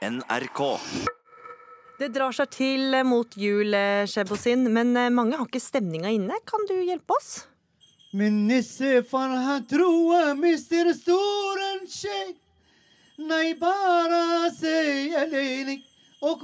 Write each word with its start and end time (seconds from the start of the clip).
NRK. 0.00 0.60
Det 2.00 2.08
drar 2.14 2.32
seg 2.32 2.48
til 2.54 2.94
mot 3.04 3.36
jul, 3.36 3.74
eh, 3.76 4.06
Shebosin, 4.08 4.64
men 4.72 4.96
eh, 4.96 5.10
mange 5.12 5.36
har 5.36 5.44
ikke 5.44 5.60
stemninga 5.60 6.08
inne. 6.16 6.38
Kan 6.48 6.64
du 6.70 6.78
hjelpe 6.78 7.18
oss? 7.18 7.44
Min 8.16 8.46
nissefar 8.48 9.28
han 9.28 9.66
tror 9.68 10.34
mister 10.40 10.88
storen 10.96 11.76
en 11.76 11.86
tjej 11.86 12.32
Nei, 13.20 13.52
bare 13.60 14.48
si 14.56 15.12
alene 15.14 15.76
og 16.24 16.40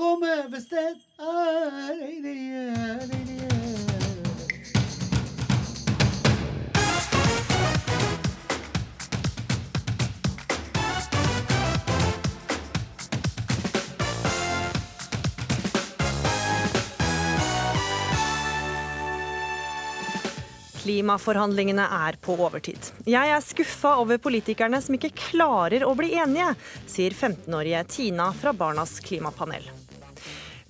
Klimaforhandlingene 20.87 21.83
er 21.83 22.15
på 22.23 22.37
overtid. 22.39 22.93
Jeg 23.11 23.31
er 23.35 23.43
skuffa 23.43 23.97
over 23.99 24.21
politikerne 24.23 24.79
som 24.79 24.95
ikke 24.95 25.11
klarer 25.19 25.83
å 25.83 25.91
bli 25.99 26.13
enige, 26.15 26.53
sier 26.87 27.11
15-årige 27.11 27.81
Tina 27.91 28.29
fra 28.39 28.53
Barnas 28.55 29.01
klimapanel. 29.03 29.67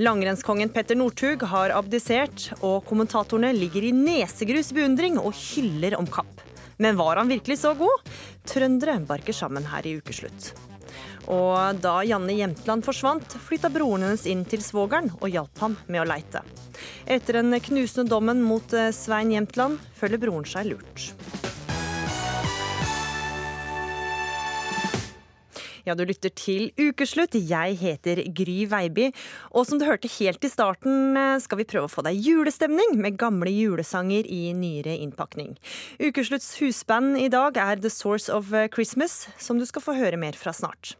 Langrennskongen 0.00 0.72
Petter 0.72 0.96
Northug 0.96 1.44
har 1.50 1.74
abdisert, 1.76 2.46
og 2.64 2.86
kommentatorene 2.88 3.52
ligger 3.58 3.84
i 3.84 3.92
nesegrus 3.92 4.72
beundring 4.76 5.18
og 5.20 5.36
hyller 5.36 5.98
om 6.00 6.08
kapp. 6.08 6.40
Men 6.80 6.96
var 6.96 7.20
han 7.20 7.28
virkelig 7.28 7.58
så 7.66 7.74
god? 7.76 8.08
Trøndere 8.48 8.96
barker 9.04 9.36
sammen 9.36 9.68
her 9.68 9.84
i 9.84 9.98
ukeslutt. 10.00 10.54
Og 11.28 11.82
da 11.84 11.98
Janne 12.08 12.38
Jemtland 12.38 12.88
forsvant, 12.88 13.36
flytta 13.50 13.68
broren 13.74 14.08
hennes 14.08 14.24
inn 14.32 14.48
til 14.48 14.64
svogeren 14.64 15.12
og 15.18 15.28
hjalp 15.28 15.60
ham 15.66 15.76
med 15.90 16.06
å 16.06 16.08
leite. 16.08 16.40
Etter 17.06 17.40
den 17.40 17.54
knusende 17.60 18.10
dommen 18.10 18.42
mot 18.42 18.72
eh, 18.74 18.92
Svein 18.94 19.34
Jemtland 19.34 19.78
føler 19.98 20.20
broren 20.22 20.48
seg 20.48 20.72
lurt. 20.72 21.12
Ja, 25.86 25.94
du 25.94 26.02
lytter 26.02 26.32
til 26.34 26.72
Ukeslutt. 26.74 27.36
Jeg 27.38 27.76
heter 27.78 28.18
Gry 28.34 28.64
Veiby. 28.66 29.12
Og 29.54 29.68
som 29.68 29.78
du 29.78 29.84
hørte 29.86 30.10
helt 30.16 30.42
i 30.42 30.50
starten, 30.50 31.14
eh, 31.14 31.38
skal 31.38 31.60
vi 31.60 31.68
prøve 31.68 31.86
å 31.86 31.92
få 31.92 32.02
deg 32.02 32.18
julestemning 32.18 32.96
med 32.98 33.16
gamle 33.16 33.52
julesanger 33.54 34.26
i 34.26 34.50
nyere 34.50 34.98
innpakning. 34.98 35.54
Ukeslutts 36.02 36.58
husband 36.58 37.20
i 37.22 37.28
dag 37.30 37.56
er 37.56 37.78
The 37.78 37.90
Source 37.90 38.28
of 38.28 38.50
Christmas, 38.74 39.28
som 39.38 39.62
du 39.62 39.66
skal 39.66 39.82
få 39.82 39.94
høre 39.94 40.18
mer 40.18 40.34
fra 40.34 40.50
snart. 40.50 40.96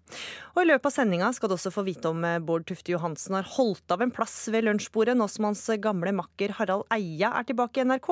Og 0.57 0.63
I 0.65 0.71
løpet 0.71 0.89
av 0.89 0.93
sendinga 0.95 1.27
skal 1.37 1.51
du 1.53 1.55
også 1.59 1.69
få 1.69 1.83
vite 1.85 2.09
om 2.09 2.23
eh, 2.25 2.39
Bård 2.41 2.65
Tufte 2.65 2.95
Johansen 2.95 3.35
har 3.37 3.49
holdt 3.59 3.93
av 3.93 4.01
en 4.01 4.13
plass 4.15 4.39
ved 4.49 4.65
lunsjbordet 4.65 5.13
nå 5.13 5.27
som 5.29 5.51
hans 5.51 5.67
gamle 5.85 6.15
makker 6.17 6.55
Harald 6.57 6.87
Eia 6.97 7.35
er 7.37 7.45
tilbake 7.45 7.83
i 7.83 7.85
NRK. 7.85 8.09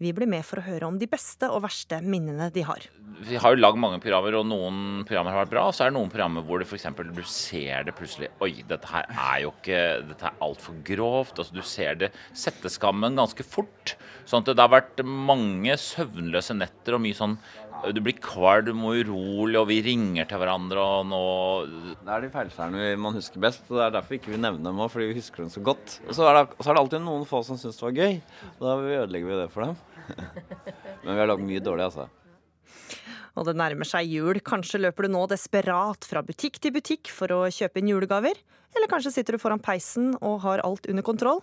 Vi 0.00 0.14
blir 0.16 0.30
med 0.32 0.46
for 0.48 0.62
å 0.62 0.64
høre 0.64 0.88
om 0.88 0.96
de 0.96 1.08
beste 1.12 1.50
og 1.52 1.60
verste 1.66 2.00
minnene 2.00 2.48
de 2.54 2.64
har. 2.64 2.86
Vi 3.28 3.36
har 3.36 3.52
jo 3.52 3.60
lagd 3.60 3.78
mange 3.78 4.00
programmer, 4.02 4.34
og 4.40 4.48
noen 4.48 5.04
programmer 5.04 5.36
har 5.36 5.44
vært 5.44 5.52
bra. 5.52 5.66
Og 5.68 5.76
så 5.76 5.84
er 5.84 5.92
det 5.92 5.98
noen 5.98 6.10
programmer 6.10 6.46
hvor 6.48 6.62
det 6.62 6.66
f.eks. 6.66 6.88
du 7.04 7.22
ser 7.28 7.84
det 7.86 7.94
plutselig 7.98 8.32
Oi, 8.42 8.64
dette 8.66 8.88
her 8.90 9.06
er 9.12 9.44
jo 9.44 9.52
ikke 9.52 9.82
Dette 10.08 10.30
er 10.30 10.40
altfor 10.48 10.80
grovt. 10.88 11.36
Altså, 11.36 11.54
du 11.54 11.62
ser 11.68 12.00
det 12.00 12.10
sette 12.32 12.72
skammen 12.72 13.20
ganske 13.20 13.44
fort. 13.44 13.94
Sånn 14.24 14.40
at 14.40 14.50
det 14.54 14.64
har 14.64 14.72
vært 14.72 15.04
mange 15.04 15.76
søvnløse 15.78 16.56
netter 16.56 16.96
og 16.96 17.04
mye 17.04 17.20
sånn 17.20 17.36
du 17.92 18.00
blir 18.00 18.16
kvalm 18.22 18.84
og 18.88 19.00
urolig, 19.02 19.58
og 19.60 19.68
vi 19.68 19.80
ringer 19.84 20.28
til 20.28 20.40
hverandre, 20.40 20.80
og 20.80 21.06
nå 21.10 21.20
Det 22.00 22.12
er 22.14 22.24
de 22.24 22.30
feilskjærene 22.32 22.90
man 23.00 23.16
husker 23.16 23.42
best. 23.42 23.64
og 23.68 23.78
Det 23.78 23.84
er 23.86 23.94
derfor 23.98 24.14
vi 24.14 24.20
ikke 24.20 24.34
vil 24.34 24.42
nevne 24.44 24.64
dem 24.64 24.80
òg, 24.80 24.90
fordi 24.92 25.10
vi 25.10 25.18
husker 25.18 25.44
dem 25.44 25.52
så 25.52 25.62
godt. 25.64 25.98
Og 26.08 26.14
så 26.16 26.28
er, 26.30 26.38
det, 26.40 26.58
så 26.58 26.70
er 26.70 26.74
det 26.74 26.84
alltid 26.84 27.04
noen 27.04 27.28
få 27.28 27.42
som 27.44 27.60
syns 27.60 27.80
det 27.80 27.86
var 27.88 27.96
gøy, 27.98 28.20
og 28.58 28.66
da 28.66 28.76
ødelegger 29.02 29.30
vi 29.30 29.40
det 29.42 29.48
for 29.52 29.66
dem. 29.66 29.76
Men 31.04 31.12
vi 31.12 31.20
har 31.20 31.30
lagd 31.30 31.44
mye 31.44 31.64
dårlig, 31.64 31.88
altså. 31.90 32.08
Og 33.34 33.48
det 33.48 33.56
nærmer 33.58 33.88
seg 33.88 34.06
jul. 34.06 34.38
Kanskje 34.46 34.80
løper 34.80 35.06
du 35.06 35.14
nå 35.16 35.24
desperat 35.30 36.06
fra 36.06 36.22
butikk 36.22 36.60
til 36.62 36.74
butikk 36.76 37.10
for 37.10 37.32
å 37.34 37.40
kjøpe 37.50 37.82
inn 37.82 37.90
julegaver? 37.90 38.38
Eller 38.74 38.90
kanskje 38.90 39.12
sitter 39.16 39.36
du 39.36 39.42
foran 39.42 39.62
peisen 39.62 40.12
og 40.20 40.40
har 40.46 40.62
alt 40.66 40.86
under 40.90 41.06
kontroll? 41.06 41.42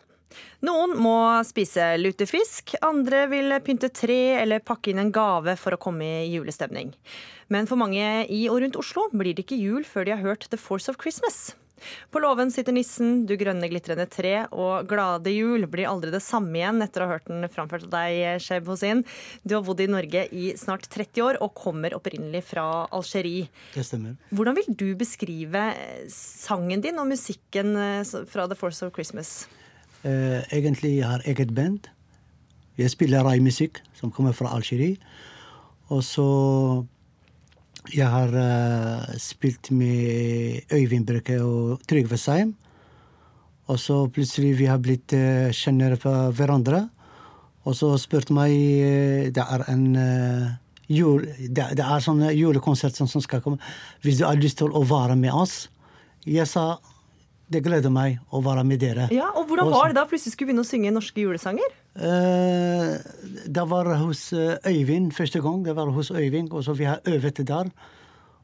Noen 0.65 0.95
må 1.01 1.15
spise 1.47 1.93
lutefisk, 2.01 2.75
andre 2.85 3.25
vil 3.31 3.55
pynte 3.65 3.89
tre 3.93 4.41
eller 4.41 4.63
pakke 4.65 4.91
inn 4.91 5.01
en 5.03 5.13
gave 5.15 5.57
for 5.59 5.75
å 5.75 5.81
komme 5.81 6.07
i 6.23 6.29
julestemning. 6.33 6.93
Men 7.51 7.67
for 7.67 7.79
mange 7.81 8.27
i 8.31 8.45
og 8.51 8.61
rundt 8.63 8.79
Oslo 8.79 9.09
blir 9.11 9.35
det 9.35 9.47
ikke 9.47 9.59
jul 9.59 9.83
før 9.87 10.07
de 10.07 10.15
har 10.15 10.23
hørt 10.23 10.47
The 10.51 10.59
Force 10.61 10.91
of 10.91 11.01
Christmas. 11.01 11.51
På 12.11 12.19
låven 12.19 12.51
sitter 12.51 12.75
nissen, 12.75 13.25
du 13.25 13.35
grønne 13.39 13.67
glitrende 13.71 14.05
tre, 14.05 14.33
og 14.51 14.87
glade 14.89 15.33
jul 15.33 15.65
blir 15.71 15.89
aldri 15.89 16.11
det 16.13 16.23
samme 16.23 16.53
igjen 16.59 16.83
etter 16.85 17.03
å 17.03 17.07
ha 17.09 17.15
hørt 17.15 17.29
den 17.31 17.47
framført 17.51 17.87
av 17.87 17.93
deg, 17.95 18.41
Sheb 18.43 18.69
Hosin. 18.69 19.03
Du 19.41 19.55
har 19.57 19.65
bodd 19.65 19.81
i 19.83 19.89
Norge 19.89 20.27
i 20.29 20.51
snart 20.59 20.87
30 20.91 21.25
år 21.25 21.39
og 21.41 21.55
kommer 21.57 21.95
opprinnelig 21.97 22.43
fra 22.51 22.67
Algerie. 22.93 23.49
Det 23.75 23.85
stemmer. 23.87 24.19
Hvordan 24.29 24.59
vil 24.59 24.69
du 24.69 24.87
beskrive 24.99 25.71
sangen 26.11 26.85
din 26.85 27.01
og 27.01 27.09
musikken 27.11 27.73
fra 28.29 28.45
The 28.45 28.59
Force 28.59 28.85
of 28.85 28.93
Christmas? 28.95 29.41
Eh, 30.01 30.41
egentlig 30.49 30.95
jeg 30.97 31.05
har 31.05 31.21
eget 31.29 31.51
band. 31.53 31.85
Jeg 32.77 32.89
spiller 32.89 33.21
raimusikk, 33.23 33.81
som 33.93 34.11
kommer 34.11 34.33
fra 34.33 34.55
Algerie. 34.55 34.97
Og 35.89 36.03
så 36.03 36.85
Jeg 37.95 38.05
har 38.05 38.29
uh, 38.29 39.17
spilt 39.17 39.71
med 39.71 40.61
Øyvind 40.71 41.07
Brekke 41.07 41.41
og 41.41 41.81
Trygve 41.89 42.17
Seim. 42.17 42.53
Og 43.67 43.79
så 43.79 44.07
plutselig 44.07 44.59
vi 44.59 44.65
har 44.69 44.77
blitt 44.77 45.13
uh, 45.13 45.49
kjennere 45.49 45.97
på 45.97 46.11
hverandre. 46.37 46.89
Og 47.65 47.75
så 47.75 47.97
spurte 47.97 48.33
meg 48.37 48.51
uh, 48.53 49.31
Det 49.33 49.41
er 49.41 49.65
en 49.73 49.97
jul, 50.87 51.25
det, 51.25 51.71
det, 51.73 51.81
er 51.81 52.05
sånn 52.05 52.21
julekonsert 52.37 52.95
som 52.95 53.09
skal 53.21 53.41
komme. 53.41 53.57
Hvis 54.05 54.21
du 54.21 54.27
har 54.27 54.37
lyst 54.37 54.61
til 54.61 54.69
å 54.69 54.83
være 54.85 55.15
med 55.15 55.33
oss 55.33 55.69
Jeg 56.25 56.45
sa 56.47 56.77
det 57.51 57.61
gleder 57.65 57.91
meg 57.93 58.19
å 58.31 58.41
være 58.43 58.63
med 58.67 58.79
dere. 58.81 59.07
Ja, 59.13 59.29
og 59.35 59.49
Hvordan 59.49 59.71
var 59.73 59.91
det 59.91 59.97
da 59.99 60.05
plutselig 60.07 60.35
skulle 60.35 60.51
begynne 60.51 60.63
å 60.63 60.69
synge 60.69 60.93
norske 60.95 61.23
julesanger? 61.23 61.73
Eh, 61.95 62.93
det 63.51 63.65
var 63.67 63.89
hos 63.99 64.29
Øyvind 64.33 65.11
første 65.15 65.41
gang. 65.43 65.65
Det 65.65 65.75
var 65.75 65.91
hos 65.91 66.13
Øyvind, 66.15 66.53
og 66.55 66.63
så 66.63 66.75
vi 66.77 66.87
har 66.87 67.03
øvet 67.07 67.43
der. 67.47 67.71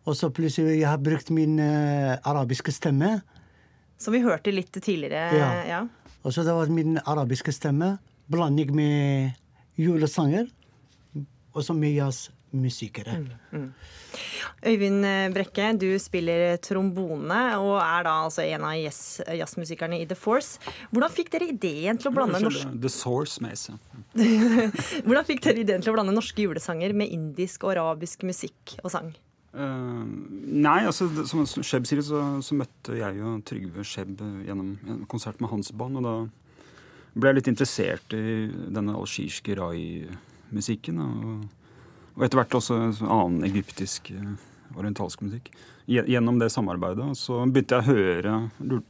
Og 0.08 0.16
så 0.16 0.30
plutselig 0.32 0.80
jeg 0.80 0.88
har 0.88 1.00
brukt 1.04 1.32
min 1.36 1.60
eh, 1.60 2.18
arabiske 2.24 2.72
stemme. 2.76 3.18
Som 4.00 4.16
vi 4.16 4.22
hørte 4.24 4.54
litt 4.54 4.72
tidligere. 4.76 5.32
Ja. 5.36 5.50
ja. 5.68 5.82
Og 6.24 6.36
så 6.36 6.44
det 6.44 6.56
var 6.56 6.72
min 6.72 7.00
arabiske 7.04 7.52
stemme. 7.56 7.98
Blanding 8.32 8.76
med 8.76 9.32
julesanger. 9.80 10.48
Og 11.56 11.64
så 11.64 11.74
med 11.74 11.96
jazzmusikere. 12.58 13.18
Mm, 13.18 13.30
mm. 13.52 13.74
Øyvind 14.66 15.06
Brekke, 15.34 15.78
du 15.78 16.00
spiller 16.00 16.58
trombone 16.58 17.58
og 17.58 17.78
er 17.82 18.04
da 18.04 18.16
altså 18.26 18.42
en 18.42 18.64
av 18.64 18.76
jazzmusikerne 19.38 20.02
i 20.02 20.06
The 20.06 20.16
Force. 20.16 20.60
Hvordan 20.92 21.12
fikk 21.12 21.32
dere 21.32 21.50
ideen 21.52 21.98
til 21.98 22.10
å 22.10 22.16
blande 22.16 22.42
norsk... 22.42 22.68
The 22.82 22.90
Source 22.90 23.42
Mace. 23.42 23.74
Hvordan 25.06 25.26
fikk 25.28 25.44
dere 25.44 25.62
ideen 25.62 25.82
til 25.82 25.92
å 25.92 25.98
blande 25.98 26.16
norske 26.16 26.42
julesanger 26.42 26.94
med 26.94 27.12
indisk 27.12 27.64
og 27.64 27.76
arabisk 27.76 28.24
musikk 28.28 28.78
og 28.84 28.92
sang? 28.92 29.14
Uh, 29.58 30.04
nei, 30.06 30.84
altså 30.86 31.08
som 31.26 31.46
Skjebb 31.48 31.88
sier, 31.88 32.04
så, 32.06 32.20
så, 32.46 32.54
møtte 32.58 32.98
jeg 33.00 33.18
jo 33.18 33.38
Trygve 33.48 33.86
Skjebb 33.88 34.20
gjennom 34.46 34.76
en 34.86 35.06
konsert 35.10 35.40
med 35.42 35.50
hans 35.50 35.72
band. 35.74 35.98
Og 35.98 36.06
da 36.06 36.18
ble 37.18 37.32
jeg 37.32 37.40
litt 37.40 37.54
interessert 37.54 38.14
i 38.14 38.50
denne 38.74 38.98
algirske 38.98 39.56
rai-musikken. 39.58 41.02
og 41.02 41.48
og 42.18 42.26
etter 42.26 42.42
hvert 42.42 42.56
også 42.58 42.78
annen 43.06 43.46
egyptisk 43.46 44.10
orientalsk 44.78 45.22
musikk. 45.26 45.52
Gjennom 45.88 46.40
det 46.42 46.50
samarbeidet. 46.52 47.14
så 47.18 47.46
begynte 47.46 47.78
jeg 47.78 47.86
å 47.86 47.94
høre, 47.94 48.34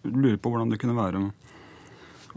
lure 0.03 0.39
på 0.41 0.49
hvordan 0.49 0.71
det 0.71 0.79
kunne 0.81 0.97
være 0.97 1.21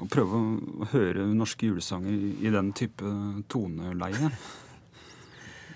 å 0.00 0.08
prøve 0.10 0.40
å 0.40 0.88
høre 0.92 1.28
norske 1.32 1.68
julesanger 1.68 2.42
i 2.42 2.52
den 2.52 2.72
type 2.76 3.14
toneleie. 3.52 4.32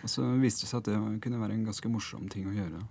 Og 0.04 0.10
så 0.12 0.24
viste 0.36 0.66
det 0.66 0.68
seg 0.68 0.82
at 0.82 0.88
det 0.90 0.98
kunne 1.24 1.40
være 1.40 1.56
en 1.56 1.64
ganske 1.64 1.88
morsom 1.88 2.26
ting 2.32 2.48
å 2.50 2.52
gjøre. 2.52 2.82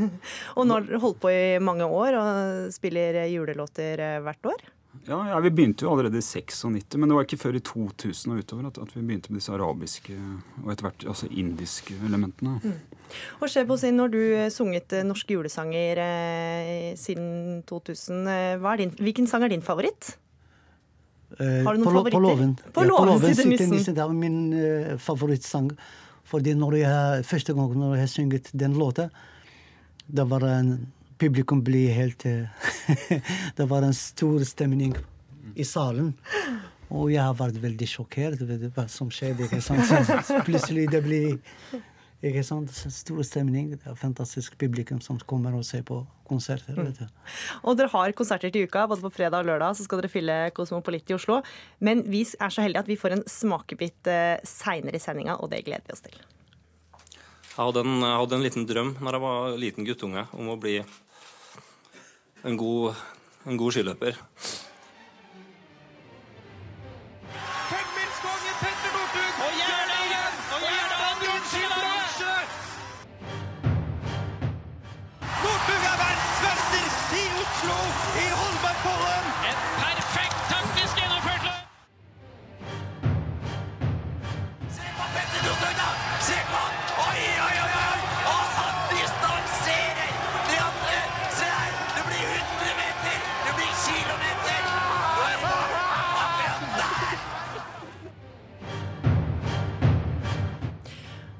og 0.58 0.66
nå 0.68 0.76
har 0.76 0.84
dere 0.84 1.00
holdt 1.00 1.22
på 1.22 1.32
i 1.32 1.56
mange 1.64 1.86
år 1.88 2.18
og 2.18 2.74
spiller 2.74 3.22
julelåter 3.30 4.02
hvert 4.26 4.50
år? 4.52 4.66
Ja, 5.06 5.18
ja, 5.30 5.38
Vi 5.40 5.50
begynte 5.54 5.86
jo 5.86 5.92
allerede 5.92 6.18
i 6.18 6.24
96, 6.24 6.96
men 6.96 7.08
det 7.08 7.16
var 7.16 7.26
ikke 7.26 7.40
før 7.40 7.56
i 7.56 7.62
2000 7.64 8.32
og 8.32 8.42
utover 8.42 8.68
at, 8.68 8.78
at 8.82 8.94
vi 8.96 9.02
begynte 9.02 9.32
med 9.32 9.40
disse 9.40 9.52
arabiske 9.54 10.16
og 10.64 10.72
etter 10.72 10.88
hvert 10.88 11.06
altså 11.06 11.28
indiske 11.30 11.96
elementene. 12.08 12.58
Mm. 12.62 12.96
Og 13.40 13.48
Shebosin, 13.48 13.96
når 13.96 14.12
du 14.12 14.20
sunget 14.52 14.92
norske 15.06 15.36
julesanger 15.36 16.00
eh, 16.04 16.96
siden 16.98 17.62
2000, 17.68 18.26
eh, 18.28 18.66
din, 18.82 18.96
hvilken 18.98 19.30
sang 19.30 19.46
er 19.46 19.54
din 19.54 19.64
favoritt? 19.64 20.16
Har 21.38 21.76
du 21.76 21.82
noen 21.82 21.84
på, 21.84 21.92
favoritter? 21.92 22.18
På 22.18 22.24
låven. 22.24 22.52
På 22.72 22.84
ja, 22.84 22.88
låven 22.88 23.34
sitter 23.34 23.50
nissen. 23.50 23.72
nissen. 23.76 23.96
Det 23.96 24.02
er 24.04 24.12
min 24.16 24.38
uh, 24.56 24.94
favorittsang. 25.02 25.72
Fordi 26.28 26.54
når 26.56 26.78
jeg, 26.80 27.24
første 27.28 27.54
gang 27.56 27.74
når 27.76 27.94
jeg 27.96 28.04
har 28.04 28.12
sunget 28.12 28.50
den 28.52 28.76
låta, 28.80 29.08
det 30.08 30.24
var 30.28 30.44
en 30.48 30.72
publikum 31.18 31.62
blir 31.64 31.92
helt 31.96 32.26
eh, 32.26 32.48
Det 33.58 33.68
var 33.68 33.82
en 33.86 33.94
stor 33.94 34.44
stemning 34.46 34.96
i 35.58 35.64
salen. 35.64 36.14
Og 36.88 37.10
jeg 37.12 37.20
har 37.20 37.36
vært 37.36 37.58
veldig 37.60 37.88
sjokkert 37.90 38.42
over 38.44 38.70
hva 38.72 38.86
som 38.90 39.10
skjedde. 39.12 39.44
ikke 39.48 39.60
sant? 39.64 39.84
Så 40.24 40.40
plutselig 40.46 40.86
det 40.92 41.02
blir 41.04 41.34
ikke 42.24 42.44
sant? 42.46 42.72
stor 42.72 43.20
stemning. 43.26 43.74
Det 43.74 43.90
er 43.90 43.98
fantastisk 43.98 44.56
publikum 44.60 45.02
som 45.04 45.20
kommer 45.28 45.54
og 45.58 45.66
ser 45.68 45.84
på 45.86 46.00
konserter. 46.28 46.78
vet 46.78 47.02
du. 47.02 47.04
Og 47.62 47.76
dere 47.76 47.92
har 47.92 48.14
konserter 48.16 48.52
til 48.54 48.64
uka, 48.68 48.86
både 48.88 49.04
på 49.04 49.12
fredag 49.18 49.44
og 49.44 49.50
lørdag. 49.50 49.76
Så 49.76 49.84
skal 49.84 50.00
dere 50.00 50.12
fylle 50.12 50.38
Kosmopolit 50.56 51.12
i 51.12 51.18
Oslo. 51.18 51.42
Men 51.80 52.02
vi 52.08 52.24
er 52.24 52.54
så 52.54 52.64
heldige 52.64 52.86
at 52.86 52.90
vi 52.90 52.98
får 53.00 53.18
en 53.18 53.26
smakebit 53.28 54.08
eh, 54.08 54.40
seinere 54.48 54.96
i 54.96 55.02
sendinga, 55.02 55.36
og 55.42 55.52
det 55.52 55.64
gleder 55.68 55.84
vi 55.86 55.96
oss 55.96 56.06
til. 56.06 56.16
Jeg 57.58 57.66
hadde, 57.66 57.82
en, 57.82 58.00
jeg 58.06 58.18
hadde 58.22 58.36
en 58.36 58.44
liten 58.44 58.66
drøm 58.70 58.90
når 59.02 59.16
jeg 59.16 59.22
var 59.24 59.54
liten 59.58 59.86
guttunge 59.86 60.22
om 60.38 60.52
å 60.52 60.58
bli 60.62 60.76
en 62.48 62.56
god, 62.56 62.94
en 63.46 63.58
god 63.58 63.72
skiløper. 63.72 64.12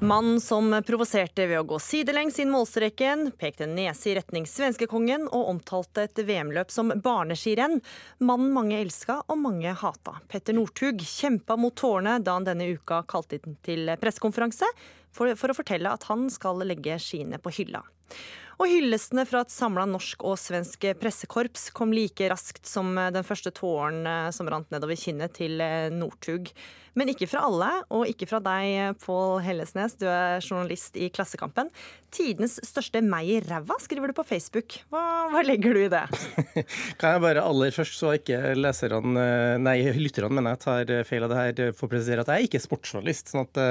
Mann 0.09 0.39
som 0.41 0.71
provoserte 0.87 1.43
ved 1.45 1.59
å 1.59 1.65
gå 1.69 1.77
sidelengs 1.85 2.39
inn 2.41 2.49
målstreken, 2.49 3.27
pekte 3.37 3.67
nese 3.69 4.09
i 4.09 4.15
retning 4.17 4.47
svenskekongen 4.49 5.27
og 5.27 5.51
omtalte 5.51 6.07
et 6.07 6.21
VM-løp 6.25 6.73
som 6.73 6.89
barneskirenn. 7.03 7.75
Mannen 8.17 8.49
mange 8.55 8.79
elska 8.79 9.19
og 9.27 9.37
mange 9.37 9.75
hata. 9.83 10.15
Petter 10.31 10.57
Northug 10.57 11.05
kjempa 11.05 11.59
mot 11.61 11.77
tårene 11.77 12.15
da 12.25 12.39
han 12.39 12.47
denne 12.47 12.71
uka 12.73 13.03
kalte 13.05 13.37
inn 13.37 13.59
til 13.61 13.93
pressekonferanse 14.01 14.71
for, 15.13 15.29
for 15.37 15.53
å 15.53 15.59
fortelle 15.59 15.93
at 15.93 16.09
han 16.09 16.25
skal 16.33 16.65
legge 16.65 16.97
skiene 16.97 17.37
på 17.37 17.53
hylla. 17.59 17.85
Og 18.57 18.65
hyllestene 18.65 19.29
fra 19.29 19.45
et 19.45 19.53
samla 19.53 19.85
norsk 19.93 20.25
og 20.25 20.39
svensk 20.41 20.89
pressekorps 20.97 21.69
kom 21.77 21.93
like 21.93 22.33
raskt 22.33 22.65
som 22.65 22.97
den 22.97 23.29
første 23.29 23.53
tåren 23.53 24.01
eh, 24.09 24.33
som 24.33 24.49
rant 24.49 24.73
nedover 24.73 24.97
kinnet 24.97 25.37
til 25.37 25.61
eh, 25.61 25.93
Northug. 25.93 26.49
Men 26.97 27.11
ikke 27.13 27.27
fra 27.29 27.45
alle, 27.47 27.69
og 27.93 28.07
ikke 28.09 28.27
fra 28.29 28.39
deg, 28.43 28.97
Pål 29.03 29.39
Hellesnes. 29.45 29.97
Du 29.99 30.07
er 30.09 30.39
journalist 30.41 30.97
i 30.97 31.09
Klassekampen. 31.13 31.69
Tidenes 32.09 32.55
største 32.65 33.03
meg 33.05 33.27
i 33.29 33.37
ræva, 33.45 33.75
skriver 33.83 34.09
du 34.09 34.15
på 34.17 34.25
Facebook. 34.25 34.79
Hva, 34.89 35.03
hva 35.29 35.43
legger 35.45 35.77
du 35.77 35.83
i 35.83 35.91
det? 35.91 36.05
Kan 36.99 37.15
jeg 37.15 37.23
bare 37.25 37.43
aller 37.45 37.73
først, 37.75 37.99
så 37.99 38.15
ikke 38.17 38.55
leserne, 38.57 39.27
nei, 39.61 39.77
lytterne 39.99 40.33
mener 40.33 40.55
jeg 40.57 40.63
tar 40.65 40.93
feil 41.05 41.27
av 41.27 41.33
det 41.33 41.43
her, 41.43 41.75
få 41.77 41.89
presisere 41.91 42.25
at 42.25 42.31
jeg 42.33 42.47
er 42.47 42.49
ikke 42.49 42.63
sportsjournalist. 42.63 43.29
sånn 43.29 43.45
at 43.45 43.61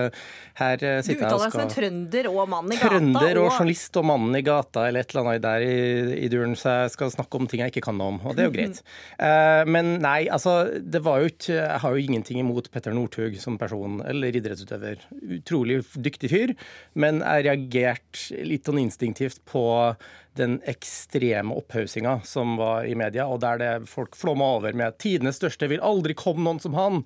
her 0.61 0.79
sitter 0.79 0.87
jeg 0.87 1.03
og 1.03 1.09
skal 1.09 1.19
Du 1.19 1.25
uttaler 1.25 1.45
deg 1.49 1.57
som 1.57 1.65
en 1.65 1.75
trønder 1.75 2.31
og 2.31 2.41
mann 2.55 2.71
i 2.71 2.79
gata. 2.79 2.93
Trønder 2.95 3.43
og 3.43 3.49
journalist 3.51 3.99
og 3.99 4.09
mannen 4.13 4.39
i 4.39 4.45
gata 4.47 4.87
eller 4.89 5.03
et 5.03 5.15
eller 5.15 5.25
annet 5.33 5.45
der 5.49 5.67
i, 5.67 5.77
i 6.23 6.31
duren, 6.33 6.55
så 6.59 6.77
jeg 6.85 6.95
skal 6.95 7.13
snakke 7.15 7.41
om 7.41 7.51
ting 7.51 7.65
jeg 7.65 7.75
ikke 7.75 7.85
kan 7.89 7.99
noe 7.99 8.15
om, 8.15 8.21
og 8.23 8.39
det 8.39 8.45
er 8.45 8.51
jo 8.51 8.55
greit. 8.59 8.83
Eh, 9.19 9.65
men 9.67 9.97
nei, 10.05 10.21
altså, 10.31 10.61
det 10.79 11.03
var 11.05 11.23
jo 11.23 11.33
ikke 11.33 11.57
Jeg 11.59 11.81
har 11.83 11.95
jo 11.95 12.03
ingenting 12.03 12.41
imot 12.43 12.71
Petter 12.71 12.95
Northug 13.09 13.41
som 13.41 13.59
person 13.59 14.01
eller 14.05 14.37
idrettsutøver. 14.37 15.01
Utrolig 15.39 15.81
dyktig 15.97 16.31
fyr, 16.31 16.55
men 16.95 17.23
jeg 17.23 17.47
reagerte 17.47 18.45
litt 18.45 18.69
sånn 18.69 18.81
instinktivt 18.83 19.41
på 19.49 19.95
den 20.39 20.61
ekstreme 20.69 21.57
opphaussinga 21.57 22.21
som 22.25 22.57
var 22.61 22.87
i 22.87 22.95
media, 22.95 23.27
og 23.27 23.41
der 23.43 23.59
det 23.59 23.73
folk 23.89 24.17
flomma 24.17 24.57
over 24.59 24.73
med 24.73 24.99
'tidenes 24.99 25.41
største, 25.41 25.69
vil 25.69 25.81
aldri 25.81 26.15
komme 26.15 26.45
noen 26.45 26.61
som 26.61 26.75
han'. 26.75 27.05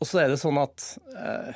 Og 0.00 0.06
så 0.06 0.22
er 0.22 0.28
det 0.28 0.40
sånn 0.40 0.58
at 0.58 0.98
eh, 1.14 1.54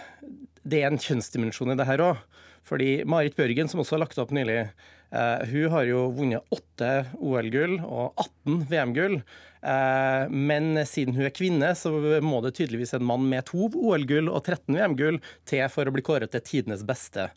det 0.62 0.82
er 0.82 0.90
en 0.90 0.98
kjønnsdimensjon 0.98 1.72
i 1.72 1.78
det 1.78 1.86
her 1.86 1.98
òg. 2.02 2.16
Fordi 2.62 3.04
Marit 3.04 3.36
Bjørgen, 3.36 3.68
som 3.68 3.80
også 3.80 3.96
har 3.96 4.04
lagt 4.04 4.18
opp 4.18 4.30
nylig, 4.30 4.70
eh, 5.10 5.46
hun 5.50 5.70
har 5.70 5.84
jo 5.84 6.10
vunnet 6.10 6.42
åtte 6.50 7.06
OL-gull 7.18 7.80
og 7.82 8.14
18 8.16 8.66
VM-gull. 8.70 9.22
Eh, 9.62 10.24
men 10.30 10.74
siden 10.88 11.14
hun 11.14 11.26
er 11.28 11.34
kvinne, 11.34 11.72
så 11.78 11.92
må 12.24 12.40
det 12.42 12.54
tydeligvis 12.58 12.96
en 12.98 13.06
mann 13.06 13.28
med 13.30 13.46
to 13.50 13.68
OL-gull 13.70 14.30
og 14.32 14.42
13 14.42 14.74
VM-gull 14.74 15.20
til 15.48 15.62
for 15.72 15.86
å 15.86 15.94
bli 15.94 16.04
kåret 16.06 16.32
til 16.34 16.42
tidenes 16.48 16.82
beste. 16.86 17.28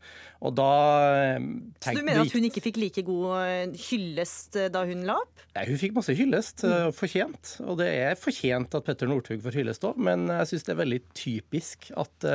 Og 0.46 0.56
da 0.58 0.72
eh, 1.36 1.46
Så 1.84 1.96
du 1.96 2.04
mener 2.04 2.26
at 2.26 2.36
hun 2.36 2.48
ikke 2.50 2.64
fikk 2.66 2.80
like 2.82 3.06
god 3.08 3.30
eh, 3.40 3.78
hyllest 3.88 4.58
da 4.74 4.84
hun 4.88 5.06
la 5.08 5.20
opp? 5.22 5.46
Nei, 5.56 5.66
Hun 5.70 5.80
fikk 5.80 5.96
masse 5.96 6.16
hyllest, 6.18 6.66
eh, 6.68 6.90
fortjent. 6.96 7.56
Og 7.66 7.80
det 7.82 7.90
er 7.94 8.20
fortjent 8.20 8.76
at 8.78 8.88
Petter 8.88 9.10
Northug 9.10 9.44
får 9.46 9.60
hyllest 9.62 9.88
òg, 9.88 10.00
men 10.10 10.28
jeg 10.32 10.52
syns 10.52 10.68
det 10.68 10.76
er 10.76 10.82
veldig 10.82 11.02
typisk 11.16 11.90
at 11.96 12.28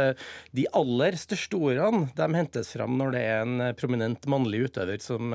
de 0.56 0.64
aller 0.76 1.16
største 1.19 1.58
ordene 1.58 2.08
de 2.16 2.28
hentes 2.37 2.72
fram 2.75 2.96
når 2.98 3.14
det 3.14 3.22
er 3.26 3.44
en 3.44 3.64
prominent 3.78 4.26
mannlig 4.31 4.64
utøver 4.69 5.02
som, 5.02 5.34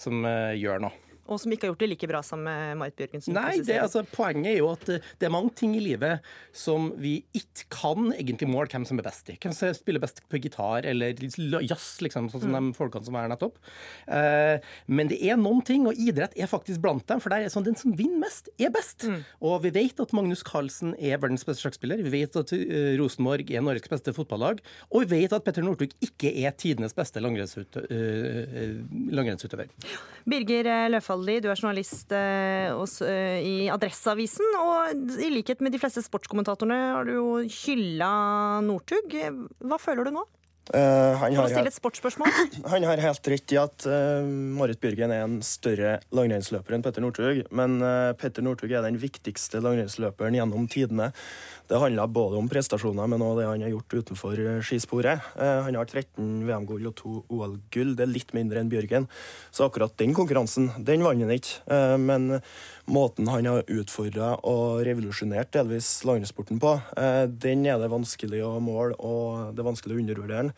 som 0.00 0.26
gjør 0.56 0.86
noe. 0.86 1.11
Og 1.30 1.38
som 1.38 1.52
ikke 1.54 1.68
har 1.68 1.72
gjort 1.72 1.82
det 1.84 1.88
like 1.92 2.08
bra 2.10 2.20
som 2.26 2.40
eh, 2.50 2.72
Marit 2.74 2.96
Bjørgensen. 2.98 3.32
Nei, 3.36 3.58
det, 3.62 3.76
altså, 3.78 4.02
poenget 4.10 4.50
er 4.52 4.58
jo 4.58 4.70
at 4.72 4.88
eh, 4.90 5.04
det 5.20 5.28
er 5.28 5.32
mange 5.34 5.52
ting 5.58 5.76
i 5.78 5.82
livet 5.84 6.24
som 6.56 6.88
vi 6.98 7.12
ikke 7.38 7.68
kan 7.72 8.08
egentlig 8.16 8.48
måle 8.50 8.66
hvem 8.72 8.84
som 8.88 8.98
er 8.98 9.06
best 9.06 9.30
i. 9.30 9.36
Hvem 9.40 9.54
som 9.54 9.70
spiller 9.76 10.02
best 10.02 10.18
på 10.28 10.40
gitar 10.42 10.84
eller 10.90 11.14
jazz, 11.62 11.86
liksom, 12.02 12.26
sånn 12.32 12.42
som 12.42 12.56
de 12.56 12.72
folkene 12.76 13.06
som 13.06 13.16
er 13.20 13.26
her 13.28 13.32
nettopp. 13.34 13.60
Eh, 14.10 14.58
men 14.90 15.12
det 15.12 15.20
er 15.30 15.38
noen 15.40 15.62
ting, 15.66 15.86
og 15.86 15.98
idrett 16.02 16.34
er 16.36 16.50
faktisk 16.50 16.82
blant 16.82 17.06
dem. 17.08 17.22
For 17.22 17.30
der 17.32 17.46
er 17.46 17.54
sånn, 17.54 17.68
den 17.70 17.78
som 17.78 17.94
vinner 17.98 18.24
mest, 18.26 18.50
er 18.58 18.74
best. 18.74 19.06
Og 19.40 19.60
vi 19.64 19.70
vet 19.78 20.02
at 20.02 20.12
Magnus 20.16 20.42
Carlsen 20.46 20.96
er 20.98 21.22
verdens 21.22 21.46
beste 21.46 21.64
sjakkspiller. 21.68 22.02
Vi 22.02 22.12
vet 22.18 22.36
at 22.42 22.52
Rosenborg 22.98 23.50
er 23.54 23.62
Norges 23.64 23.86
beste 23.92 24.12
fotballag. 24.16 24.60
Og 24.90 25.06
vi 25.06 25.22
vet 25.22 25.32
at 25.38 25.46
Petter 25.46 25.64
Northug 25.64 25.94
ikke 26.02 26.34
er 26.42 26.54
tidenes 26.58 26.94
beste 26.98 27.22
langrennsutø- 27.22 27.86
langrennsutøver. 29.12 29.70
Birger 30.28 30.68
eh, 30.70 30.88
Løfaldli, 31.12 31.40
du 31.42 31.50
er 31.50 31.58
journalist 31.58 32.12
eh, 32.16 32.72
eh, 32.72 33.40
i 33.44 33.56
Adresseavisen. 33.72 34.54
Og 34.58 35.18
i 35.20 35.30
likhet 35.32 35.60
med 35.60 35.72
de 35.72 35.80
fleste 35.80 36.02
sportskommentatorene 36.04 36.78
har 36.96 37.08
du 37.08 37.16
jo 37.16 37.26
hylla 37.42 38.60
Northug. 38.64 39.12
Hva 39.60 39.80
føler 39.80 40.08
du 40.08 40.16
nå? 40.16 40.24
Uh, 40.72 41.18
han, 41.18 41.34
har 41.34 41.50
han 42.70 42.84
har 42.86 43.00
helt 43.02 43.28
rett 43.28 43.52
i 43.52 43.56
at 43.58 43.82
uh, 43.90 44.22
Marit 44.22 44.78
Bjørgen 44.80 45.10
er 45.10 45.24
en 45.24 45.40
større 45.42 45.96
langrennsløper 46.14 46.76
enn 46.76 46.84
Petter 46.86 47.02
Northug. 47.02 47.42
Men 47.50 47.80
uh, 47.82 48.14
Petter 48.14 48.46
Northug 48.46 48.70
er 48.70 48.86
den 48.86 49.00
viktigste 49.02 49.60
langrennsløperen 49.60 50.38
gjennom 50.38 50.68
tidene. 50.70 51.10
Det 51.68 51.78
handler 51.80 52.10
både 52.10 52.38
om 52.40 52.48
prestasjoner, 52.50 53.08
men 53.08 53.22
også 53.22 53.38
det 53.38 53.48
han 53.48 53.64
har 53.64 53.72
gjort 53.72 53.96
utenfor 53.98 54.40
eh, 54.42 54.60
skisporet. 54.66 55.32
Eh, 55.40 55.60
han 55.66 55.78
har 55.78 55.88
13 55.88 56.42
VM-gull 56.48 56.88
og 56.90 56.96
to 56.98 57.14
OL-gull. 57.32 57.94
Det 57.96 58.06
er 58.06 58.12
litt 58.12 58.34
mindre 58.36 58.62
enn 58.62 58.70
Bjørgen. 58.72 59.08
Så 59.54 59.66
akkurat 59.68 59.94
den 60.00 60.14
konkurransen, 60.16 60.70
den 60.78 61.04
vant 61.06 61.22
han 61.22 61.34
ikke. 61.34 61.62
Eh, 61.72 61.96
men 62.02 62.40
måten 62.90 63.30
han 63.30 63.48
har 63.48 63.68
utfordra 63.70 64.34
og 64.48 64.82
revolusjonert 64.88 65.52
delvis 65.54 66.00
landsporten 66.08 66.58
på, 66.62 66.74
den 67.42 67.62
er 67.70 67.78
det 67.80 67.92
vanskelig 67.92 68.40
å 68.44 68.56
måle, 68.62 68.96
og 68.98 69.54
det 69.54 69.62
er 69.62 69.68
vanskelig 69.68 69.96
å 69.96 70.02
undervurdere 70.02 70.48
den. 70.48 70.52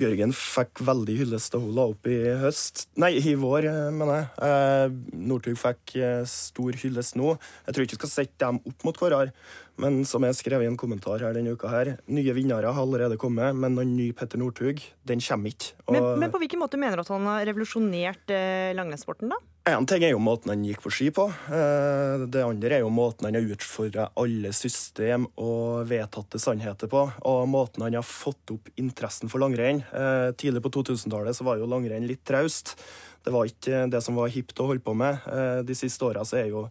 Bjørgen 0.00 0.32
fikk 0.32 0.80
veldig 0.88 1.14
hyllest 1.18 1.52
da 1.52 1.58
hun 1.60 1.74
la 1.76 1.84
opp 1.90 2.08
i 2.08 2.16
høst. 2.40 2.86
Nei, 3.00 3.10
i 3.20 3.34
vår, 3.36 3.66
mener 3.92 4.22
jeg. 4.22 4.28
Eh, 4.46 4.94
Northug 5.28 5.58
fikk 5.60 5.96
stor 6.32 6.78
hyllest 6.80 7.18
nå. 7.20 7.34
Jeg 7.66 7.76
tror 7.76 7.84
ikke 7.86 7.98
vi 7.98 8.00
skal 8.00 8.14
sette 8.14 8.40
dem 8.46 8.62
opp 8.72 8.86
mot 8.88 9.02
hverandre, 9.02 9.34
men 9.82 10.02
som 10.08 10.24
jeg 10.26 10.38
skrev 10.38 10.62
i 10.62 10.68
en 10.70 10.78
kommentar 10.80 11.24
her 11.24 11.34
denne 11.36 11.54
uka 11.56 11.70
her, 11.72 11.96
nye 12.06 12.34
vinnere 12.36 12.70
har 12.72 12.82
allerede 12.86 13.18
kommet, 13.20 13.56
men 13.58 13.74
noen 13.76 13.96
ny 13.98 14.12
Petter 14.16 14.40
Northug, 14.40 14.82
den 15.08 15.22
kommer 15.24 15.52
ikke. 15.52 15.72
Og 15.86 15.96
Men, 15.96 16.10
men 16.22 16.34
på 16.34 16.40
hvilken 16.42 16.62
måte 16.62 16.80
mener 16.80 16.98
du 17.00 17.04
at 17.04 17.10
han 17.12 17.26
har 17.26 17.48
revolusjonert 17.50 18.30
eh, 18.34 18.70
langrennssporten, 18.78 19.32
da? 19.32 19.40
en 19.70 19.86
ting 19.86 20.02
er 20.02 20.10
jo 20.10 20.18
måten 20.18 20.50
han 20.50 20.64
gikk 20.66 20.80
på 20.82 20.90
ski 20.90 21.08
på. 21.14 21.28
Eh, 21.30 22.24
Det 22.26 22.42
andre 22.42 22.78
er 22.78 22.82
jo 22.82 22.90
måten 22.90 23.28
han 23.28 23.36
har 23.38 23.52
utfordra 23.54 24.08
alle 24.18 24.50
system 24.56 25.28
og 25.38 25.86
vedtatte 25.90 26.40
sannheter 26.42 26.90
på. 26.90 27.04
Og 27.30 27.46
måten 27.50 27.84
han 27.86 27.94
har 27.94 28.06
fått 28.06 28.50
opp 28.50 28.72
interessen 28.74 29.30
for 29.30 29.38
langrenn. 29.38 29.84
Eh, 29.94 30.32
Tidlig 30.34 30.64
på 30.64 30.72
2000-tallet 30.80 31.38
så 31.38 31.46
var 31.46 31.62
jo 31.62 31.70
langrenn 31.70 32.08
litt 32.08 32.24
traust. 32.26 32.74
Det 33.22 33.30
var 33.30 33.46
ikke 33.46 33.86
det 33.92 34.02
som 34.02 34.18
var 34.18 34.34
hipt 34.34 34.58
å 34.58 34.66
holde 34.66 34.82
på 34.82 34.96
med. 34.98 35.22
Eh, 35.30 35.62
De 35.62 35.78
siste 35.78 36.02
åra 36.10 36.26
så 36.26 36.42
er 36.42 36.50
jo 36.50 36.66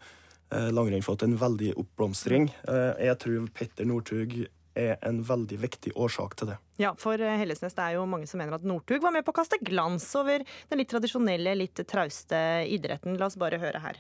langrenn 0.51 1.03
fått 1.05 1.23
en 1.23 1.37
veldig 1.39 1.73
oppblomstring. 1.79 2.49
Eh, 2.67 3.05
Jeg 3.07 3.17
tror 3.23 3.47
Petter 3.55 3.85
Northug 3.85 4.47
er 4.75 4.97
en 5.03 5.19
veldig 5.23 5.57
viktig 5.59 5.91
årsak 5.99 6.35
til 6.39 6.51
det. 6.53 6.57
Ja, 6.79 6.93
for 6.99 7.19
eh, 7.19 7.37
Hellesnes 7.39 7.75
det 7.75 7.83
er 7.83 7.97
jo 7.97 8.05
mange 8.07 8.27
som 8.27 8.39
mener 8.39 8.55
at 8.55 8.63
Northug 8.67 9.01
var 9.03 9.11
med 9.11 9.25
på 9.27 9.33
å 9.33 9.39
kaste 9.41 9.59
glans 9.61 10.07
over 10.15 10.43
den 10.69 10.79
litt 10.79 10.91
tradisjonelle, 10.91 11.55
litt 11.59 11.81
trauste 11.87 12.39
idretten. 12.71 13.17
La 13.19 13.27
oss 13.27 13.35
bare 13.39 13.59
høre 13.61 13.81
her. 13.83 13.99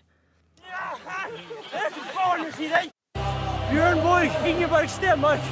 Bjørn 3.71 4.01
Borg, 4.03 4.31
Ingeborg 4.47 4.89
Stenmark. 4.91 5.43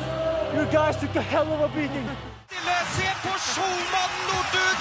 You 0.56 0.66
guys 0.72 0.98
took 1.00 1.16
a 1.16 1.22
hell 1.22 1.48
of 1.54 1.62
a 1.62 1.70
beating. 1.76 2.08
Se 2.50 3.06
på 3.24 3.36
showmannen 3.38 4.24
Northug! 4.28 4.80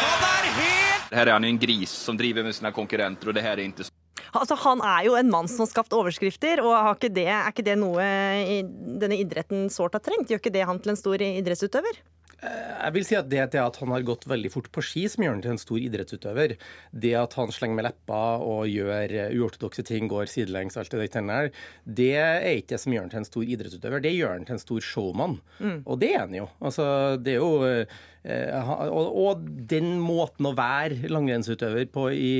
Han 0.00 0.24
er 0.26 0.48
helt 0.56 1.12
Her 1.14 1.26
er 1.28 1.32
han 1.36 1.44
en 1.46 1.58
gris 1.62 1.90
som 1.90 2.16
driver 2.18 2.42
med 2.44 2.56
sine 2.56 2.72
konkurrenter 2.74 3.30
og 3.30 3.36
det 3.36 3.44
her 3.44 3.54
er 3.54 3.62
ikke 3.62 3.70
inte 3.70 3.86
Altså, 4.32 4.58
Han 4.64 4.82
er 4.82 5.06
jo 5.06 5.14
en 5.18 5.30
mann 5.30 5.48
som 5.50 5.64
har 5.64 5.70
skapt 5.70 5.94
overskrifter, 5.96 6.62
og 6.64 6.74
har 6.74 6.98
ikke 6.98 7.12
det, 7.14 7.28
er 7.28 7.52
ikke 7.52 7.66
det 7.66 7.78
noe 7.78 8.10
i 8.56 8.60
denne 8.64 9.20
idretten 9.20 9.70
sårt 9.72 9.96
har 9.98 10.04
trengt? 10.04 10.30
Gjør 10.30 10.42
ikke 10.42 10.54
det 10.54 10.66
han 10.66 10.82
til 10.82 10.94
en 10.94 11.00
stor 11.00 11.22
idrettsutøver? 11.22 12.04
Jeg 12.36 12.92
vil 12.92 13.04
si 13.08 13.16
at 13.16 13.28
det, 13.30 13.40
at 13.56 13.78
han 13.80 13.92
har 13.94 14.04
gått 14.04 14.26
veldig 14.28 14.50
fort 14.52 14.66
på 14.72 14.82
ski, 14.84 15.06
som 15.08 15.24
gjør 15.24 15.32
han 15.32 15.44
til 15.44 15.54
en 15.54 15.60
stor 15.60 15.78
idrettsutøver, 15.80 16.54
det 16.92 17.12
at 17.16 17.36
han 17.38 17.52
slenger 17.54 17.78
med 17.78 17.86
leppa 17.88 18.20
og 18.44 18.68
gjør 18.68 19.14
uortodokse 19.38 19.84
ting, 19.88 20.10
går 20.12 20.28
sidelengs, 20.30 20.76
alt 20.76 20.92
det 20.92 21.08
der, 21.16 21.48
det 21.88 22.10
er 22.20 22.50
ikke 22.52 22.74
det 22.74 22.82
som 22.82 22.92
gjør 22.92 23.06
han 23.06 23.14
til 23.14 23.22
en 23.22 23.30
stor 23.30 23.54
idrettsutøver. 23.56 24.04
Det 24.04 24.12
gjør 24.12 24.34
han 24.34 24.44
til 24.44 24.58
en 24.58 24.62
stor 24.66 24.84
showman. 24.84 25.38
Mm. 25.58 25.80
Og 25.86 26.00
det 26.02 26.12
er 26.12 26.26
han 26.26 26.36
jo. 26.36 26.50
Altså, 26.60 26.86
det 27.16 27.34
er 27.34 27.40
jo 27.40 27.64
eh, 27.64 27.96
og, 28.26 29.18
og 29.22 29.42
den 29.70 29.96
måten 30.02 30.48
å 30.48 30.54
være 30.58 31.10
langrennsutøver 31.12 31.86
på 31.94 32.08
i 32.10 32.32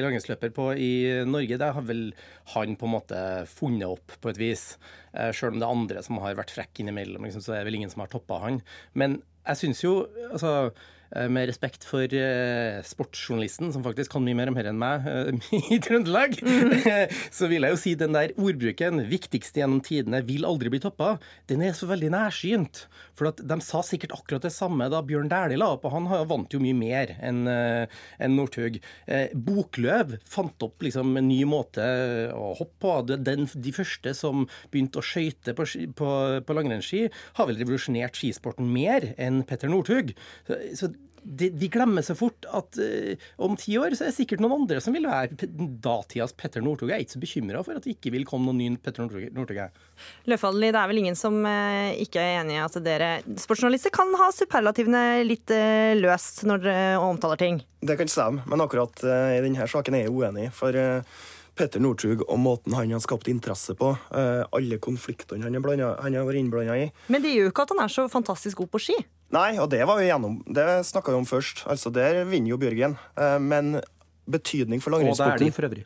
langrennsløper 0.00 0.52
på 0.56 0.70
i 0.80 0.92
Norge, 1.28 1.58
det 1.60 1.72
har 1.76 1.84
vel 1.84 2.06
han 2.54 2.76
på 2.78 2.88
en 2.88 2.94
måte 2.94 3.22
funnet 3.50 3.88
opp 3.90 4.16
på 4.22 4.32
et 4.32 4.40
vis. 4.40 4.64
Sjøl 5.12 5.36
Selv 5.36 5.56
om 5.56 5.60
det 5.60 5.66
er 5.66 5.76
andre 5.76 6.04
som 6.06 6.20
har 6.24 6.38
vært 6.38 6.54
frekke 6.56 6.82
innimellom, 6.82 7.24
liksom, 7.28 7.44
så 7.44 7.54
er 7.54 7.62
det 7.62 7.70
vel 7.70 7.80
ingen 7.82 7.92
som 7.92 8.04
har 8.04 8.12
toppa 8.12 8.40
han. 8.42 8.62
Men 8.96 9.20
jeg 9.46 9.60
syns 9.60 9.82
jo, 9.84 9.94
altså 10.30 10.52
eh, 10.66 10.86
med 11.30 11.46
respekt 11.48 11.84
for 11.86 12.02
uh, 12.10 12.80
sportsjournalisten, 12.86 13.70
som 13.74 13.84
faktisk 13.84 14.12
kan 14.12 14.24
mye 14.26 14.36
mer 14.36 14.50
om 14.50 14.56
dette 14.58 14.72
enn 14.72 14.80
meg 14.80 15.06
uh, 15.06 15.50
i 15.74 15.78
Trøndelag, 15.82 16.36
så 17.36 17.48
vil 17.50 17.66
jeg 17.66 17.74
jo 17.76 17.80
si 17.80 17.94
den 17.98 18.16
der 18.16 18.34
ordbruken 18.36 19.04
'viktigste 19.06 19.62
gjennom 19.62 19.82
tidene 19.86 20.22
vil 20.26 20.46
aldri 20.48 20.72
bli 20.72 20.80
toppa', 20.82 21.16
den 21.50 21.62
er 21.62 21.76
så 21.76 21.88
veldig 21.90 22.10
nærsynt. 22.14 22.86
For 23.16 23.30
at 23.30 23.40
de 23.40 23.56
sa 23.64 23.80
sikkert 23.86 24.12
akkurat 24.16 24.44
det 24.44 24.52
samme 24.52 24.88
da 24.92 25.00
Bjørn 25.06 25.30
Dæhlie 25.32 25.60
la 25.60 25.70
opp, 25.76 25.86
og 25.88 25.94
han 25.94 26.08
har- 26.10 26.26
vant 26.26 26.52
jo 26.52 26.60
mye 26.60 26.76
mer 26.76 27.14
enn 27.22 27.46
uh, 27.48 27.86
en 28.18 28.36
Northug. 28.36 28.80
Eh, 29.06 29.30
Bokløv 29.34 30.16
fant 30.28 30.62
opp 30.66 30.82
liksom 30.84 31.14
en 31.16 31.28
ny 31.28 31.44
måte 31.48 31.84
å 32.34 32.52
hoppe 32.58 32.76
på. 32.82 32.92
Den, 33.06 33.46
de 33.46 33.72
første 33.72 34.12
som 34.16 34.44
begynte 34.72 35.00
å 35.00 35.06
skøyte 35.06 35.54
på, 35.56 35.66
på, 35.96 36.10
på 36.46 36.56
langrennsski, 36.56 37.06
har 37.38 37.48
vel 37.48 37.60
revolusjonert 37.60 38.18
skisporten 38.18 38.68
mer 38.72 39.12
enn 39.16 39.42
Petter 39.48 39.70
Northug. 39.72 40.12
Så, 40.48 40.58
så 40.76 40.90
de, 41.26 41.48
de 41.50 41.68
glemmer 41.72 42.04
så 42.06 42.14
fort 42.18 42.46
at 42.54 42.78
uh, 42.78 43.26
om 43.42 43.56
ti 43.58 43.74
år 43.80 43.96
så 43.96 44.06
er 44.06 44.12
det 44.12 44.18
sikkert 44.18 44.42
noen 44.42 44.62
andre 44.62 44.80
som 44.82 44.94
vil 44.94 45.08
være 45.10 45.48
datidas 45.82 46.34
Petter 46.38 46.64
Northug. 46.64 46.90
Jeg 46.92 46.96
er 46.96 47.06
ikke 47.06 47.16
så 47.16 47.22
bekymra 47.22 47.62
for 47.66 47.78
at 47.78 47.86
det 47.86 47.96
ikke 47.96 48.12
vil 48.14 48.26
komme 48.28 48.48
noen 48.50 48.60
ny 48.62 48.80
Petter 48.82 49.06
Northug. 49.06 49.60
Løfaldli, 50.30 50.70
det 50.74 50.80
er 50.80 50.90
vel 50.92 51.02
ingen 51.02 51.18
som 51.18 51.38
uh, 51.42 51.92
ikke 51.98 52.22
er 52.22 52.40
enig 52.42 52.58
i 52.58 52.62
at 52.62 52.80
dere 52.84 53.12
sportsjournalister 53.42 53.94
kan 53.94 54.12
ha 54.20 54.30
superlativene 54.34 55.06
litt 55.26 55.50
uh, 55.54 55.94
løst 55.98 56.44
når 56.46 56.66
dere 56.66 57.00
omtaler 57.02 57.42
ting? 57.42 57.62
Det 57.86 57.98
kan 57.98 58.10
stemme, 58.10 58.46
men 58.50 58.62
akkurat 58.64 59.02
i 59.04 59.42
denne 59.44 59.66
saken 59.70 59.94
er 59.94 60.06
jeg 60.06 60.14
uenig. 60.14 60.48
For 60.56 60.74
Petter 61.56 61.80
Northug 61.80 62.22
og 62.28 62.38
måten 62.38 62.74
han 62.76 62.90
har 62.92 63.00
skapt 63.00 63.28
interesse 63.32 63.74
på, 63.78 63.94
eh, 64.12 64.44
alle 64.52 64.78
konfliktene 64.78 65.42
han 65.46 65.56
han 65.56 66.14
har 66.14 66.26
vært 66.28 66.40
innblanda 66.40 66.76
i 66.76 66.90
Men 67.08 67.22
det 67.22 67.32
gjør 67.32 67.48
jo 67.48 67.52
ikke 67.54 67.62
at 67.62 67.72
han 67.74 67.84
er 67.84 67.88
så 67.94 68.08
fantastisk 68.12 68.58
god 68.58 68.70
på 68.70 68.80
ski. 68.80 68.96
Nei, 69.32 69.56
og 69.58 69.70
det 69.70 69.80
var 69.86 69.98
vi 69.98 70.06
gjennom. 70.10 70.42
Det 70.46 70.66
snakka 70.86 71.10
vi 71.10 71.16
om 71.16 71.24
først. 71.26 71.64
Altså, 71.66 71.90
Der 71.92 72.24
vinner 72.24 72.50
jo 72.50 72.58
Bjørgen. 72.58 72.98
Eh, 73.16 73.38
men 73.38 73.80
betydning 74.28 74.82
for 74.82 74.92
Og 74.94 75.00
det 75.00 75.08
er 75.08 75.14
langrennssporten 75.14 75.46
de 75.46 75.52
for 75.52 75.68
øvrig. 75.68 75.84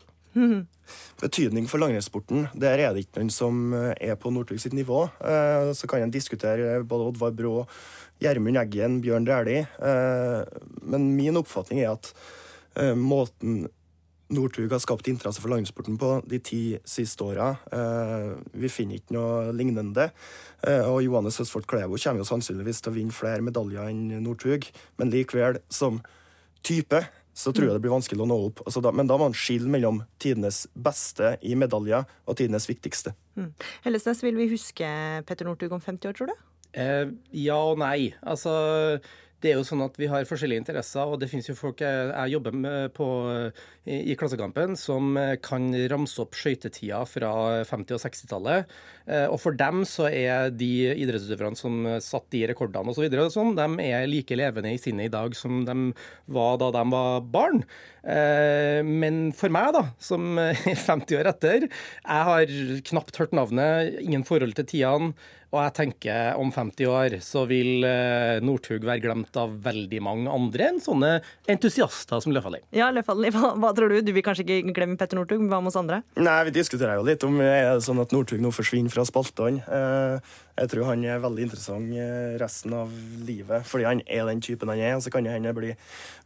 Betydning 1.21 1.67
for 1.69 1.79
langrennssporten, 1.79 2.49
der 2.59 2.79
er 2.81 2.95
det 2.95 3.05
ikke 3.07 3.21
noen 3.21 3.31
som 3.31 3.73
eh, 3.77 3.95
er 4.01 4.17
på 4.17 4.31
Northug 4.33 4.61
sitt 4.61 4.73
nivå. 4.77 5.05
Eh, 5.21 5.73
Så 5.77 5.87
kan 5.87 6.03
en 6.03 6.11
diskutere 6.11 6.83
både 6.85 7.11
Oddvar 7.13 7.31
Brå, 7.37 7.67
Gjermund 8.21 8.59
Eggen, 8.59 9.01
Bjørn 9.05 9.27
Dæhlie. 9.27 9.67
Eh, 9.79 10.45
Men 10.83 11.15
min 11.17 11.37
oppfatning 11.37 11.81
er 11.85 11.93
at 11.93 12.13
eh, 12.77 12.95
måten 12.95 13.69
Northug 14.31 14.71
har 14.71 14.81
skapt 14.83 15.09
interesse 15.11 15.43
for 15.43 15.53
landsporten 15.53 15.99
på 16.01 16.13
de 16.31 16.39
ti 16.45 16.63
siste 16.87 17.25
åra. 17.27 17.51
Eh, 17.75 18.33
vi 18.63 18.71
finner 18.71 19.01
ikke 19.01 19.17
noe 19.17 19.55
lignende. 19.57 20.11
Eh, 20.63 20.87
og 20.87 21.03
Johannes 21.05 21.41
Høstfold 21.41 21.67
Klevo 21.71 21.99
kommer 21.99 22.23
jo 22.23 22.29
sannsynligvis 22.29 22.83
til 22.83 22.93
å 22.93 22.97
vinne 22.97 23.17
flere 23.17 23.45
medaljer 23.45 23.91
enn 23.91 24.21
Northug, 24.25 24.69
men 25.01 25.13
likevel, 25.13 25.61
som 25.69 26.01
type, 26.67 27.03
så 27.35 27.53
tror 27.55 27.71
jeg 27.71 27.79
det 27.79 27.83
blir 27.85 27.95
vanskelig 27.95 28.25
å 28.25 28.29
nå 28.29 28.37
opp. 28.51 28.63
Altså 28.67 28.83
da, 28.85 28.93
men 28.95 29.09
da 29.09 29.17
må 29.19 29.31
man 29.31 29.37
skille 29.39 29.71
mellom 29.71 30.03
tidenes 30.23 30.65
beste 30.75 31.37
i 31.47 31.57
medaljer 31.59 32.07
og 32.27 32.39
tidenes 32.39 32.69
viktigste. 32.69 33.15
Mm. 33.39 33.51
Hellesnes, 33.87 34.23
vil 34.27 34.39
vi 34.39 34.51
huske 34.53 34.87
Petter 35.27 35.49
Northug 35.49 35.75
om 35.77 35.83
50 35.83 36.11
år, 36.11 36.19
tror 36.19 36.33
du? 36.33 36.47
Eh, 36.79 37.11
ja 37.47 37.59
og 37.71 37.81
nei. 37.83 38.13
Altså, 38.23 38.53
det 39.41 39.53
er 39.53 39.59
jo 39.59 39.65
sånn 39.67 39.85
at 39.85 39.97
vi 40.01 40.09
har 40.11 40.27
forskjellige 40.29 40.61
interesser, 40.63 41.09
og 41.09 41.21
det 41.21 41.31
finnes 41.31 41.49
jo 41.49 41.57
folk 41.57 41.81
jeg, 41.81 42.11
jeg 42.11 42.35
jobber 42.35 42.57
med 42.57 42.93
på, 42.97 43.07
i, 43.89 44.01
i 44.13 44.17
Klassekampen 44.21 44.77
som 44.79 45.17
kan 45.45 45.71
ramse 45.93 46.21
opp 46.21 46.37
skøytetida 46.37 47.01
fra 47.09 47.33
50- 47.69 47.97
og 47.97 48.03
60-tallet. 48.05 48.75
Eh, 49.11 49.27
og 49.27 49.41
for 49.43 49.57
dem 49.59 49.83
så 49.89 50.07
er 50.07 50.53
de 50.55 50.71
idrettsutøverne 50.95 51.59
som 51.59 51.83
satt 52.05 52.29
de 52.31 52.45
rekordene 52.53 52.93
osv., 52.93 53.09
sånn, 53.35 53.57
de 53.59 53.89
er 53.91 54.07
like 54.11 54.39
levende 54.39 54.71
i 54.75 54.79
sinnet 54.81 55.11
i 55.11 55.15
dag 55.15 55.35
som 55.39 55.65
de 55.67 55.79
var 56.31 56.61
da 56.63 56.71
de 56.79 56.85
var 56.95 57.27
barn. 57.35 57.65
Eh, 58.05 58.81
men 58.87 59.29
for 59.37 59.53
meg, 59.53 59.75
da, 59.77 59.85
som 60.03 60.39
er 60.41 60.55
50 60.87 61.21
år 61.21 61.33
etter, 61.35 61.69
jeg 61.69 62.31
har 62.31 62.57
knapt 62.93 63.21
hørt 63.21 63.37
navnet, 63.37 63.99
ingen 64.05 64.27
forhold 64.29 64.57
til 64.59 64.71
tidene. 64.77 65.13
Og 65.51 65.59
jeg 65.65 65.75
tenker 65.75 66.37
om 66.39 66.53
50 66.55 66.87
år 66.87 67.17
så 67.27 67.43
vil 67.51 67.83
eh, 67.87 68.39
Northug 68.45 68.85
være 68.87 69.03
glemt 69.03 69.35
av 69.41 69.57
veldig 69.65 69.99
mange 70.07 70.31
andre 70.31 70.69
enn 70.71 70.79
sånne 70.83 71.17
entusiaster 71.51 72.23
som 72.23 72.35
Løfaldli. 72.35 72.61
Ja, 72.77 72.93
Løfaldli, 72.95 73.33
hva, 73.35 73.51
hva 73.59 73.73
tror 73.75 73.91
du? 73.91 73.99
Du 74.07 74.13
vil 74.15 74.23
kanskje 74.27 74.47
ikke 74.47 74.75
glemme 74.77 74.95
Petter 75.01 75.19
Northug, 75.19 75.43
men 75.43 75.51
hva 75.51 75.59
med 75.59 75.73
oss 75.73 75.81
andre? 75.81 76.05
Nei, 76.23 76.39
Vi 76.47 76.55
diskuterer 76.55 77.01
jo 77.01 77.07
litt 77.09 77.27
om 77.27 77.41
er 77.43 77.67
det 77.67 77.83
sånn 77.87 77.99
at 78.03 78.15
Northug 78.15 78.43
nå 78.43 78.55
forsvinner 78.55 78.95
fra 78.95 79.00
spaltene. 79.09 79.63
Eh, 79.65 80.37
Jeg 80.61 80.69
tror 80.69 80.91
han 80.91 81.05
er 81.09 81.23
veldig 81.23 81.47
interessant 81.47 81.93
eh, 81.97 82.37
resten 82.41 82.75
av 82.77 82.91
livet, 83.25 83.65
fordi 83.65 83.87
han 83.89 84.03
er 84.07 84.27
den 84.29 84.43
typen 84.45 84.69
han 84.69 84.79
er. 84.79 84.97
Og 84.99 85.03
så 85.03 85.11
kan 85.11 85.25
det 85.25 85.33
hende 85.33 85.55
det 85.57 85.77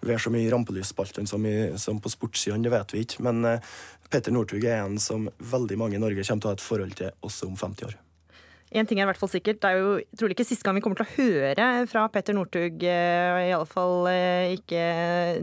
blir 0.03 0.19
så 0.19 0.33
mye 0.35 0.51
rampelysspaltene 0.51 1.31
som, 1.31 1.47
som 1.79 2.01
på 2.03 2.11
sportssidene, 2.11 2.65
det 2.67 2.75
vet 2.75 2.97
vi 2.97 3.05
ikke. 3.07 3.23
Men 3.23 3.45
eh, 3.45 3.75
Petter 4.11 4.35
Northug 4.35 4.65
er 4.65 4.83
en 4.83 4.99
som 4.99 5.29
veldig 5.39 5.79
mange 5.79 5.97
i 5.97 6.03
Norge 6.03 6.27
kommer 6.27 6.43
til 6.43 6.51
å 6.51 6.55
ha 6.55 6.59
et 6.59 6.67
forhold 6.67 6.99
til 6.99 7.15
også 7.23 7.53
om 7.53 7.57
50 7.57 7.93
år. 7.93 8.01
En 8.75 8.89
ting 8.91 8.99
er 8.99 9.07
i 9.07 9.11
hvert 9.13 9.21
fall 9.21 9.31
sikkert, 9.31 9.61
det 9.63 9.71
er 9.71 9.79
jo 9.79 9.91
trolig 10.19 10.35
ikke 10.35 10.47
siste 10.49 10.67
gang 10.67 10.75
vi 10.75 10.83
kommer 10.83 10.99
til 10.99 11.07
å 11.07 11.15
høre 11.15 11.67
fra 11.87 12.09
Petter 12.11 12.35
Northug, 12.35 12.83
eh, 12.83 13.45
iallfall 13.53 14.09
ikke 14.57 14.83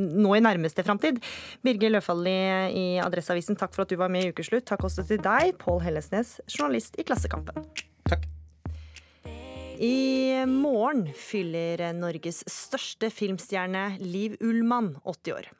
nå 0.01 0.33
i 0.35 0.43
nærmeste 0.43 0.83
framtid. 0.83 1.21
Birger 1.63 1.93
Løfaldli 1.95 2.35
i 2.75 2.85
Adresseavisen, 3.03 3.55
takk 3.59 3.71
for 3.77 3.85
at 3.85 3.93
du 3.93 3.95
var 4.01 4.11
med 4.11 4.27
i 4.27 4.33
Ukeslutt. 4.35 4.67
Takk 4.67 4.83
også 4.89 5.07
til 5.07 5.23
deg, 5.23 5.55
Pål 5.63 5.79
Hellesnes, 5.85 6.39
journalist 6.51 6.99
i 6.99 7.07
Klassekampen. 7.07 7.63
Takk. 8.11 8.27
I 9.81 10.43
morgen 10.45 11.07
fyller 11.17 11.87
Norges 11.97 12.43
største 12.51 13.07
filmstjerne 13.09 13.95
Liv 14.03 14.35
Ullmann 14.43 14.97
80 15.07 15.39
år. 15.39 15.51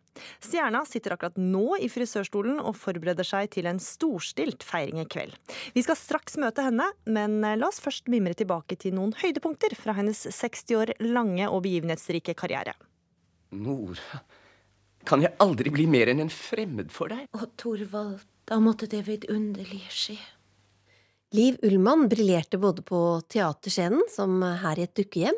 Stjerna 0.43 0.83
sitter 0.87 1.15
akkurat 1.15 1.39
nå 1.39 1.77
i 1.81 1.89
frisørstolen 1.91 2.59
og 2.59 2.77
forbereder 2.79 3.27
seg 3.27 3.51
til 3.55 3.69
en 3.71 3.81
storstilt 3.81 4.65
feiring 4.65 5.01
i 5.03 5.07
kveld. 5.09 5.35
Vi 5.75 5.83
skal 5.85 5.99
straks 5.99 6.37
møte 6.41 6.65
henne, 6.65 6.87
men 7.05 7.39
la 7.41 7.69
oss 7.69 7.81
først 7.83 8.11
mimre 8.11 8.35
tilbake 8.37 8.77
til 8.79 8.95
noen 8.97 9.15
høydepunkter 9.21 9.75
fra 9.79 9.95
hennes 9.97 10.23
60 10.27 10.77
år 10.79 10.93
lange 11.03 11.47
og 11.49 11.63
begivenhetsrike 11.65 12.35
karriere. 12.37 12.75
Nora, 13.51 14.21
kan 15.07 15.23
jeg 15.23 15.35
aldri 15.43 15.71
bli 15.73 15.87
mer 15.89 16.11
enn 16.11 16.23
en 16.23 16.31
fremmed 16.31 16.91
for 16.93 17.11
deg? 17.11 17.25
Å, 17.35 17.47
Thorvald, 17.59 18.21
da 18.47 18.59
måtte 18.63 18.87
det 18.91 19.03
vidunderlige 19.07 19.91
skje. 19.91 20.19
Liv 21.35 21.57
Ullmann 21.63 22.09
briljerte 22.11 22.59
både 22.59 22.83
på 22.83 22.99
teaterscenen, 23.31 24.03
som 24.11 24.41
her 24.43 24.79
i 24.79 24.83
et 24.83 24.95
dukkehjem, 24.99 25.37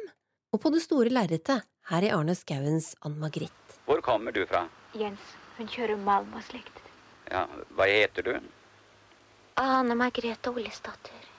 og 0.53 0.61
på 0.61 0.71
det 0.73 0.81
store 0.85 1.13
lerretet, 1.13 1.65
her 1.89 2.05
i 2.05 2.09
Arne 2.15 2.33
Skauens 2.37 2.93
Ann-Margrit. 3.05 3.62
Hvor 3.85 4.01
kommer 4.01 4.31
du 4.31 4.45
fra? 4.45 4.65
Jens, 4.93 5.19
hun 5.57 5.67
kjører 5.67 5.99
malm 5.99 6.31
og 6.37 6.43
slikt. 6.47 6.79
Ja, 7.31 7.45
hva 7.75 7.87
heter 7.89 8.25
du? 8.29 8.33
Ane 9.59 9.95
Margrethe 9.95 10.51
Ollesdatter. 10.51 11.29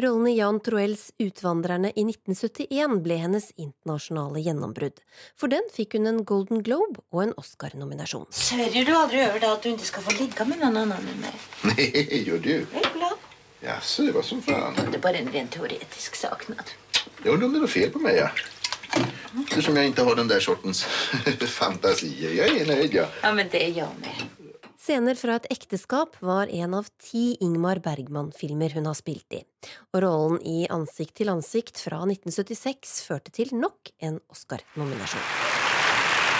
Rollen 0.00 0.30
i 0.30 0.36
Jan 0.38 0.60
Troels 0.64 1.10
Utvandrerne 1.20 1.90
i 1.92 2.04
1971 2.06 3.02
ble 3.04 3.18
hennes 3.20 3.50
internasjonale 3.60 4.40
gjennombrudd. 4.40 5.02
For 5.36 5.52
den 5.52 5.66
fikk 5.74 5.98
hun 5.98 6.08
en 6.08 6.22
Golden 6.24 6.62
Globe 6.64 7.02
og 7.12 7.24
en 7.26 7.34
Oscar-nominasjon. 7.42 8.24
Sverger 8.32 8.88
du 8.88 8.94
aldri 8.96 9.20
over 9.26 9.42
det 9.42 9.50
at 9.50 9.66
du 9.66 9.74
ikke 9.74 9.90
skal 9.90 10.06
få 10.06 10.14
ligge 10.16 10.46
med 10.48 10.62
noen 10.62 10.78
annen 10.86 11.10
enn 11.12 11.20
meg? 11.26 11.44
Nei, 11.68 11.90
gjør 12.24 12.40
du? 12.46 12.54
Jaså, 13.60 14.06
det 14.08 14.16
var 14.16 14.24
som 14.24 14.40
faen. 14.40 14.78
Det 14.88 14.96
er 14.96 15.04
bare 15.04 15.20
en 15.20 15.28
rent 15.34 15.52
teoretisk 15.52 16.16
sak. 16.16 16.46
Jo, 17.24 17.34
om 17.34 17.40
det 17.40 17.46
är 17.46 17.60
något 17.60 17.70
fel 17.70 17.90
på 17.90 17.98
meg, 17.98 18.16
ja. 18.16 18.30
Eftersom 19.48 19.76
jag 19.76 19.86
inte 19.86 20.02
har 20.02 20.16
den 20.16 20.28
där 20.28 20.40
sortens 20.40 20.82
fantasier. 21.46 22.32
Jag 22.32 22.56
är 22.56 22.66
nöjd, 22.66 22.94
ja. 22.94 23.06
Ja, 23.22 23.32
men 23.32 23.46
det 23.50 23.64
är 23.66 23.78
jag 23.78 23.88
med. 24.00 24.28
Scener 24.80 25.14
fra 25.14 25.34
et 25.36 25.46
ekteskap 25.50 26.16
var 26.24 26.46
en 26.46 26.74
av 26.74 26.86
ti 27.02 27.36
Ingmar 27.40 27.78
Bergman-filmer 27.84 28.70
hun 28.70 28.86
har 28.88 28.96
spilt 28.96 29.36
i, 29.36 29.42
og 29.92 30.00
rollen 30.02 30.40
i 30.40 30.64
Ansikt 30.72 31.18
til 31.20 31.28
ansikt 31.28 31.82
fra 31.84 32.00
1976 32.06 32.96
førte 33.04 33.34
til 33.36 33.52
nok 33.52 33.92
en 34.00 34.18
Oscar-nominasjon. 34.32 35.28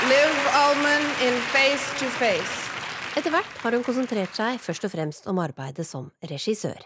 Liv 0.08 0.50
Alman 0.64 1.06
in 1.28 1.36
Face 1.52 2.00
to 2.00 2.08
Face. 2.16 2.69
Etter 3.18 3.32
hvert 3.34 3.56
har 3.64 3.74
hun 3.74 3.82
konsentrert 3.82 4.36
seg 4.38 4.60
først 4.62 4.84
og 4.86 4.92
fremst 4.92 5.24
om 5.30 5.40
arbeidet 5.42 5.82
som 5.86 6.12
regissør. 6.30 6.78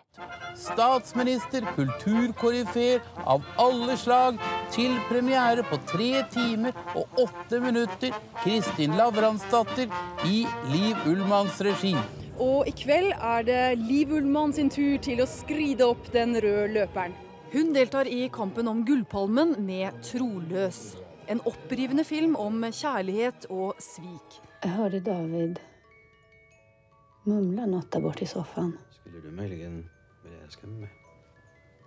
Statsminister, 0.57 1.67
kulturkoryfeer 1.77 3.03
av 3.29 3.45
alle 3.61 3.97
slag, 4.01 4.39
til 4.73 4.95
premiere 5.11 5.67
på 5.69 5.77
tre 5.91 6.23
timer 6.33 6.73
og 6.97 7.21
åtte 7.27 7.61
minutter, 7.61 8.15
Kristin 8.41 8.97
Lavransdatter 8.97 9.93
i 10.31 10.47
Liv 10.71 11.05
Ullmanns 11.11 11.61
regi. 11.67 11.93
Og 12.41 12.71
i 12.71 12.73
kveld 12.75 13.13
er 13.19 13.45
det 13.47 13.61
Liv 13.83 14.17
Ullmann 14.17 14.57
sin 14.57 14.73
tur 14.73 14.97
til 15.05 15.21
å 15.23 15.29
skride 15.29 15.85
opp 15.87 16.09
den 16.15 16.35
røde 16.41 16.73
løperen. 16.79 17.13
Hun 17.53 17.77
deltar 17.77 18.09
i 18.11 18.25
kampen 18.33 18.67
om 18.71 18.81
Gullpalmen 18.89 19.55
med 19.61 19.93
'Troløs'. 20.01 20.97
En 21.29 21.45
opprivende 21.45 22.05
film 22.05 22.35
om 22.37 22.65
kjærlighet 22.65 23.47
og 23.51 23.77
svik. 23.79 24.41
Jeg 24.65 24.73
hører 24.73 25.01
David 25.01 25.61
mumla 27.25 27.67
något 27.67 27.91
där 27.91 28.01
bort 28.01 28.23
i 28.23 28.27
soffan. 28.27 28.79
Skulle 29.01 29.21
du 29.21 29.31
möjligen 29.31 29.91
vilja 30.23 30.45
älska 30.45 30.67
med 30.67 30.81
mig? 30.81 30.91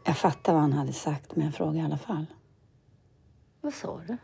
Jag 0.05 0.17
fattar 0.17 0.53
vad 0.53 0.61
han 0.61 0.73
hade 0.73 0.93
sagt, 0.93 1.35
men 1.35 1.45
jag 1.45 1.55
frågade 1.55 1.77
i 1.77 1.81
alla 1.81 1.97
fall. 1.97 2.25
Vad 3.61 3.73
sa 3.73 4.01
du? 4.07 4.17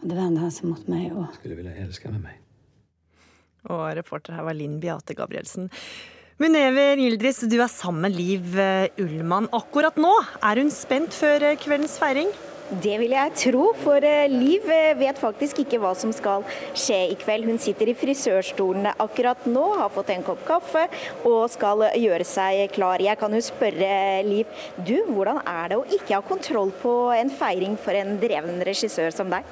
Och 0.00 0.08
då 0.08 0.14
vände 0.14 0.40
han 0.40 0.52
sig 0.52 0.68
mot 0.68 0.86
mig 0.86 1.12
och... 1.12 1.34
Skulle 1.34 1.54
du 1.54 1.62
vilja 1.62 1.76
älska 1.76 2.10
med 2.10 2.20
mig? 2.20 2.40
Og 3.66 3.96
reporter 3.96 4.36
her 4.36 4.44
var 4.46 4.54
Linn 4.54 4.80
Beate 4.80 5.14
Gabrielsen. 5.14 5.70
Munever 6.38 7.00
Yildiz, 7.00 7.40
du 7.40 7.56
er 7.58 7.70
sammen 7.72 8.04
med 8.06 8.14
Liv 8.14 8.58
eh, 8.60 8.88
Ullmann 9.02 9.48
akkurat 9.56 9.96
nå. 9.98 10.12
Er 10.44 10.60
hun 10.60 10.70
spent 10.70 11.16
før 11.16 11.42
eh, 11.50 11.56
kveldens 11.58 11.96
feiring? 11.98 12.30
Det 12.66 12.96
vil 12.98 13.12
jeg 13.14 13.30
tro, 13.38 13.68
for 13.78 14.02
eh, 14.02 14.24
Liv 14.26 14.64
eh, 14.74 14.96
vet 14.98 15.20
faktisk 15.22 15.60
ikke 15.62 15.78
hva 15.78 15.92
som 15.94 16.10
skal 16.10 16.42
skje 16.74 16.96
i 17.12 17.18
kveld. 17.20 17.46
Hun 17.46 17.60
sitter 17.62 17.92
i 17.92 17.94
frisørstolen 17.94 18.88
akkurat 18.90 19.46
nå, 19.46 19.62
har 19.78 19.92
fått 19.94 20.10
en 20.10 20.24
kopp 20.26 20.42
kaffe 20.48 20.82
og 21.28 21.44
skal 21.52 21.86
gjøre 21.94 22.26
seg 22.26 22.64
klar. 22.74 22.98
Jeg 22.98 23.20
kan 23.20 23.38
jo 23.38 23.44
spørre 23.44 23.92
Liv, 24.26 24.50
du, 24.82 24.96
hvordan 25.12 25.38
er 25.46 25.70
det 25.70 25.78
å 25.78 25.86
ikke 25.94 26.18
ha 26.18 26.26
kontroll 26.26 26.74
på 26.82 26.96
en 27.14 27.30
feiring 27.30 27.78
for 27.78 27.94
en 27.94 28.16
dreven 28.18 28.58
regissør 28.66 29.14
som 29.14 29.30
deg? 29.30 29.46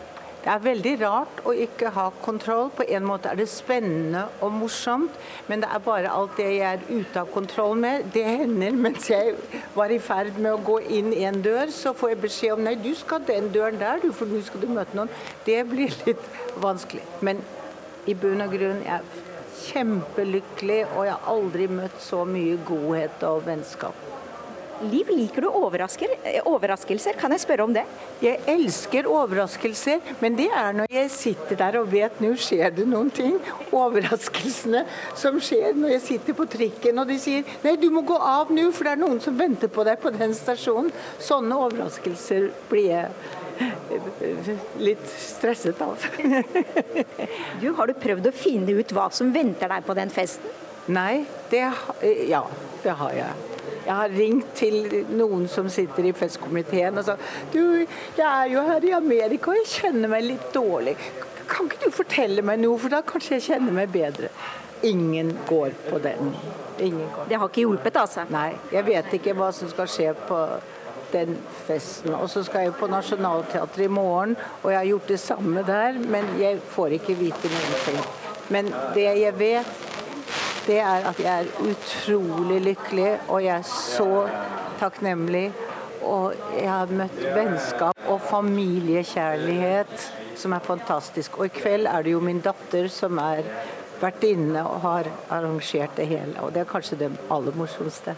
Det 0.45 0.53
er 0.53 0.61
veldig 0.61 0.91
rart 1.01 1.39
å 1.49 1.55
ikke 1.57 1.89
ha 1.95 2.11
kontroll. 2.21 2.67
På 2.77 2.85
en 2.85 3.07
måte 3.09 3.31
er 3.31 3.39
det 3.41 3.47
spennende 3.49 4.27
og 4.45 4.53
morsomt, 4.53 5.17
men 5.49 5.63
det 5.65 5.71
er 5.73 5.81
bare 5.87 6.13
alt 6.13 6.37
det 6.37 6.51
jeg 6.59 6.67
er 6.69 6.85
ute 6.91 7.23
av 7.23 7.31
kontroll 7.33 7.79
med. 7.81 8.11
Det 8.13 8.27
hender 8.29 8.77
mens 8.77 9.09
jeg 9.09 9.33
var 9.73 9.95
i 9.95 9.99
ferd 10.05 10.37
med 10.37 10.51
å 10.53 10.61
gå 10.67 10.79
inn 10.99 11.15
en 11.17 11.41
dør, 11.47 11.73
så 11.73 11.95
får 11.97 12.13
jeg 12.13 12.23
beskjed 12.27 12.57
om 12.59 12.65
nei, 12.69 12.77
du 12.77 12.93
skal 12.99 13.25
den 13.25 13.49
døren 13.57 13.81
der, 13.81 14.05
du, 14.05 14.11
for 14.13 14.29
nå 14.29 14.45
skal 14.45 14.67
du 14.67 14.69
møte 14.69 15.01
noen. 15.01 15.13
Det 15.49 15.63
blir 15.73 15.97
litt 16.05 16.29
vanskelig. 16.61 17.07
Men 17.25 17.41
i 18.05 18.13
bunn 18.13 18.45
og 18.45 18.53
grunn 18.53 18.85
jeg 18.85 19.01
er 19.01 19.31
kjempelykkelig, 19.65 20.83
og 20.93 21.07
jeg 21.09 21.17
har 21.17 21.31
aldri 21.39 21.73
møtt 21.73 22.03
så 22.05 22.27
mye 22.29 22.61
godhet 22.69 23.25
og 23.31 23.47
vennskap. 23.49 24.04
Liv, 24.83 25.09
liker 25.09 25.45
du 25.45 25.49
eh, 25.49 26.41
overraskelser? 26.45 27.15
Kan 27.19 27.33
jeg 27.33 27.43
spørre 27.45 27.65
om 27.65 27.75
det? 27.75 27.85
Jeg 28.23 28.41
elsker 28.51 29.07
overraskelser, 29.11 30.01
men 30.21 30.37
det 30.39 30.49
er 30.51 30.75
når 30.77 30.91
jeg 30.93 31.13
sitter 31.15 31.61
der 31.61 31.79
og 31.81 31.91
vet 31.93 32.21
nå 32.23 32.35
skjer 32.41 32.75
det 32.75 32.87
noen 32.89 33.11
ting. 33.15 33.39
Overraskelsene 33.75 34.85
som 35.19 35.39
skjer 35.43 35.79
når 35.79 35.97
jeg 35.97 36.05
sitter 36.09 36.39
på 36.39 36.49
trikken 36.51 37.01
og 37.01 37.09
de 37.11 37.19
sier 37.23 37.47
nei, 37.65 37.77
du 37.81 37.89
må 37.95 38.05
gå 38.07 38.19
av 38.19 38.53
nå, 38.55 38.71
for 38.75 38.89
det 38.89 38.97
er 38.97 39.03
noen 39.05 39.23
som 39.23 39.39
venter 39.39 39.73
på 39.73 39.87
deg 39.87 40.01
på 40.03 40.13
den 40.15 40.35
stasjonen. 40.37 40.93
Sånne 41.23 41.59
overraskelser 41.67 42.51
blir 42.71 42.91
jeg 42.91 43.09
litt 44.83 45.07
stresset 45.07 45.81
av. 45.85 46.05
Du, 47.61 47.71
Har 47.79 47.89
du 47.89 47.95
prøvd 47.97 48.29
å 48.29 48.35
finne 48.35 48.75
ut 48.75 48.93
hva 48.93 49.09
som 49.15 49.31
venter 49.35 49.71
deg 49.71 49.87
på 49.87 49.97
den 49.97 50.11
festen? 50.13 50.51
Nei, 50.93 51.25
det, 51.51 51.65
ja, 52.29 52.43
det 52.83 52.97
har 53.01 53.15
jeg. 53.17 53.54
Jeg 53.85 53.95
har 53.95 54.17
ringt 54.17 54.55
til 54.57 55.05
noen 55.13 55.47
som 55.51 55.69
sitter 55.73 56.09
i 56.09 56.15
festkomiteen 56.17 57.01
og 57.01 57.05
sagt 57.05 57.53
du, 57.53 57.85
jeg 58.17 58.25
er 58.25 58.51
jo 58.53 58.65
her 58.65 58.87
i 58.89 58.95
Amerika 58.97 59.53
og 59.53 59.61
jeg 59.61 59.71
kjenner 59.75 60.13
meg 60.13 60.25
litt 60.29 60.51
dårlig. 60.57 60.97
Kan 61.49 61.69
ikke 61.69 61.85
du 61.85 61.93
fortelle 61.93 62.45
meg 62.47 62.63
noe, 62.63 62.79
for 62.81 62.93
da 62.93 63.03
kanskje 63.05 63.37
jeg 63.37 63.47
kjenner 63.51 63.77
meg 63.77 63.91
bedre. 63.93 64.31
Ingen 64.85 65.35
går 65.49 65.77
på 65.91 65.99
den. 66.05 66.33
Ingen 66.79 67.11
går. 67.13 67.29
Det 67.29 67.37
har 67.41 67.51
ikke 67.51 67.65
hjulpet, 67.67 67.99
altså? 68.01 68.25
Nei. 68.33 68.55
Jeg 68.73 68.87
vet 68.89 69.13
ikke 69.19 69.37
hva 69.37 69.51
som 69.53 69.69
skal 69.69 69.89
skje 69.89 70.15
på 70.29 70.41
den 71.13 71.37
festen. 71.67 72.15
Og 72.17 72.29
så 72.33 72.43
skal 72.45 72.67
jeg 72.67 72.77
på 72.81 72.89
Nationaltheatret 72.91 73.87
i 73.87 73.93
morgen, 73.93 74.37
og 74.63 74.71
jeg 74.73 74.79
har 74.79 74.91
gjort 74.91 75.13
det 75.13 75.21
samme 75.21 75.65
der, 75.67 76.01
men 76.17 76.29
jeg 76.41 76.61
får 76.75 76.97
ikke 76.99 77.19
vite 77.21 77.53
noen 77.53 77.83
ting. 77.87 78.01
Men 78.53 78.73
det 78.97 79.09
jeg 79.21 79.39
vet, 79.39 79.85
det 80.67 80.81
er 80.81 81.07
at 81.11 81.21
jeg 81.21 81.45
er 81.45 81.71
utrolig 81.71 82.61
lykkelig, 82.65 83.13
og 83.29 83.45
jeg 83.45 83.55
er 83.57 83.69
så 83.69 84.27
takknemlig. 84.81 85.47
Og 86.05 86.35
jeg 86.53 86.69
har 86.69 86.91
møtt 86.93 87.21
vennskap 87.33 88.09
og 88.13 88.21
familiekjærlighet 88.29 90.11
som 90.37 90.53
er 90.53 90.65
fantastisk. 90.65 91.39
Og 91.39 91.49
i 91.49 91.55
kveld 91.55 91.89
er 91.89 92.05
det 92.05 92.13
jo 92.13 92.21
min 92.25 92.43
datter 92.45 92.91
som 92.93 93.19
er 93.23 93.47
vertinne 94.03 94.65
og 94.69 94.83
har 94.85 95.09
arrangert 95.33 95.97
det 95.97 96.09
hele. 96.11 96.35
Og 96.43 96.53
det 96.53 96.65
er 96.65 96.69
kanskje 96.69 97.01
det 97.05 97.11
aller 97.33 97.57
morsomste. 97.57 98.17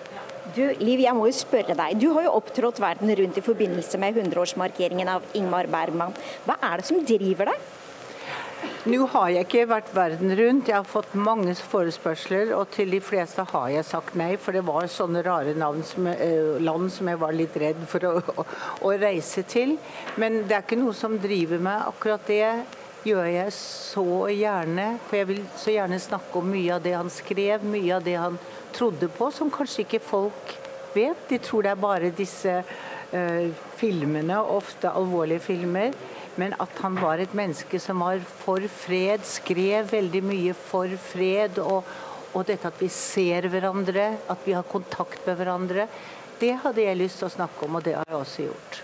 Du, 0.57 0.63
Liv, 0.81 1.03
jeg 1.03 1.15
må 1.15 1.27
jo 1.29 1.37
spørre 1.37 1.75
deg. 1.77 1.99
Du 2.01 2.13
har 2.17 2.27
jo 2.27 2.37
opptrådt 2.39 2.81
verden 2.81 3.11
rundt 3.19 3.39
i 3.39 3.45
forbindelse 3.45 3.99
med 4.03 4.19
100-årsmarkeringen 4.23 5.11
av 5.11 5.27
Ingmar 5.39 5.69
Bergman. 5.71 6.15
Hva 6.47 6.57
er 6.71 6.81
det 6.81 6.89
som 6.89 7.03
driver 7.07 7.53
deg? 7.53 7.67
Nå 8.87 9.07
har 9.11 9.33
jeg 9.35 9.47
ikke 9.49 9.67
vært 9.67 9.89
verden 9.97 10.31
rundt. 10.39 10.69
Jeg 10.71 10.77
har 10.77 10.87
fått 10.87 11.15
mange 11.19 11.55
forespørsler, 11.59 12.53
og 12.55 12.69
til 12.75 12.93
de 12.95 13.01
fleste 13.03 13.43
har 13.51 13.69
jeg 13.73 13.87
sagt 13.89 14.15
nei. 14.19 14.37
For 14.39 14.55
det 14.55 14.63
var 14.67 14.87
sånne 14.87 15.25
rare 15.27 15.55
som, 15.83 16.07
eh, 16.07 16.61
land 16.63 16.93
som 16.93 17.09
jeg 17.09 17.19
var 17.19 17.33
litt 17.35 17.57
redd 17.57 17.83
for 17.91 18.07
å, 18.07 18.13
å, 18.23 18.47
å 18.87 18.93
reise 18.95 19.43
til. 19.43 19.77
Men 20.17 20.47
det 20.47 20.55
er 20.55 20.63
ikke 20.63 20.79
noe 20.79 20.95
som 20.95 21.19
driver 21.19 21.59
meg. 21.59 21.83
Akkurat 21.91 22.27
det 22.31 22.45
gjør 23.07 23.27
jeg 23.31 23.53
så 23.53 24.07
gjerne. 24.31 24.87
For 25.09 25.21
jeg 25.21 25.31
vil 25.33 25.43
så 25.59 25.75
gjerne 25.75 25.99
snakke 26.03 26.39
om 26.39 26.51
mye 26.51 26.77
av 26.77 26.85
det 26.87 26.95
han 26.95 27.11
skrev, 27.11 27.67
mye 27.67 27.97
av 27.97 28.07
det 28.07 28.17
han 28.21 28.39
trodde 28.77 29.09
på, 29.09 29.31
som 29.35 29.51
kanskje 29.51 29.85
ikke 29.87 30.03
folk 30.05 30.55
vet. 30.95 31.29
De 31.31 31.39
tror 31.43 31.67
det 31.67 31.75
er 31.75 31.81
bare 31.81 32.15
disse 32.17 32.61
eh, 32.61 33.49
filmene, 33.81 34.39
ofte 34.41 34.91
alvorlige 34.91 35.45
filmer. 35.51 35.95
Men 36.41 36.57
at 36.61 36.83
han 36.85 36.99
var 37.01 37.21
et 37.23 37.37
menneske 37.37 37.81
som 37.81 38.03
var 38.05 38.21
for 38.43 38.65
fred, 38.69 39.25
skrev 39.25 39.89
veldig 39.93 40.23
mye 40.25 40.57
for 40.57 40.93
fred. 41.01 41.61
Og, 41.63 41.87
og 42.37 42.45
dette 42.49 42.69
at 42.69 42.83
vi 42.83 42.91
ser 42.93 43.49
hverandre, 43.53 44.11
at 44.29 44.45
vi 44.45 44.57
har 44.57 44.67
kontakt 44.69 45.25
med 45.29 45.41
hverandre. 45.41 45.89
Det 46.41 46.53
hadde 46.65 46.85
jeg 46.85 47.01
lyst 47.01 47.23
til 47.23 47.31
å 47.31 47.33
snakke 47.39 47.65
om, 47.65 47.79
og 47.79 47.87
det 47.87 47.97
har 47.97 48.05
jeg 48.11 48.21
også 48.21 48.51
gjort. 48.51 48.83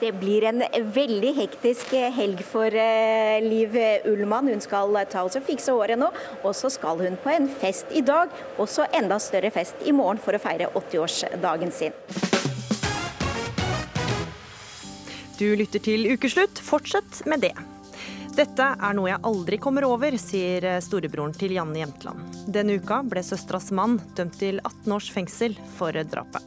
Det 0.00 0.10
blir 0.20 0.44
en 0.44 0.60
veldig 0.92 1.30
hektisk 1.38 1.94
helg 2.12 2.42
for 2.44 2.74
eh, 2.76 3.38
Liv 3.40 3.78
Ullmann. 4.10 4.50
Hun 4.52 4.60
skal 4.60 4.98
ta 5.08 5.22
oss 5.24 5.38
og 5.38 5.46
fikse 5.46 5.72
håret 5.72 5.96
nå, 6.00 6.10
og 6.42 6.52
så 6.58 6.68
skal 6.72 7.00
hun 7.00 7.16
på 7.22 7.32
en 7.32 7.48
fest 7.62 7.94
i 7.94 8.04
dag. 8.04 8.34
Og 8.58 8.68
så 8.68 8.90
enda 8.92 9.20
større 9.22 9.54
fest 9.54 9.80
i 9.86 9.94
morgen 9.96 10.20
for 10.20 10.36
å 10.36 10.42
feire 10.42 10.68
80-årsdagen 10.74 11.72
sin. 11.72 12.53
Du 15.44 15.50
lytter 15.52 15.82
til 15.82 16.06
Ukeslutt. 16.08 16.56
Fortsett 16.64 17.18
med 17.28 17.42
det. 17.44 17.52
Dette 18.32 18.64
er 18.64 18.94
noe 18.96 19.10
jeg 19.10 19.20
aldri 19.28 19.58
kommer 19.60 19.84
over, 19.84 20.14
sier 20.16 20.64
storebroren 20.80 21.34
til 21.36 21.52
Janne 21.52 21.82
Jemtland. 21.82 22.38
Denne 22.48 22.78
uka 22.80 23.02
ble 23.04 23.20
søsteras 23.20 23.68
mann 23.76 23.98
dømt 24.16 24.38
til 24.40 24.62
18 24.62 24.94
års 24.96 25.10
fengsel 25.12 25.52
for 25.76 25.92
drapet. 25.92 26.40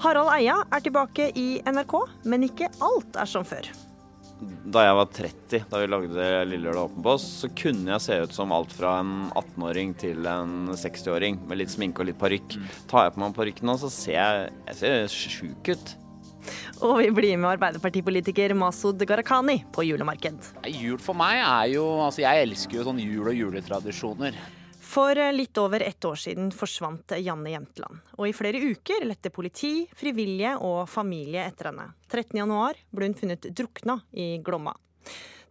Harald 0.00 0.32
Eia 0.32 0.54
er 0.64 0.84
tilbake 0.86 1.26
i 1.36 1.58
NRK, 1.68 1.92
men 2.24 2.46
ikke 2.46 2.70
alt 2.86 3.18
er 3.20 3.28
som 3.28 3.44
før. 3.44 3.68
Da 4.64 4.86
jeg 4.86 4.96
var 4.96 5.10
30, 5.18 5.66
da 5.74 5.82
vi 5.82 5.90
lagde 5.92 6.30
Lille 6.48 6.64
Lørdag 6.70 6.86
åpen 6.88 7.04
på 7.04 7.12
oss, 7.18 7.26
så 7.42 7.50
kunne 7.52 7.92
jeg 7.92 8.04
se 8.06 8.16
ut 8.24 8.32
som 8.38 8.54
alt 8.56 8.72
fra 8.72 8.94
en 9.02 9.12
18-åring 9.28 9.92
til 10.00 10.24
en 10.30 10.72
60-åring 10.72 11.42
med 11.44 11.60
litt 11.60 11.74
sminke 11.74 12.00
og 12.00 12.08
litt 12.08 12.22
parykk. 12.22 12.56
Tar 12.88 13.10
jeg 13.10 13.14
på 13.18 13.22
meg 13.26 13.36
parykken 13.36 13.68
nå, 13.68 13.76
så 13.84 13.92
ser 13.92 14.16
jeg, 14.16 14.48
jeg 14.70 14.80
ser 14.80 15.14
sjuk 15.18 15.72
ut. 15.74 15.94
Og 16.82 16.98
vi 16.98 17.10
blir 17.14 17.36
med 17.38 17.52
Arbeiderpartipolitiker 17.54 18.54
Masud 18.58 18.98
Gharahkhani 19.06 19.60
på 19.72 19.84
julemarked. 19.86 20.50
Jul 20.74 20.98
for 21.02 21.16
meg 21.18 21.38
er 21.38 21.70
jo 21.76 21.86
Altså, 22.04 22.24
jeg 22.24 22.48
elsker 22.48 22.80
jo 22.80 22.86
sånn 22.88 23.00
jul 23.02 23.30
og 23.30 23.38
juletradisjoner. 23.38 24.38
For 24.84 25.18
eh, 25.18 25.32
litt 25.34 25.58
over 25.58 25.80
ett 25.80 26.04
år 26.04 26.18
siden 26.20 26.50
forsvant 26.54 27.14
Janne 27.18 27.54
Jemtland. 27.54 28.02
Og 28.18 28.28
i 28.28 28.34
flere 28.36 28.60
uker 28.60 29.06
lette 29.08 29.32
politi, 29.34 29.86
frivillige 29.96 30.56
og 30.62 30.84
familie 30.90 31.46
etter 31.48 31.70
henne. 31.70 31.88
13.1 32.10 32.82
ble 32.94 33.10
hun 33.10 33.18
funnet 33.18 33.48
drukna 33.54 34.00
i 34.12 34.34
Glomma. 34.44 34.74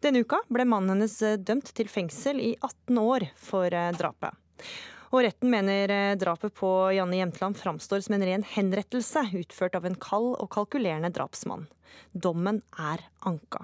Denne 0.03 0.23
uka 0.23 0.41
ble 0.51 0.67
mannen 0.67 0.97
hennes 0.97 1.15
eh, 1.23 1.39
dømt 1.39 1.71
til 1.75 1.91
fengsel 1.91 2.41
i 2.43 2.53
18 2.59 2.99
år 2.99 3.29
for 3.39 3.71
eh, 3.71 3.91
drapet. 3.95 4.35
Og 5.13 5.21
retten 5.27 5.51
mener 5.53 5.93
eh, 5.93 6.15
drapet 6.17 6.55
på 6.57 6.69
Janne 6.95 7.19
Jemtland 7.19 7.57
framstår 7.59 8.01
som 8.01 8.17
en 8.17 8.25
ren 8.25 8.47
henrettelse 8.55 9.27
utført 9.37 9.77
av 9.77 9.85
en 9.85 9.99
kald 10.01 10.33
og 10.39 10.49
kalkulerende 10.55 11.13
drapsmann. 11.13 11.67
Dommen 12.17 12.63
er 12.81 13.05
anka. 13.29 13.61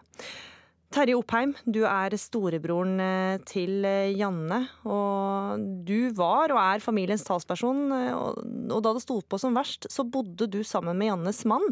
Terje 0.93 1.13
Oppheim, 1.17 1.51
du 1.69 1.83
er 1.85 2.13
storebroren 2.21 3.01
eh, 3.01 3.41
til 3.49 3.81
eh, 3.85 4.11
Janne. 4.13 4.61
Og 4.85 5.65
du 5.89 6.13
var 6.17 6.53
og 6.53 6.61
er 6.61 6.85
familiens 6.85 7.25
talsperson. 7.25 7.81
Og 8.69 8.79
da 8.85 8.93
det 8.93 9.03
sto 9.07 9.17
på 9.25 9.41
som 9.41 9.57
verst, 9.57 9.89
så 9.89 10.05
bodde 10.05 10.45
du 10.53 10.61
sammen 10.61 11.01
med 11.01 11.09
Jannes 11.09 11.41
mann 11.49 11.65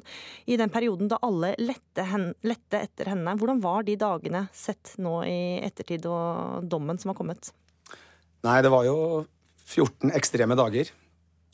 i 0.50 0.58
den 0.58 0.74
perioden 0.74 1.14
da 1.14 1.22
alle 1.22 1.54
lette, 1.62 2.10
lette 2.50 2.82
etter 2.82 3.14
henne. 3.14 3.38
Hvordan 3.38 3.62
var 3.62 3.86
de 3.86 3.98
dagene 4.02 4.48
sett 4.58 4.98
nå 4.98 5.20
i 5.30 5.40
ettertid 5.70 6.10
og 6.10 6.66
dommen 6.66 6.98
som 6.98 7.14
har 7.14 7.22
kommet? 7.22 7.54
Nei, 8.46 8.62
det 8.66 8.74
var 8.74 8.86
jo 8.90 8.98
14 9.68 10.14
ekstreme 10.16 10.58
dager. 10.58 10.92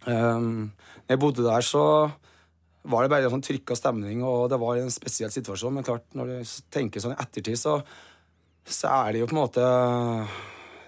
Um, 0.05 0.73
når 1.05 1.15
jeg 1.15 1.21
bodde 1.21 1.45
der, 1.45 1.65
så 1.65 1.83
var 2.83 3.05
det 3.05 3.11
bare 3.13 3.27
en 3.27 3.35
sånn 3.37 3.45
trykka 3.45 3.77
stemning, 3.79 4.23
og 4.27 4.49
det 4.51 4.59
var 4.61 4.79
en 4.79 4.91
spesiell 4.91 5.31
situasjon. 5.33 5.77
Men 5.77 5.87
klart, 5.87 6.05
når 6.17 6.31
du 6.31 6.53
tenker 6.73 7.03
sånn 7.03 7.15
i 7.15 7.21
ettertid, 7.23 7.59
så, 7.59 7.77
så 8.67 8.91
er 9.05 9.13
det 9.13 9.23
jo 9.23 9.29
på 9.31 9.37
en 9.37 9.43
måte 9.43 9.65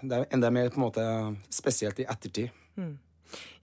Det 0.05 0.17
er 0.17 0.35
enda 0.35 0.51
mer 0.53 0.69
på 0.69 0.79
en 0.79 0.85
måte 0.85 1.05
spesielt 1.53 2.01
i 2.03 2.07
ettertid. 2.11 2.51
Mm. 2.75 2.95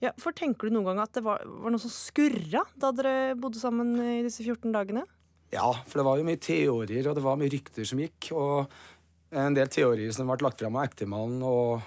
Ja, 0.03 0.11
for 0.19 0.35
Tenker 0.35 0.67
du 0.67 0.75
noen 0.75 0.89
gang 0.89 1.03
at 1.05 1.13
det 1.15 1.23
var, 1.25 1.45
var 1.45 1.71
noe 1.71 1.81
som 1.81 1.93
skurra 1.93 2.65
da 2.75 2.91
dere 2.95 3.35
bodde 3.39 3.61
sammen 3.61 3.95
i 4.01 4.23
disse 4.25 4.43
14 4.43 4.73
dagene? 4.73 5.05
Ja, 5.53 5.69
for 5.85 6.01
det 6.01 6.07
var 6.07 6.17
jo 6.17 6.25
mye 6.27 6.41
teorier, 6.41 7.07
og 7.07 7.15
det 7.15 7.23
var 7.23 7.37
mye 7.39 7.51
rykter 7.53 7.85
som 7.87 8.01
gikk. 8.01 8.31
Og 8.35 9.37
en 9.37 9.55
del 9.55 9.69
teorier 9.71 10.13
som 10.13 10.29
ble 10.29 10.41
lagt 10.45 10.61
fram 10.61 10.79
av 10.79 10.89
ektemannen 10.89 11.45
og 11.45 11.85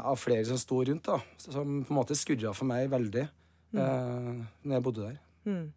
av 0.00 0.18
flere 0.20 0.44
som 0.48 0.58
sto 0.60 0.82
rundt, 0.84 1.06
da. 1.06 1.20
Som 1.38 1.82
på 1.84 1.94
en 1.94 2.00
måte 2.00 2.18
skurra 2.18 2.54
for 2.56 2.68
meg 2.70 2.90
veldig 2.92 3.28
Mm. 3.74 3.80
eh, 3.82 4.44
når 4.62 4.76
jeg 4.76 4.84
bodde 4.86 5.08
der. 5.08 5.16
Mm. 5.44 5.72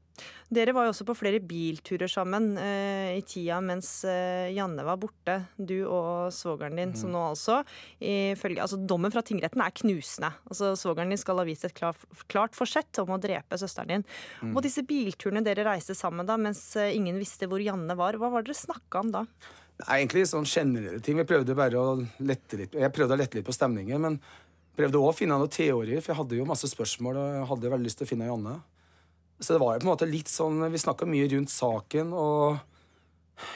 Dere 0.50 0.74
var 0.74 0.88
jo 0.88 0.94
også 0.94 1.06
på 1.06 1.16
flere 1.18 1.42
bilturer 1.44 2.10
sammen 2.10 2.56
eh, 2.58 3.18
i 3.20 3.24
tida 3.28 3.60
mens 3.62 4.04
eh, 4.08 4.54
Janne 4.56 4.86
var 4.88 4.98
borte. 4.98 5.36
Du 5.58 5.76
og 5.86 6.32
svogeren 6.34 6.78
din, 6.80 6.94
som 6.98 7.12
nå 7.14 7.20
altså 7.34 7.60
ifølge 8.00 8.64
altså 8.64 8.80
Dommen 8.80 9.14
fra 9.14 9.22
tingretten 9.22 9.62
er 9.62 9.76
knusende. 9.76 10.32
Altså 10.50 10.72
Svogeren 10.80 11.14
din 11.14 11.22
skal 11.22 11.42
ha 11.42 11.46
vist 11.46 11.68
et 11.68 11.76
klart, 11.78 12.02
klart 12.32 12.58
forsett 12.58 13.02
om 13.04 13.14
å 13.14 13.22
drepe 13.22 13.60
søsteren 13.60 13.98
din. 13.98 14.08
Mm. 14.42 14.56
Og 14.56 14.64
disse 14.66 14.86
bilturene 14.88 15.44
dere 15.46 15.68
reiste 15.68 15.98
sammen 15.98 16.26
da, 16.26 16.40
mens 16.40 16.64
eh, 16.80 16.96
ingen 16.96 17.20
visste 17.20 17.50
hvor 17.50 17.62
Janne 17.62 17.98
var, 18.00 18.18
hva 18.18 18.32
var 18.32 18.46
det 18.46 18.54
dere 18.54 18.64
snakka 18.64 19.04
om 19.04 19.14
da? 19.20 19.26
Nei, 19.84 20.00
egentlig 20.00 20.26
sånn 20.26 20.48
generelle 20.50 21.02
ting. 21.06 21.20
Vi 21.20 21.28
prøvde 21.30 21.56
bare 21.58 21.78
å 21.78 21.98
lette 22.26 22.58
litt 22.58 22.74
Jeg 22.74 22.94
prøvde 22.96 23.14
å 23.14 23.20
lette 23.20 23.38
litt 23.38 23.46
på 23.46 23.54
stemningen, 23.54 24.02
men 24.02 24.18
prøvde 24.78 25.02
òg 25.02 25.12
å 25.12 25.18
finne 25.18 25.38
noen 25.38 25.54
teorier, 25.54 26.02
for 26.02 26.14
jeg 26.14 26.22
hadde 26.22 26.40
jo 26.40 26.48
masse 26.50 26.70
spørsmål 26.70 27.18
og 27.18 27.36
jeg 27.36 27.50
hadde 27.52 27.72
veldig 27.74 27.90
lyst 27.90 28.02
til 28.02 28.08
å 28.08 28.12
finne 28.12 28.30
Janne. 28.30 28.56
Så 29.38 29.54
det 29.54 29.62
var 29.62 29.76
jo 29.76 29.84
på 29.84 29.86
en 29.86 29.92
måte 29.92 30.10
litt 30.10 30.32
sånn 30.32 30.64
Vi 30.74 30.80
snakka 30.82 31.06
mye 31.06 31.28
rundt 31.30 31.52
saken 31.54 32.10
og 32.18 32.58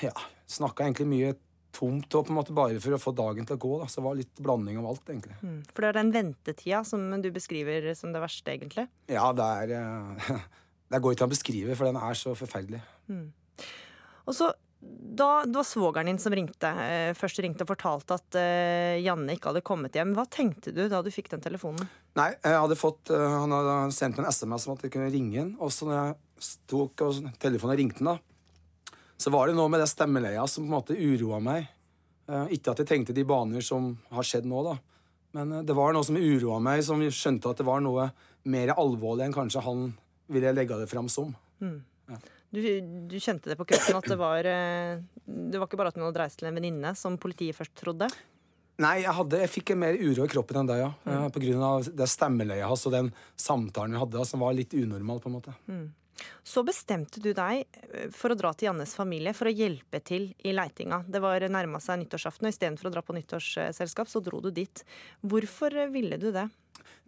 ja, 0.05 0.13
snakka 0.45 0.85
egentlig 0.85 1.09
mye 1.09 1.31
tomt 1.73 2.13
og 2.19 2.27
på 2.27 2.33
en 2.33 2.37
måte 2.37 2.53
bare 2.53 2.81
for 2.83 2.93
å 2.93 3.01
få 3.01 3.13
dagen 3.17 3.47
til 3.47 3.57
å 3.57 3.61
gå. 3.63 3.71
da, 3.81 3.87
Så 3.89 4.01
det 4.01 4.05
var 4.05 4.17
litt 4.19 4.41
blanding 4.43 4.77
av 4.81 4.89
alt, 4.91 5.05
egentlig. 5.09 5.37
Mm. 5.41 5.59
For 5.71 5.81
det 5.81 5.89
er 5.89 5.97
den 5.97 6.11
ventetida 6.13 6.81
som 6.85 7.05
du 7.23 7.29
beskriver 7.33 7.87
som 7.97 8.13
det 8.13 8.21
verste, 8.21 8.53
egentlig. 8.53 8.85
Ja, 9.09 9.31
det 9.33 9.47
er 9.63 10.41
Det 10.91 10.99
går 10.99 11.15
ikke 11.15 11.23
an 11.23 11.31
å 11.31 11.31
beskrive, 11.31 11.75
for 11.79 11.87
den 11.87 11.97
er 11.97 12.17
så 12.19 12.33
forferdelig. 12.35 12.81
Mm. 13.07 13.29
Og 14.27 14.35
så 14.35 14.49
da 14.81 15.43
det 15.45 15.55
var 15.55 15.65
svogeren 15.67 16.09
din 16.09 16.19
som 16.19 16.33
ringte, 16.33 16.67
eh, 16.67 17.13
først 17.13 17.41
ringte 17.43 17.65
og 17.65 17.69
fortalte 17.69 18.15
at 18.17 18.37
eh, 18.39 19.01
Janne 19.03 19.35
ikke 19.35 19.51
hadde 19.51 19.63
kommet 19.65 19.95
hjem. 19.97 20.15
Hva 20.17 20.25
tenkte 20.25 20.73
du 20.73 20.87
da 20.89 21.01
du 21.03 21.11
fikk 21.13 21.29
den 21.33 21.43
telefonen? 21.43 21.89
Nei, 22.17 22.31
jeg 22.41 22.57
hadde 22.63 22.77
fått, 22.79 23.11
eh, 23.13 23.27
Han 23.43 23.53
hadde 23.53 23.75
sendt 23.93 24.17
meg 24.17 24.25
en 24.25 24.31
SMS 24.33 24.65
om 24.67 24.77
at 24.77 24.85
jeg 24.87 24.93
kunne 24.95 25.11
ringe 25.13 25.37
han. 25.37 25.51
Og 25.61 25.73
så 25.73 25.89
når 25.89 25.99
jeg 25.99 26.55
tok 26.71 27.05
og 27.05 27.19
telefonen 27.43 27.75
og 27.75 27.81
ringte 27.83 28.07
da, 28.07 28.15
så 29.21 29.33
var 29.33 29.47
det 29.47 29.57
noe 29.59 29.69
med 29.69 29.83
det 29.83 29.91
stemmeleia 29.91 30.47
som 30.49 30.65
på 30.65 30.71
en 30.71 30.77
måte 30.79 30.97
uroa 30.97 31.41
meg. 31.43 31.69
Ikke 32.55 32.71
at 32.71 32.79
jeg 32.81 32.87
tenkte 32.87 33.13
de 33.13 33.25
baner 33.27 33.61
som 33.61 33.91
har 34.09 34.25
skjedd 34.25 34.47
nå, 34.49 34.63
da. 34.65 34.77
Men 35.35 35.65
det 35.67 35.75
var 35.75 35.93
noe 35.93 36.07
som 36.07 36.17
uroa 36.17 36.57
meg, 36.63 36.81
som 36.87 37.03
skjønte 37.03 37.51
at 37.51 37.59
det 37.59 37.67
var 37.67 37.83
noe 37.83 38.07
mer 38.49 38.71
alvorlig 38.73 39.27
enn 39.27 39.35
kanskje 39.35 39.61
han 39.61 39.91
ville 40.31 40.53
legge 40.55 40.79
det 40.79 40.89
fram 40.89 41.11
som. 41.11 41.35
Mm. 41.61 41.83
Du, 42.51 42.59
du 43.07 43.15
kjente 43.19 43.47
det 43.47 43.55
på 43.59 43.65
kroppen 43.69 43.95
at 43.95 44.09
det 44.11 44.17
var 44.19 44.47
eh, 44.47 44.99
Det 45.23 45.59
var 45.59 45.69
ikke 45.69 45.79
bare 45.79 45.93
at 45.93 45.97
hun 45.99 46.03
hadde 46.09 46.19
reist 46.19 46.41
til 46.41 46.49
en 46.49 46.57
venninne, 46.57 46.91
som 46.99 47.15
politiet 47.21 47.55
først 47.55 47.73
trodde? 47.79 48.09
Nei, 48.81 48.97
jeg, 49.03 49.13
hadde, 49.13 49.39
jeg 49.43 49.51
fikk 49.51 49.73
en 49.73 49.81
mer 49.83 49.97
uro 49.99 50.25
i 50.25 50.31
kroppen 50.31 50.61
enn 50.61 50.69
deg, 50.69 50.83
ja. 50.83 50.91
Eh, 51.05 51.25
På 51.31 51.41
grunn 51.43 51.63
av 51.63 51.87
det 51.95 52.07
stemmeleiet 52.09 52.67
hans 52.67 52.85
og 52.89 52.95
den 52.95 53.11
samtalen 53.39 53.95
vi 53.95 54.03
hadde, 54.03 54.27
som 54.27 54.43
var 54.43 54.55
litt 54.57 54.75
unormal, 54.75 55.21
på 55.23 55.29
en 55.31 55.37
måte. 55.37 55.55
Mm. 55.69 55.89
Så 56.45 56.63
bestemte 56.65 57.21
du 57.23 57.31
deg 57.37 57.61
eh, 57.63 58.09
for 58.15 58.33
å 58.33 58.37
dra 58.39 58.51
til 58.55 58.69
Jannes 58.69 58.95
familie 58.97 59.35
for 59.37 59.49
å 59.49 59.53
hjelpe 59.53 60.01
til 60.03 60.31
i 60.43 60.55
leitinga. 60.55 61.03
Det 61.07 61.21
var 61.23 61.45
nærma 61.45 61.81
seg 61.83 62.01
nyttårsaften, 62.01 62.49
og 62.49 62.55
istedenfor 62.55 62.89
å 62.89 62.93
dra 62.97 63.05
på 63.05 63.15
nyttårsselskap, 63.15 64.09
så 64.11 64.23
dro 64.23 64.41
du 64.43 64.49
dit. 64.55 64.83
Hvorfor 65.21 65.77
ville 65.93 66.19
du 66.21 66.31
det? 66.35 66.49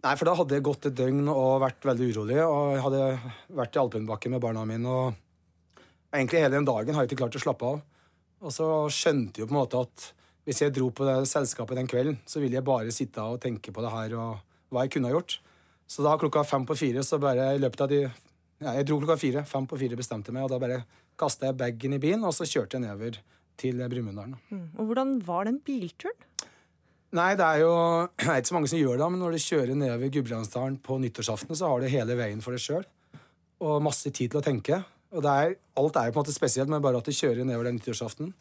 Nei, 0.04 0.14
for 0.20 0.28
da 0.28 0.34
hadde 0.36 0.56
jeg 0.56 0.64
gått 0.66 0.88
et 0.90 0.96
døgn 0.98 1.28
og 1.32 1.62
vært 1.62 1.86
veldig 1.88 2.08
urolig. 2.12 2.40
Og 2.44 2.74
jeg 2.74 2.82
hadde 2.84 3.04
vært 3.56 3.76
i 3.76 3.80
Alpenbakken 3.80 4.34
med 4.34 4.42
barna 4.44 4.64
mine. 4.68 4.90
Og 4.90 5.23
egentlig 6.14 6.42
hele 6.44 6.56
den 6.56 6.68
dagen 6.68 6.94
har 6.94 7.04
jeg 7.04 7.12
ikke 7.12 7.22
klart 7.24 7.38
å 7.38 7.42
slappe 7.42 7.70
av. 7.74 7.80
Og 8.44 8.52
så 8.54 8.68
skjønte 8.92 9.40
jeg 9.40 9.44
jo 9.44 9.50
på 9.50 9.56
en 9.56 9.62
måte 9.62 9.82
at 9.86 10.10
hvis 10.44 10.60
jeg 10.60 10.74
dro 10.76 10.90
på 10.92 11.06
det 11.08 11.16
selskapet 11.28 11.78
den 11.78 11.88
kvelden, 11.88 12.18
så 12.28 12.42
ville 12.42 12.58
jeg 12.58 12.66
bare 12.66 12.92
sitte 12.92 13.22
og 13.24 13.40
tenke 13.42 13.72
på 13.72 13.84
det 13.84 13.92
her 13.94 14.16
og 14.20 14.42
hva 14.72 14.84
jeg 14.84 14.94
kunne 14.94 15.08
ha 15.08 15.16
gjort. 15.16 15.38
Så 15.88 16.04
da 16.04 16.16
klokka 16.20 16.44
fem 16.48 16.66
på 16.68 16.76
fire, 16.76 17.04
så 17.04 17.20
bare 17.20 17.54
i 17.54 17.62
løpet 17.62 17.84
av 17.84 17.90
de 17.92 18.02
ja, 18.04 18.72
Jeg 18.78 18.86
dro 18.88 18.98
klokka 19.00 19.16
fire. 19.20 19.42
Fem 19.48 19.66
på 19.68 19.76
fire 19.80 19.96
bestemte 19.98 20.32
meg, 20.32 20.46
og 20.46 20.52
da 20.52 20.60
bare 20.62 20.84
kasta 21.20 21.48
jeg 21.48 21.58
bagen 21.58 21.96
i 21.96 22.00
bilen, 22.00 22.24
og 22.24 22.32
så 22.36 22.46
kjørte 22.48 22.78
jeg 22.78 22.84
nedover 22.84 23.18
til 23.60 23.82
Brumunddalen. 23.90 24.36
Mm. 24.50 24.68
Og 24.78 24.88
hvordan 24.88 25.16
var 25.26 25.48
den 25.48 25.58
bilturen? 25.64 26.16
Nei, 27.14 27.34
det 27.38 27.46
er 27.46 27.62
jo 27.62 27.74
det 28.18 28.28
er 28.30 28.40
ikke 28.40 28.52
så 28.52 28.56
mange 28.56 28.70
som 28.72 28.80
gjør 28.80 29.00
det, 29.00 29.10
men 29.12 29.22
når 29.22 29.36
du 29.36 29.44
kjører 29.44 29.78
nedover 29.78 30.12
Gudbrandsdalen 30.16 30.78
på 30.82 30.98
nyttårsaften, 31.02 31.54
så 31.58 31.70
har 31.70 31.82
du 31.82 31.90
hele 31.92 32.18
veien 32.18 32.42
for 32.44 32.56
deg 32.56 32.64
sjøl. 32.64 32.86
Og 33.64 33.82
masse 33.84 34.10
tid 34.10 34.32
til 34.32 34.40
å 34.40 34.44
tenke. 34.44 34.80
Og 35.14 35.22
det 35.22 35.30
er, 35.30 35.52
alt 35.78 35.98
er 35.98 36.08
jo 36.08 36.14
på 36.14 36.20
en 36.20 36.24
måte 36.24 36.34
spesielt, 36.34 36.70
men 36.70 36.82
bare 36.82 36.98
at 36.98 37.06
de 37.06 37.14
kjører 37.14 37.46
nedover 37.46 37.68
den 37.68 37.78
nyttårsaften. 37.78 38.32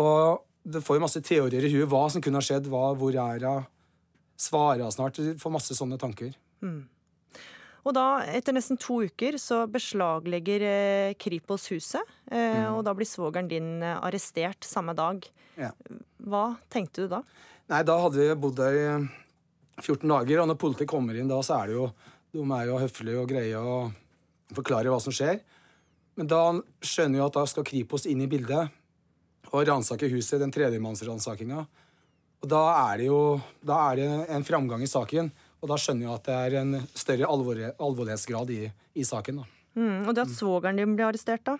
Og 0.00 0.40
det 0.64 0.82
får 0.84 0.96
jo 0.96 1.02
masse 1.04 1.20
teorier 1.24 1.66
i 1.66 1.72
huet. 1.72 1.88
Hva 1.90 2.06
som 2.12 2.24
kunne 2.24 2.40
ha 2.40 2.44
skjedd, 2.44 2.70
hva, 2.72 2.90
hvor 2.96 3.16
er 3.16 3.44
hun? 3.44 3.68
Svarer 4.40 4.84
hun 4.86 4.94
snart? 4.94 5.20
Du 5.20 5.36
får 5.40 5.52
masse 5.52 5.76
sånne 5.76 5.98
tanker. 6.00 6.32
Mm. 6.64 6.88
Og 7.80 7.94
da, 7.96 8.20
etter 8.28 8.52
nesten 8.52 8.76
to 8.80 8.98
uker, 9.08 9.38
så 9.40 9.62
beslaglegger 9.72 10.64
eh, 10.68 11.12
Kripos 11.20 11.68
huset. 11.72 12.04
Eh, 12.28 12.66
Og 12.68 12.82
da 12.84 12.92
blir 12.96 13.08
svogeren 13.08 13.48
din 13.48 13.78
eh, 13.80 13.96
arrestert 13.96 14.68
samme 14.68 14.92
dag. 14.96 15.24
Ja. 15.60 15.72
Hva 16.20 16.44
tenkte 16.72 17.06
du 17.06 17.12
da? 17.12 17.22
Nei, 17.72 17.80
da 17.86 17.96
hadde 18.02 18.20
vi 18.20 18.36
bodd 18.42 18.58
der 18.60 18.76
i 18.76 18.86
14 19.80 20.04
dager, 20.04 20.42
og 20.42 20.50
når 20.50 20.60
politiet 20.60 20.90
kommer 20.90 21.16
inn 21.16 21.30
da, 21.30 21.40
så 21.44 21.62
er 21.62 21.70
det 21.70 21.78
jo 21.78 21.90
De 22.30 22.44
er 22.44 22.66
jo 22.68 22.76
høflige 22.78 23.22
og 23.22 23.30
greie 23.32 23.58
og 23.58 24.54
forklarer 24.54 24.92
hva 24.92 25.00
som 25.02 25.14
skjer. 25.14 25.40
Men 26.18 26.30
da 26.30 26.42
skjønner 26.84 27.20
jeg 27.20 27.26
at 27.26 27.38
da 27.38 27.44
skal 27.48 27.66
Kripos 27.66 28.06
inn 28.10 28.24
i 28.24 28.30
bildet 28.30 28.72
og 29.50 29.66
ransake 29.66 30.10
huset, 30.12 30.40
den 30.42 30.52
tredjemannsransakinga. 30.54 31.62
Og 32.40 32.48
da 32.48 32.60
er 32.90 33.00
det 33.00 33.08
jo 33.10 33.22
da 33.66 33.78
er 33.90 34.00
det 34.00 34.10
en 34.36 34.46
framgang 34.46 34.82
i 34.84 34.90
saken, 34.90 35.30
og 35.60 35.68
da 35.68 35.76
skjønner 35.80 36.06
jeg 36.06 36.14
at 36.14 36.28
det 36.28 36.36
er 36.36 36.58
en 36.62 36.76
større 36.96 37.28
alvor, 37.28 37.58
alvorlighetsgrad 37.76 38.52
i, 38.54 38.60
i 38.96 39.04
saken. 39.04 39.42
Mm. 39.76 40.06
Og 40.08 40.14
det 40.16 40.24
at 40.24 40.32
svogeren 40.34 40.80
din 40.80 40.94
ble 40.96 41.10
arrestert, 41.10 41.44
da? 41.46 41.58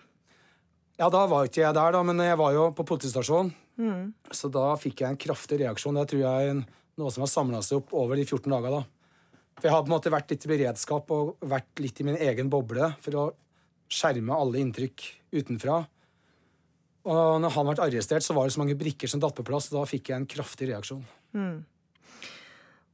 Ja, 0.99 1.09
da 1.13 1.25
var 1.29 1.47
ikke 1.47 1.63
jeg 1.63 1.75
der, 1.77 1.93
da, 1.95 2.01
men 2.05 2.21
jeg 2.21 2.37
var 2.39 2.55
jo 2.55 2.69
på 2.77 2.85
politistasjonen. 2.87 3.53
Mm. 3.81 4.09
Så 4.35 4.49
da 4.53 4.71
fikk 4.77 5.03
jeg 5.03 5.13
en 5.13 5.21
kraftig 5.21 5.61
reaksjon. 5.61 5.97
Det 5.97 6.09
tror 6.11 6.23
jeg 6.23 6.49
er 6.49 6.63
noe 6.99 7.13
som 7.13 7.23
har 7.25 7.31
samla 7.31 7.61
seg 7.65 7.79
opp 7.79 7.93
over 7.97 8.19
de 8.19 8.25
14 8.27 8.51
dager. 8.51 8.81
da. 8.81 8.81
For 9.57 9.69
jeg 9.69 9.75
har 9.75 9.85
på 9.85 9.89
en 9.89 9.95
måte 9.95 10.13
vært 10.13 10.33
litt 10.33 10.45
i 10.45 10.51
beredskap 10.51 11.13
og 11.13 11.31
vært 11.45 11.81
litt 11.81 12.01
i 12.01 12.05
min 12.07 12.19
egen 12.19 12.49
boble 12.51 12.91
for 13.01 13.17
å 13.17 13.25
skjerme 13.91 14.35
alle 14.35 14.61
inntrykk 14.63 15.03
utenfra. 15.35 15.81
Og 17.11 17.41
når 17.41 17.53
han 17.55 17.67
ble 17.71 17.83
arrestert, 17.87 18.25
så 18.25 18.35
var 18.37 18.47
det 18.47 18.55
så 18.55 18.61
mange 18.61 18.77
brikker 18.77 19.09
som 19.09 19.21
datt 19.21 19.35
på 19.37 19.45
plass, 19.45 19.71
og 19.71 19.79
da 19.79 19.89
fikk 19.89 20.11
jeg 20.11 20.21
en 20.21 20.29
kraftig 20.29 20.69
reaksjon. 20.69 21.01
Mm. 21.33 21.63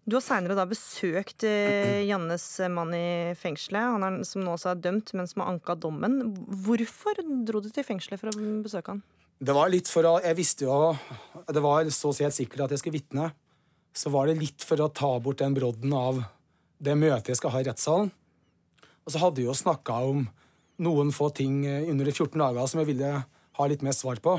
Du 0.08 0.16
har 0.16 0.24
seinere 0.24 0.56
da 0.56 0.64
besøkt 0.64 1.44
eh, 1.44 2.06
Jannes 2.08 2.46
mann 2.72 2.94
i 2.96 3.36
fengselet, 3.36 3.90
han 3.92 4.06
er, 4.08 4.22
som 4.24 4.46
nå 4.46 4.54
også 4.56 4.72
er 4.72 4.80
dømt, 4.86 5.12
men 5.20 5.28
som 5.28 5.44
har 5.44 5.52
anka 5.52 5.76
dommen. 5.76 6.22
Hvorfor 6.64 7.20
dro 7.44 7.60
du 7.60 7.68
til 7.68 7.84
fengselet 7.84 8.22
for 8.22 8.32
å 8.32 8.52
besøke 8.64 8.96
han? 8.96 9.04
Det 9.38 9.54
var 9.54 9.70
litt 9.70 9.90
for 9.92 10.08
å 10.10 10.16
Jeg 10.24 10.34
visste 10.34 10.66
jo 10.66 10.96
Det 11.46 11.62
var 11.62 11.86
så 11.94 12.10
å 12.10 12.16
si 12.16 12.26
sikkert 12.34 12.64
at 12.66 12.72
jeg 12.74 12.82
skulle 12.82 12.98
vitne. 12.98 13.28
så 13.94 14.10
var 14.14 14.28
det 14.28 14.40
litt 14.40 14.62
for 14.62 14.80
å 14.82 14.88
ta 14.94 15.20
bort 15.20 15.40
den 15.42 15.54
brodden 15.58 15.94
av 15.94 16.24
det 16.78 16.94
møtet 16.96 17.30
jeg 17.30 17.38
skal 17.40 17.52
ha 17.52 17.62
i 17.62 17.66
rettssalen. 17.66 18.12
Og 19.06 19.12
så 19.12 19.20
hadde 19.20 19.42
vi 19.42 19.48
jo 19.48 19.56
snakka 19.58 19.94
om 20.06 20.28
noen 20.84 21.12
få 21.16 21.30
ting 21.36 21.64
eh, 21.66 21.88
under 21.90 22.08
de 22.08 22.14
14 22.14 22.38
dager 22.40 22.70
som 22.70 22.82
jeg 22.82 22.92
ville 22.92 23.12
ha 23.58 23.68
litt 23.70 23.86
mer 23.86 23.96
svar 23.98 24.22
på. 24.24 24.38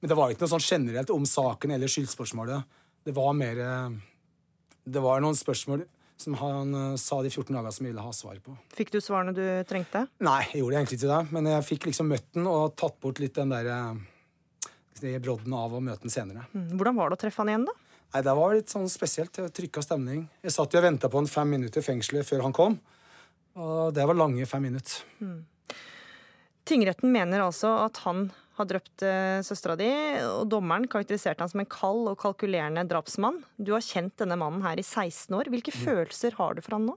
Men 0.00 0.10
det 0.10 0.16
var 0.18 0.32
ikke 0.32 0.44
noe 0.44 0.54
sånn 0.54 0.64
generelt 0.64 1.12
om 1.14 1.26
saken 1.26 1.74
eller 1.74 1.90
skyldspørsmålet. 1.90 2.76
Det 3.08 3.14
var 3.16 3.32
mer 3.36 3.62
eh, 3.64 3.96
Det 4.88 5.00
var 5.04 5.22
noen 5.24 5.36
spørsmål 5.36 5.86
som 6.18 6.34
han 6.40 6.74
eh, 6.74 6.98
sa 7.00 7.22
de 7.22 7.32
14 7.32 7.54
dagene 7.54 7.72
som 7.74 7.86
jeg 7.86 7.94
ville 7.94 8.04
ha 8.04 8.12
svar 8.16 8.38
på. 8.44 8.54
Fikk 8.76 8.92
du 8.94 9.00
svarene 9.00 9.34
du 9.36 9.42
trengte? 9.68 10.06
Nei, 10.24 10.42
jeg 10.52 10.62
gjorde 10.62 10.80
egentlig 10.80 11.00
ikke 11.00 11.12
det. 11.14 11.24
Men 11.34 11.50
jeg 11.54 11.66
fikk 11.72 11.90
liksom 11.90 12.12
møtt 12.12 12.30
den 12.36 12.48
og 12.50 12.76
tatt 12.78 12.98
bort 13.02 13.20
litt 13.22 13.36
den 13.38 13.54
der 13.54 13.72
brodden 15.22 15.54
av 15.54 15.76
å 15.76 15.80
møte 15.84 16.08
den 16.08 16.12
senere. 16.12 16.48
Mm, 16.50 16.72
Hvordan 16.74 16.96
var 16.98 17.10
det 17.12 17.18
å 17.20 17.22
treffe 17.22 17.44
han 17.44 17.52
igjen, 17.52 17.68
da? 17.68 17.74
Nei, 18.08 18.22
Det 18.24 18.34
var 18.34 18.54
litt 18.56 18.72
sånn 18.72 18.88
spesielt. 18.90 19.38
Trykka 19.54 19.82
stemning. 19.84 20.24
Jeg 20.42 20.54
satt 20.54 20.72
jo 20.74 20.80
og 20.80 20.86
venta 20.88 21.10
på 21.12 21.20
han 21.20 21.28
fem 21.30 21.52
minutter 21.54 21.84
i 21.84 21.86
fengselet 21.86 22.26
før 22.26 22.42
han 22.46 22.56
kom. 22.56 22.78
Og 23.58 23.94
det 23.94 24.06
var 24.06 24.16
lange 24.18 24.46
fem 24.48 24.64
minutter. 24.64 25.04
Mm. 25.22 25.38
Tingretten 26.68 27.12
mener 27.14 27.40
altså 27.46 27.70
at 27.86 28.00
han 28.04 28.28
har 28.58 28.66
drøpt 28.68 29.04
eh, 29.06 29.38
søstera 29.46 29.76
di, 29.78 29.88
og 30.26 30.48
dommeren 30.50 30.88
karakteriserte 30.90 31.44
han 31.44 31.50
som 31.52 31.62
en 31.62 31.68
kald 31.70 32.08
og 32.10 32.18
kalkulerende 32.20 32.82
drapsmann. 32.90 33.38
Du 33.56 33.72
har 33.76 33.84
kjent 33.84 34.16
denne 34.20 34.36
mannen 34.40 34.64
her 34.66 34.80
i 34.80 34.84
16 34.84 35.36
år. 35.38 35.48
Hvilke 35.52 35.72
Mm. 35.72 35.84
følelser 35.86 36.34
har 36.40 36.54
du 36.54 36.60
for 36.64 36.76
han 36.76 36.86
nå? 36.90 36.96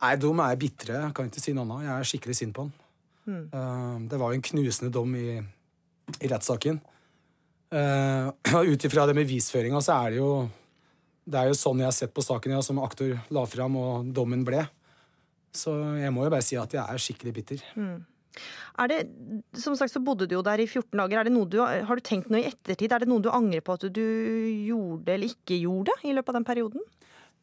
Nei, 0.00 0.14
De 0.16 0.28
er 0.30 0.56
bitre. 0.56 0.94
Jeg 1.04 1.14
kan 1.14 1.28
ikke 1.28 1.40
si 1.42 1.52
noe 1.52 1.64
annet. 1.66 1.84
Jeg 1.84 1.94
er 1.94 2.08
skikkelig 2.10 2.36
sint 2.36 2.54
på 2.56 2.62
han. 2.66 2.72
Mm. 3.26 3.44
Eh, 3.52 4.08
Det 4.08 4.18
var 4.18 4.32
jo 4.32 4.38
en 4.38 4.42
knusende 4.48 4.92
dom 4.92 5.14
i, 5.14 5.38
i 6.20 6.26
rettssaken. 6.28 6.80
Uh, 7.68 8.32
Ut 8.64 8.84
ifra 8.84 9.04
det 9.04 9.12
med 9.12 9.26
bevisføringa 9.26 9.76
så 9.84 10.06
er 10.06 10.14
det 10.14 10.16
jo 10.22 10.48
Det 11.28 11.36
er 11.36 11.50
jo 11.50 11.56
sånn 11.58 11.82
jeg 11.82 11.84
har 11.84 11.92
sett 11.92 12.14
på 12.16 12.24
saken 12.24 12.54
ja, 12.54 12.62
som 12.64 12.78
aktor 12.80 13.10
la 13.28 13.42
fram, 13.44 13.76
og 13.76 14.06
dommen 14.16 14.40
ble. 14.42 14.62
Så 15.52 15.74
jeg 16.00 16.10
må 16.16 16.24
jo 16.24 16.30
bare 16.32 16.46
si 16.46 16.56
at 16.56 16.72
jeg 16.72 16.80
er 16.80 16.96
skikkelig 16.96 17.34
bitter. 17.36 17.60
Mm. 17.76 18.06
Er 18.78 18.90
det, 18.92 18.98
som 19.58 19.74
sagt 19.78 19.92
så 19.94 20.02
bodde 20.04 20.28
du 20.28 20.36
jo 20.36 20.44
der 20.46 20.60
i 20.62 20.68
14 20.68 20.92
dager. 21.00 21.20
Er 21.20 21.48
du, 21.50 21.58
har 21.62 21.98
du 21.98 22.04
tenkt 22.04 22.30
noe 22.30 22.42
i 22.42 22.50
ettertid? 22.50 22.92
Er 22.94 23.02
det 23.02 23.10
noe 23.10 23.24
du 23.24 23.30
angrer 23.32 23.64
på 23.64 23.74
at 23.74 23.88
du 23.90 24.04
gjorde 24.68 25.16
eller 25.16 25.32
ikke 25.34 25.58
gjorde 25.58 25.96
i 26.06 26.14
løpet 26.14 26.32
av 26.32 26.38
den 26.38 26.48
perioden? 26.48 26.84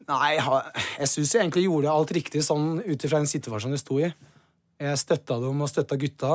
Nei, 0.06 0.36
jeg, 0.36 1.08
syns 1.10 1.34
jeg 1.34 1.42
egentlig 1.42 1.66
gjorde 1.66 1.92
alt 1.92 2.12
riktig 2.14 2.42
sånn 2.44 2.78
ut 2.84 3.04
ifra 3.06 3.18
den 3.18 3.30
situasjonen 3.30 3.76
jeg 3.76 3.82
sto 3.82 3.98
i. 4.00 4.10
Jeg 4.82 5.00
støtta 5.00 5.38
dem 5.42 5.62
og 5.64 5.70
støtta 5.72 5.96
gutta, 5.98 6.32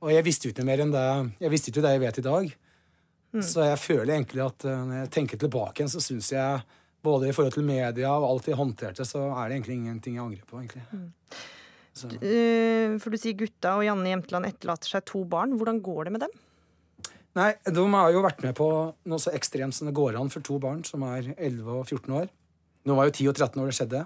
og 0.00 0.12
jeg 0.14 0.24
visste 0.24 0.46
jo 0.46 0.54
ikke 0.54 0.66
mer 0.66 0.82
enn 0.84 0.92
det 0.94 1.06
jeg 1.42 1.52
visste 1.52 1.72
ikke 1.72 1.82
det 1.84 1.94
jeg 1.96 2.02
vet 2.04 2.20
i 2.20 2.26
dag. 2.26 2.52
Mm. 3.30 3.42
Så 3.46 3.66
jeg 3.66 3.78
føler 3.78 4.14
egentlig 4.14 4.42
at 4.42 4.66
eh, 4.66 4.84
når 4.86 5.02
jeg 5.02 5.10
tenker 5.14 5.38
tilbake 5.38 5.82
igjen, 5.82 5.92
så 5.92 6.02
syns 6.02 6.32
jeg 6.34 6.62
både 7.04 7.28
i 7.30 7.34
forhold 7.34 7.54
til 7.54 7.66
media 7.66 8.10
og 8.16 8.26
alt 8.26 8.48
de 8.48 8.56
håndterte, 8.58 9.06
så 9.06 9.22
er 9.30 9.48
det 9.48 9.58
egentlig 9.58 9.76
ingenting 9.78 10.16
jeg 10.18 10.24
angrer 10.24 10.46
på, 10.48 10.60
egentlig. 10.60 10.82
Så. 10.90 11.46
Eh, 12.20 12.96
For 13.02 13.12
du 13.12 13.18
sier 13.20 13.36
gutta 13.38 13.76
og 13.78 13.86
Janne 13.86 14.12
Jemtland 14.12 14.48
etterlater 14.48 14.94
seg 14.94 15.04
to 15.08 15.24
barn. 15.28 15.56
Hvordan 15.58 15.82
går 15.84 16.06
det 16.08 16.14
med 16.14 16.24
dem? 16.26 16.38
Nei, 17.38 17.52
de 17.62 17.82
har 17.94 18.10
jo 18.10 18.24
vært 18.24 18.42
med 18.42 18.56
på 18.58 18.68
noe 18.90 19.22
så 19.22 19.32
ekstremt 19.36 19.76
som 19.76 19.86
det 19.86 19.94
går 19.94 20.18
an 20.18 20.32
for 20.32 20.42
to 20.46 20.58
barn 20.62 20.82
som 20.86 21.04
er 21.06 21.32
11 21.36 21.68
og 21.68 21.84
14 21.86 22.16
år. 22.22 22.30
Nå 22.88 22.96
var 22.96 23.06
jo 23.06 23.14
10 23.14 23.30
og 23.30 23.36
13 23.36 23.60
år 23.62 23.70
det 23.70 23.76
skjedde. 23.78 24.04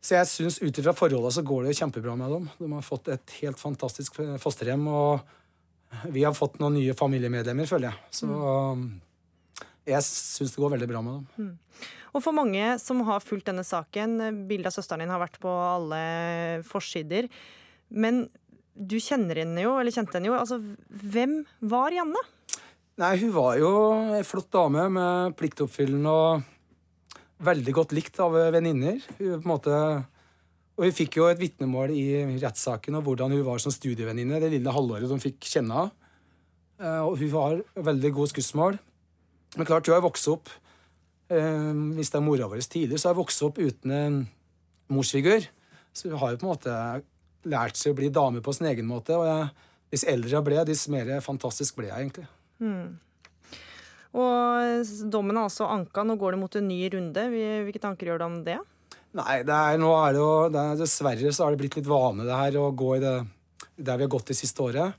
Så 0.00 0.16
jeg 0.16 0.28
syns 0.28 0.58
ut 0.60 0.80
ifra 0.80 0.94
forholda 0.96 1.30
så 1.32 1.44
går 1.44 1.64
det 1.64 1.74
jo 1.74 1.82
kjempebra 1.82 2.16
med 2.16 2.32
dem. 2.32 2.48
De 2.58 2.68
har 2.72 2.84
fått 2.84 3.08
et 3.12 3.36
helt 3.42 3.60
fantastisk 3.60 4.16
fosterhjem, 4.40 4.86
og 4.88 6.04
vi 6.12 6.24
har 6.24 6.36
fått 6.36 6.60
noen 6.60 6.78
nye 6.78 6.96
familiemedlemmer, 6.96 7.68
føler 7.68 7.90
jeg. 7.90 8.12
Så 8.22 8.28
mm. 8.28 8.84
jeg 9.92 10.06
syns 10.06 10.54
det 10.54 10.62
går 10.62 10.74
veldig 10.76 10.88
bra 10.92 11.02
med 11.04 11.18
dem. 11.18 11.50
Mm. 11.50 11.88
Og 12.10 12.22
for 12.24 12.34
mange 12.34 12.74
som 12.82 13.00
har 13.06 13.22
fulgt 13.22 13.48
denne 13.50 13.64
saken, 13.66 14.18
bildet 14.48 14.70
av 14.70 14.76
søsteren 14.76 15.04
din 15.04 15.12
har 15.12 15.22
vært 15.22 15.38
på 15.42 15.50
alle 15.50 16.02
forsider. 16.66 17.28
Men 17.90 18.24
du 18.74 18.96
kjenner 19.02 19.42
henne 19.42 19.62
jo, 19.64 19.76
eller 19.78 19.94
kjente 19.94 20.16
henne 20.18 20.30
jo. 20.30 20.36
Altså, 20.38 20.58
hvem 20.88 21.40
var 21.70 21.94
Janne? 21.94 22.22
Nei, 23.00 23.14
hun 23.22 23.32
var 23.32 23.58
jo 23.60 23.70
ei 24.16 24.22
flott 24.26 24.50
dame 24.52 24.86
med 24.92 25.36
pliktoppfyllende 25.38 26.10
og 26.12 26.48
veldig 27.46 27.74
godt 27.76 27.94
likt 27.96 28.18
av 28.20 28.34
venninner. 28.52 28.98
Hun 29.18 29.38
på 29.38 29.40
en 29.40 29.52
måte 29.54 29.76
Og 30.80 30.86
hun 30.86 30.94
fikk 30.96 31.18
jo 31.18 31.26
et 31.28 31.40
vitnemål 31.40 31.90
i 31.92 32.04
rettssaken 32.40 32.94
om 32.96 33.04
hvordan 33.04 33.34
hun 33.34 33.42
var 33.44 33.60
som 33.60 33.72
studievenninne 33.72 34.38
det 34.40 34.48
lille 34.54 34.72
halvåret 34.72 35.10
de 35.10 35.18
fikk 35.20 35.44
kjenne 35.44 35.76
henne. 35.76 35.90
Eh, 36.80 37.02
Og 37.04 37.18
hun 37.20 37.30
var 37.34 37.58
veldig 37.76 38.12
god 38.16 38.30
skussmål. 38.32 38.78
Men 39.58 39.68
klart, 39.68 39.86
hun 39.86 39.98
har 39.98 40.06
vokst 40.06 40.28
opp 40.32 40.48
eh, 41.30 42.02
er 42.02 42.24
mora 42.24 42.48
vår 42.50 42.62
tidlig, 42.66 42.98
så 42.98 43.08
har 43.08 43.14
jeg 43.14 43.22
vokst 43.22 43.44
opp 43.46 43.60
uten 43.60 43.94
en 43.94 44.20
morsfigur. 44.90 45.46
Så 45.92 46.10
hun 46.10 46.18
har 46.20 46.34
jo 46.34 46.40
på 46.40 46.46
en 46.46 46.52
måte 46.52 46.74
lært 47.50 47.78
seg 47.78 47.94
å 47.94 47.98
bli 47.98 48.10
dame 48.14 48.42
på 48.44 48.54
sin 48.54 48.68
egen 48.70 48.88
måte. 48.88 49.16
Og 49.16 49.26
jeg, 49.26 49.48
dess 49.94 50.06
eldre 50.08 50.36
jeg 50.36 50.46
ble, 50.46 50.58
dess 50.68 50.88
mer 50.92 51.12
fantastisk 51.24 51.78
ble 51.78 51.90
jeg 51.90 52.06
egentlig. 52.06 52.26
Mm. 52.60 52.98
Og 54.20 55.10
dommen 55.10 55.38
er 55.38 55.46
altså 55.46 55.70
anka. 55.70 56.04
Nå 56.06 56.18
går 56.20 56.34
det 56.34 56.42
mot 56.42 56.58
en 56.58 56.68
ny 56.68 56.80
runde. 56.94 57.26
Hvilke 57.66 57.82
tanker 57.82 58.10
gjør 58.10 58.22
du 58.22 58.26
om 58.26 58.38
det? 58.46 58.58
Nei, 59.18 59.40
det 59.46 59.54
er, 59.54 59.78
nå 59.82 59.90
er 59.98 60.14
det 60.14 60.20
jo 60.22 60.32
det 60.54 60.60
er, 60.62 60.76
Dessverre 60.78 61.32
så 61.34 61.46
har 61.46 61.54
det 61.54 61.58
blitt 61.64 61.76
litt 61.80 61.88
vane 61.90 62.26
det 62.26 62.36
her 62.36 62.58
å 62.60 62.68
gå 62.70 62.92
i 62.94 63.02
det 63.02 63.14
der 63.80 63.98
vi 63.98 64.06
har 64.06 64.12
gått 64.12 64.30
det 64.30 64.38
siste 64.38 64.62
året. 64.62 64.94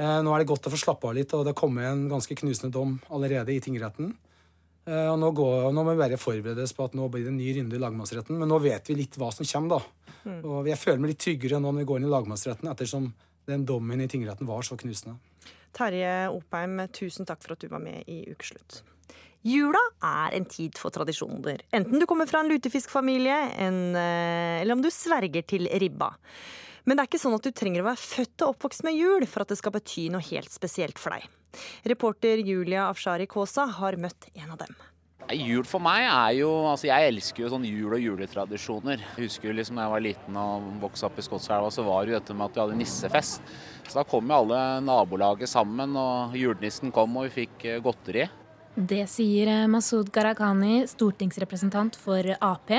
Eh, 0.00 0.18
nå 0.24 0.32
er 0.32 0.42
det 0.42 0.48
godt 0.50 0.66
å 0.66 0.72
få 0.72 0.80
slappe 0.80 1.06
av 1.10 1.14
litt, 1.14 1.32
og 1.36 1.44
det 1.44 1.52
har 1.52 1.60
kommet 1.60 1.86
en 1.86 2.06
ganske 2.10 2.34
knusende 2.40 2.72
dom 2.74 2.96
allerede 3.12 3.52
i 3.52 3.60
tingretten. 3.62 4.14
Eh, 4.90 5.06
og 5.06 5.18
nå, 5.22 5.30
går, 5.36 5.70
nå 5.74 5.84
må 5.86 5.94
vi 5.94 6.02
bare 6.02 6.18
forberedes 6.20 6.74
på 6.74 6.88
at 6.88 6.96
nå 6.98 7.06
blir 7.12 7.26
det 7.26 7.32
en 7.32 7.38
ny 7.38 7.50
runde 7.60 7.78
i 7.78 7.82
lagmannsretten. 7.82 8.38
Men 8.40 8.50
nå 8.50 8.58
vet 8.64 8.90
vi 8.90 8.98
litt 8.98 9.18
hva 9.20 9.30
som 9.34 9.46
kommer, 9.46 9.78
da. 9.78 10.14
Mm. 10.26 10.38
Og 10.42 10.68
jeg 10.68 10.80
føler 10.80 11.02
meg 11.02 11.14
litt 11.14 11.24
tryggere 11.24 11.60
nå 11.60 11.70
når 11.70 11.84
vi 11.84 11.90
går 11.90 12.00
inn 12.00 12.08
i 12.08 12.14
lagmannsretten, 12.14 12.70
ettersom 12.72 13.10
den 13.50 13.66
dommen 13.68 14.02
i 14.02 14.08
tingretten 14.10 14.48
var 14.48 14.66
så 14.66 14.78
knusende. 14.80 15.18
Terje 15.76 16.14
Opheim, 16.34 16.80
tusen 16.94 17.28
takk 17.28 17.44
for 17.44 17.54
at 17.54 17.62
du 17.62 17.70
var 17.70 17.82
med 17.82 18.08
i 18.10 18.24
Ukeslutt. 18.32 18.82
Jula 19.46 19.80
er 20.04 20.34
en 20.36 20.44
tid 20.50 20.76
for 20.76 20.92
tradisjoner. 20.92 21.62
Enten 21.72 22.02
du 22.02 22.04
kommer 22.08 22.28
fra 22.28 22.42
en 22.42 22.50
lutefiskfamilie, 22.50 23.38
en, 23.64 23.78
eh, 23.96 24.60
eller 24.60 24.76
om 24.76 24.82
du 24.82 24.90
sverger 24.92 25.46
til 25.46 25.70
ribba. 25.80 26.10
Men 26.84 26.96
det 26.96 27.04
er 27.04 27.10
ikke 27.10 27.22
sånn 27.22 27.36
at 27.36 27.44
du 27.46 27.52
trenger 27.52 27.82
å 27.82 27.90
være 27.90 28.02
født 28.02 28.44
og 28.44 28.54
oppvokst 28.54 28.86
med 28.86 28.96
jul 28.96 29.26
for 29.28 29.44
at 29.44 29.52
det 29.52 29.58
skal 29.60 29.74
bety 29.74 30.08
noe 30.12 30.24
helt 30.30 30.52
spesielt 30.52 31.00
for 31.00 31.16
deg. 31.16 31.26
Reporter 31.90 32.40
Julia 32.46 32.86
Afshari 32.88 33.26
Kaasa 33.30 33.66
har 33.80 33.98
møtt 34.00 34.30
en 34.34 34.54
av 34.54 34.60
dem. 34.62 34.74
Jul 35.36 35.62
for 35.68 35.82
meg 35.82 36.06
er 36.08 36.32
jo 36.40 36.48
Altså, 36.70 36.88
jeg 36.88 37.10
elsker 37.12 37.44
jo 37.44 37.50
sånn 37.52 37.66
jul- 37.68 37.94
og 37.94 38.02
juletradisjoner. 38.02 39.02
Jeg 39.02 39.28
husker 39.28 39.50
jo 39.50 39.56
liksom 39.58 39.78
da 39.78 39.86
jeg 39.86 39.94
var 39.94 40.04
liten 40.04 40.38
og 40.40 40.66
vokste 40.82 41.06
opp 41.06 41.20
i 41.20 41.24
Skotselva, 41.26 41.70
så 41.70 41.84
var 41.86 42.02
det 42.02 42.14
jo 42.14 42.18
dette 42.18 42.36
med 42.36 42.48
at 42.48 42.56
vi 42.56 42.62
hadde 42.64 42.78
nissefest. 42.80 43.54
Så 43.86 44.00
da 44.00 44.06
kom 44.08 44.30
jo 44.30 44.40
alle 44.40 44.60
nabolaget 44.86 45.50
sammen, 45.50 45.94
og 45.98 46.36
julenissen 46.38 46.94
kom, 46.94 47.16
og 47.18 47.28
vi 47.28 47.44
fikk 47.44 47.66
eh, 47.66 47.80
godteri. 47.82 48.26
Det 48.74 49.02
sier 49.10 49.66
Masud 49.70 50.10
Gharahkhani, 50.14 50.84
stortingsrepresentant 50.90 51.98
for 51.98 52.26
Ap, 52.38 52.70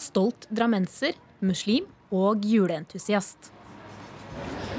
stolt 0.00 0.48
drammenser, 0.52 1.16
muslim 1.44 1.84
og 2.14 2.46
juleentusiast. 2.46 3.50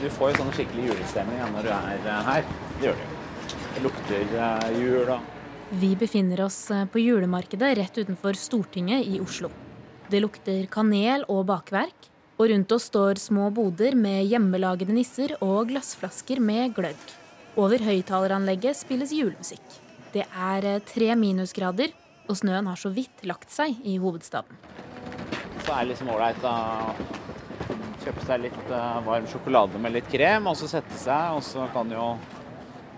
Du 0.01 0.09
får 0.11 0.33
jo 0.33 0.39
sånn 0.41 0.51
skikkelig 0.55 0.89
julestemning 0.89 1.39
når 1.55 1.67
du 1.67 1.71
er 1.73 2.09
eh, 2.11 2.25
her. 2.29 2.49
Det 2.79 2.89
gjør 2.89 2.97
du. 2.99 3.13
Det 3.75 3.83
lukter 3.83 4.35
eh, 4.47 4.73
jul 4.79 5.13
og 5.15 5.31
Vi 5.79 5.91
befinner 5.99 6.43
oss 6.45 6.59
eh, 6.71 6.83
på 6.91 7.01
julemarkedet 7.01 7.71
rett 7.79 7.97
utenfor 7.97 8.37
Stortinget 8.39 9.07
i 9.07 9.21
Oslo. 9.23 9.49
Det 10.11 10.21
lukter 10.21 10.67
kanel 10.71 11.25
og 11.31 11.45
bakverk, 11.49 12.11
og 12.35 12.51
rundt 12.51 12.75
oss 12.75 12.89
står 12.91 13.17
små 13.23 13.47
boder 13.55 13.95
med 13.97 14.27
hjemmelagede 14.27 14.93
nisser 14.93 15.37
og 15.39 15.71
glassflasker 15.71 16.43
med 16.43 16.75
gløgg. 16.75 16.99
Over 17.55 17.81
høyttaleranlegget 17.87 18.75
spilles 18.77 19.15
julemusikk. 19.15 19.63
Det 20.11 20.27
er 20.27 20.67
tre 20.85 21.15
minusgrader, 21.17 21.95
og 22.27 22.37
snøen 22.37 22.67
har 22.67 22.79
så 22.79 22.91
vidt 22.91 23.23
lagt 23.27 23.51
seg 23.53 23.79
i 23.87 23.97
hovedstaden. 24.01 24.59
så 25.65 25.73
er 25.73 25.81
det 25.81 25.95
liksom 25.95 26.09
ålreit 26.13 26.43
kjøpe 28.05 28.25
seg 28.25 28.43
litt 28.45 28.71
eh, 28.71 28.97
varm 29.05 29.25
sjokolade 29.29 29.81
med 29.81 29.95
litt 29.97 30.09
krem, 30.11 30.49
og 30.49 30.57
så 30.59 30.69
sette 30.69 30.97
seg, 31.01 31.37
og 31.37 31.43
så 31.45 31.65
kan 31.73 31.89
jo 31.93 32.13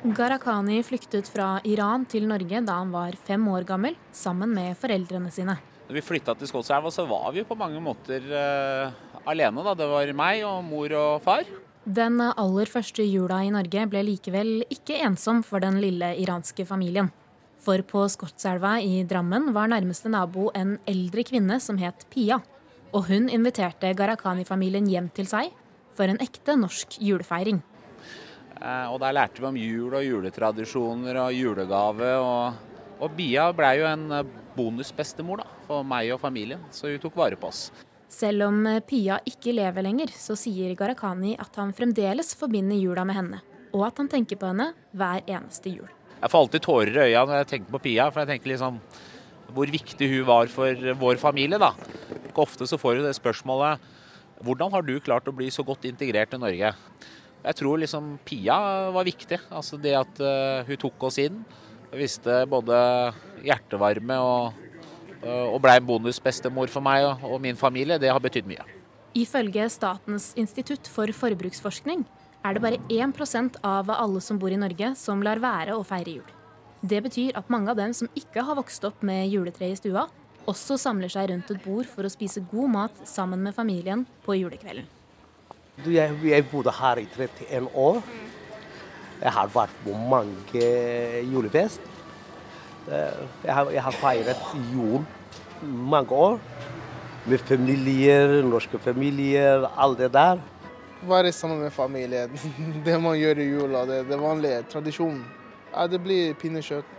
Gharahkhani 0.07 0.77
flyktet 0.85 1.27
fra 1.31 1.57
Iran 1.65 2.05
til 2.07 2.27
Norge 2.29 2.61
da 2.63 2.75
han 2.79 2.91
var 2.93 3.15
fem 3.27 3.43
år 3.49 3.65
gammel, 3.67 3.95
sammen 4.15 4.53
med 4.53 4.77
foreldrene 4.79 5.31
sine. 5.33 5.57
Når 5.87 5.97
vi 5.97 6.03
flytta 6.05 6.35
til 6.37 6.49
Skotselv, 6.51 6.91
så 6.93 7.07
var 7.09 7.31
vi 7.33 7.45
på 7.47 7.57
mange 7.57 7.79
måter 7.81 8.23
uh, 8.29 8.93
alene. 9.25 9.63
da. 9.63 9.73
Det 9.79 9.87
var 9.89 10.11
meg 10.19 10.43
og 10.45 10.59
mor 10.67 10.93
og 10.99 11.23
far. 11.25 11.47
Den 11.87 12.19
aller 12.19 12.69
første 12.69 13.03
jula 13.07 13.39
i 13.47 13.51
Norge 13.55 13.87
ble 13.89 14.03
likevel 14.03 14.51
ikke 14.69 14.99
ensom 15.07 15.41
for 15.47 15.63
den 15.63 15.79
lille 15.81 16.11
iranske 16.21 16.67
familien. 16.67 17.09
For 17.63 17.81
på 17.87 18.03
Skotselva 18.11 18.77
i 18.83 19.01
Drammen 19.07 19.49
var 19.55 19.71
nærmeste 19.71 20.11
nabo 20.13 20.51
en 20.55 20.77
eldre 20.87 21.25
kvinne 21.27 21.57
som 21.63 21.79
het 21.81 22.05
Pia. 22.13 22.41
Og 22.95 23.07
hun 23.09 23.27
inviterte 23.29 23.91
Gharahkhani-familien 23.97 24.87
hjem 24.87 25.09
til 25.15 25.27
seg 25.29 25.51
for 25.97 26.07
en 26.07 26.21
ekte 26.23 26.55
norsk 26.59 26.99
julefeiring. 27.03 27.59
Eh, 28.61 28.87
Og 28.93 28.99
der 28.99 29.13
lærte 29.13 29.41
vi 29.41 29.45
om 29.45 29.57
jul 29.57 29.93
og 29.93 30.05
juletradisjoner 30.05 31.19
og 31.25 31.33
julegave. 31.33 32.13
Og 32.17 32.53
Og 32.99 33.11
Bia 33.13 33.51
blei 33.53 33.75
jo 33.77 33.85
en 33.85 34.11
eh, 34.11 34.23
bonusbestemor 34.55 35.37
da, 35.43 35.43
for 35.67 35.83
meg 35.85 36.09
og 36.15 36.19
familien, 36.19 36.63
så 36.73 36.89
hun 36.89 36.97
tok 37.03 37.15
vare 37.19 37.37
på 37.37 37.51
oss. 37.51 37.67
Selv 38.09 38.47
om 38.47 38.65
eh, 38.65 38.79
Pia 38.81 39.19
ikke 39.27 39.53
lever 39.53 39.85
lenger, 39.85 40.09
så 40.17 40.33
sier 40.33 40.73
Gharahkhani 40.73 41.35
at 41.37 41.59
han 41.61 41.75
fremdeles 41.77 42.33
forbinder 42.39 42.79
jula 42.79 43.05
med 43.05 43.19
henne, 43.19 43.41
og 43.69 43.85
at 43.85 44.01
han 44.01 44.09
tenker 44.09 44.39
på 44.41 44.49
henne 44.49 44.71
hver 44.97 45.21
eneste 45.27 45.69
jul. 45.69 45.91
Jeg 46.17 46.31
får 46.33 46.41
alltid 46.41 46.65
tårer 46.65 46.97
i 46.97 47.03
øya 47.11 47.25
når 47.27 47.37
jeg 47.43 47.49
tenker 47.51 47.75
på 47.75 47.83
Pia, 47.85 48.09
for 48.09 48.23
jeg 48.23 48.31
tenker 48.31 48.55
liksom 48.55 48.79
hvor 49.53 49.69
viktig 49.71 50.09
hun 50.11 50.27
var 50.27 50.51
for 50.51 50.89
vår 50.99 51.21
familie. 51.21 51.59
da. 51.59 51.73
Ofte 52.37 52.67
så 52.69 52.77
får 52.77 52.97
du 52.97 53.07
det 53.07 53.15
spørsmålet 53.17 53.81
hvordan 54.45 54.69
har 54.71 54.83
du 54.85 54.99
klart 55.01 55.27
å 55.27 55.33
bli 55.33 55.49
så 55.49 55.63
godt 55.65 55.87
integrert 55.89 56.35
i 56.35 56.41
Norge? 56.41 56.73
Jeg 57.47 57.57
tror 57.57 57.79
liksom 57.81 58.17
Pia 58.25 58.57
var 58.93 59.07
viktig. 59.07 59.39
Altså 59.49 59.79
det 59.81 59.95
at 59.97 60.21
eh, 60.21 60.67
hun 60.67 60.77
tok 60.81 61.07
oss 61.09 61.17
inn. 61.21 61.41
Viste 61.95 62.43
både 62.51 62.77
hjertevarme 63.45 64.17
og, 64.19 64.57
og 65.23 65.57
blei 65.63 65.79
bonusbestemor 65.81 66.69
for 66.69 66.85
meg 66.85 67.07
og 67.25 67.39
min 67.41 67.57
familie. 67.57 67.97
Det 67.97 68.11
har 68.11 68.21
betydd 68.21 68.49
mye. 68.49 68.65
Ifølge 69.17 69.65
Statens 69.73 70.33
institutt 70.37 70.89
for 70.91 71.09
forbruksforskning 71.09 72.03
er 72.45 72.55
det 72.55 72.63
bare 72.63 72.81
1% 72.93 73.61
av 73.65 73.89
alle 73.95 74.21
som 74.21 74.37
bor 74.39 74.53
i 74.53 74.59
Norge 74.59 74.93
som 74.99 75.23
lar 75.25 75.41
være 75.41 75.77
å 75.77 75.85
feire 75.87 76.19
jul. 76.19 76.36
Det 76.81 77.01
betyr 77.03 77.37
at 77.39 77.49
mange 77.49 77.71
av 77.73 77.77
dem 77.79 77.93
som 77.97 78.09
ikke 78.15 78.43
har 78.45 78.57
vokst 78.59 78.83
opp 78.85 79.01
med 79.05 79.27
juletre 79.31 79.71
i 79.71 79.75
stua, 79.79 80.05
også 80.47 80.77
samler 80.79 81.11
seg 81.11 81.31
rundt 81.31 81.49
et 81.51 81.63
bord 81.65 81.87
for 81.89 82.07
å 82.07 82.11
spise 82.11 82.43
god 82.51 82.69
mat 82.71 83.01
sammen 83.09 83.41
med 83.43 83.55
familien 83.55 84.05
på 84.25 84.37
julekvelden. 84.37 84.85
Jeg, 85.85 86.13
jeg 86.25 86.45
bodde 86.49 86.73
her 86.73 87.01
i 87.01 87.05
31 87.05 87.67
år. 87.77 87.99
Jeg 89.21 89.33
har 89.33 89.49
vært 89.53 89.75
på 89.83 89.93
mange 89.97 90.63
julefest. 91.27 91.81
Eh, 92.87 93.23
Jeg 93.43 93.53
har, 93.53 93.71
jeg 93.73 93.83
har 93.83 93.97
feiret 93.97 94.43
jul 94.71 95.01
mange 95.61 96.13
år. 96.13 96.37
Med 97.27 97.41
familier, 97.43 98.37
norske 98.47 98.79
familier, 98.79 99.65
alt 99.75 99.97
det 99.99 100.13
der. 100.13 100.39
Være 101.03 101.31
sammen 101.35 101.59
med 101.61 101.73
familien. 101.75 102.31
Det 102.85 102.95
man 103.01 103.17
gjør 103.19 103.41
i 103.43 103.49
jula, 103.51 103.83
det, 103.85 103.99
det 104.09 104.17
vanlige, 104.21 104.63
tradisjonen. 104.71 105.25
Ja, 105.77 105.83
det 105.85 105.99
blir 106.01 106.33
pinnekjøtt. 106.41 106.93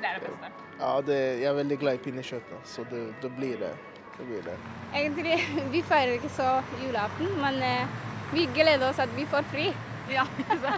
Det 0.00 0.08
er 0.08 0.14
det 0.16 0.30
beste. 0.30 0.48
Ja, 0.78 0.92
det, 1.04 1.16
jeg 1.42 1.48
er 1.50 1.56
veldig 1.58 1.76
glad 1.82 1.98
i 1.98 2.00
pinnekjøtt, 2.00 2.46
da, 2.48 2.60
så 2.64 2.84
det, 2.88 3.02
det 3.20 3.30
blir 3.36 3.58
det. 3.60 3.68
det 4.16 4.28
blir 4.30 4.46
det. 4.46 4.54
Egentlig, 4.96 5.36
vi 5.74 5.82
feirer 5.90 6.14
ikke 6.16 6.30
så 6.32 6.46
julaften, 6.80 7.28
men 7.42 7.58
eh, 7.62 7.92
vi 8.32 8.46
gleder 8.56 8.86
oss 8.88 9.02
at 9.04 9.12
vi 9.16 9.26
får 9.28 9.44
fri. 9.52 9.66
Ja, 10.08 10.24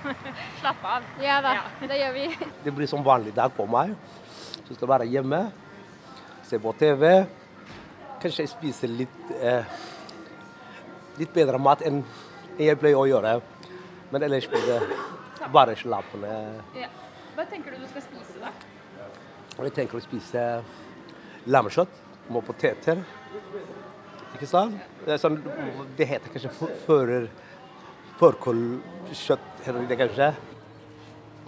Slapp 0.60 0.82
av. 0.82 1.06
Ja 1.22 1.38
da, 1.46 1.54
det 1.86 2.00
gjør 2.00 2.16
vi. 2.18 2.26
Det 2.64 2.74
blir 2.74 2.90
som 2.90 3.06
vanlig 3.06 3.36
dag 3.38 3.54
på 3.54 3.68
meg. 3.70 3.94
Så 4.64 4.74
skal 4.74 4.82
jeg 4.82 4.92
være 4.96 5.08
hjemme, 5.14 5.40
se 6.50 6.58
på 6.66 6.74
TV. 6.82 7.06
Kanskje 8.24 8.48
spise 8.50 8.90
litt, 8.90 9.22
eh, 9.38 9.78
litt 11.22 11.30
bedre 11.38 11.62
mat 11.62 11.86
enn 11.86 12.02
jeg 12.58 12.82
pleier 12.82 12.98
å 12.98 13.06
gjøre. 13.06 13.38
Men 14.10 14.26
ellers 14.26 14.50
blir 14.50 14.66
det 14.66 14.82
bare 15.54 15.78
slappende. 15.78 16.34
Ja. 16.74 16.90
Hva 17.34 17.44
tenker 17.50 17.74
du 17.74 17.82
du 17.82 17.88
skal 17.90 18.04
spise, 18.04 18.38
da? 18.42 18.50
Jeg 19.64 19.74
tenker 19.76 19.98
å 19.98 20.02
spise 20.02 20.42
lammekjøtt 21.50 22.00
med 22.34 22.44
poteter. 22.46 23.02
Ikke 24.34 24.48
sant? 24.50 24.78
Det, 25.04 25.14
er 25.14 25.20
sånn, 25.22 25.38
det 25.98 26.08
heter 26.10 26.32
kanskje 26.34 26.70
fører- 26.86 27.28
fårkålkjøtt, 28.18 29.46
heter 29.66 29.86
det 29.90 29.98
kanskje. 30.00 30.28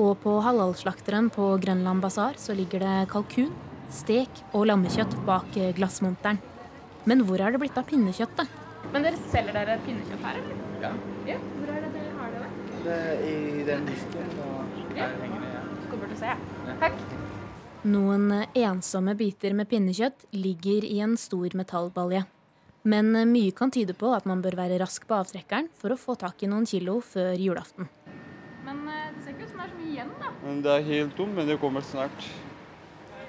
Og 0.02 0.12
på 0.22 0.34
halalslakteren 0.44 1.30
på 1.32 1.48
Grønland 1.62 2.02
basar 2.04 2.36
så 2.38 2.54
ligger 2.58 2.82
det 2.84 2.94
kalkun, 3.12 3.52
stek 3.90 4.42
og 4.52 4.66
lammekjøtt 4.68 5.14
bak 5.26 5.56
eh, 5.56 5.70
glassmonteren. 5.78 6.38
Men 7.06 7.22
hvor 7.24 7.40
er 7.40 7.54
det 7.54 7.62
blitt 7.62 7.78
av 7.78 7.86
pinnekjøttet? 7.88 8.50
Men 8.92 9.06
dere 9.06 9.18
selger 9.30 9.54
dere 9.56 9.78
pinnekjøtt 9.86 10.26
her, 10.26 10.40
eller? 10.42 10.62
Ja. 10.82 10.90
Ja. 11.30 11.38
Hvor 11.56 11.72
er 11.72 11.86
det 11.86 11.92
dere 11.94 12.18
har 12.20 12.34
det? 12.34 12.50
Det 12.86 12.98
er 13.02 13.24
I 13.30 13.64
den 13.70 13.86
disken 13.88 14.34
og 14.44 14.76
her 14.98 15.16
henger 15.22 15.46
det. 15.46 15.55
Ja. 15.96 16.06
til 16.06 16.16
å 16.16 16.20
se. 16.20 16.78
Takk. 16.82 17.02
Noen 17.86 18.32
eh, 18.34 18.48
ensomme 18.66 19.14
biter 19.14 19.54
med 19.54 19.68
pinnekjøtt 19.70 20.24
ligger 20.34 20.84
i 20.84 20.98
en 21.04 21.14
stor 21.20 21.54
metallbalje. 21.54 22.24
Men 22.86 23.12
eh, 23.14 23.28
mye 23.28 23.52
kan 23.54 23.70
tyde 23.70 23.94
på 23.94 24.10
at 24.14 24.26
man 24.26 24.42
bør 24.42 24.56
være 24.58 24.80
rask 24.82 25.06
på 25.06 25.14
avtrekkeren 25.14 25.68
for 25.78 25.94
å 25.94 25.98
få 26.00 26.16
tak 26.18 26.42
i 26.42 26.50
noen 26.50 26.66
kilo 26.66 26.98
før 27.04 27.38
julaften. 27.38 27.86
Men 28.66 28.82
eh, 28.90 29.12
det 29.14 29.22
ser 29.22 29.36
ikke 29.36 29.46
ut 29.46 29.52
som 29.52 29.62
det 29.62 29.68
er 29.68 29.70
så 29.70 29.78
mye 29.78 29.92
igjen, 29.92 30.10
da. 30.18 30.32
Men 30.42 30.62
Det 30.64 30.72
er 30.74 30.88
helt 30.90 31.14
tomt, 31.18 31.36
men 31.38 31.46
det 31.46 31.58
kommer 31.62 31.86
snart. 31.86 32.26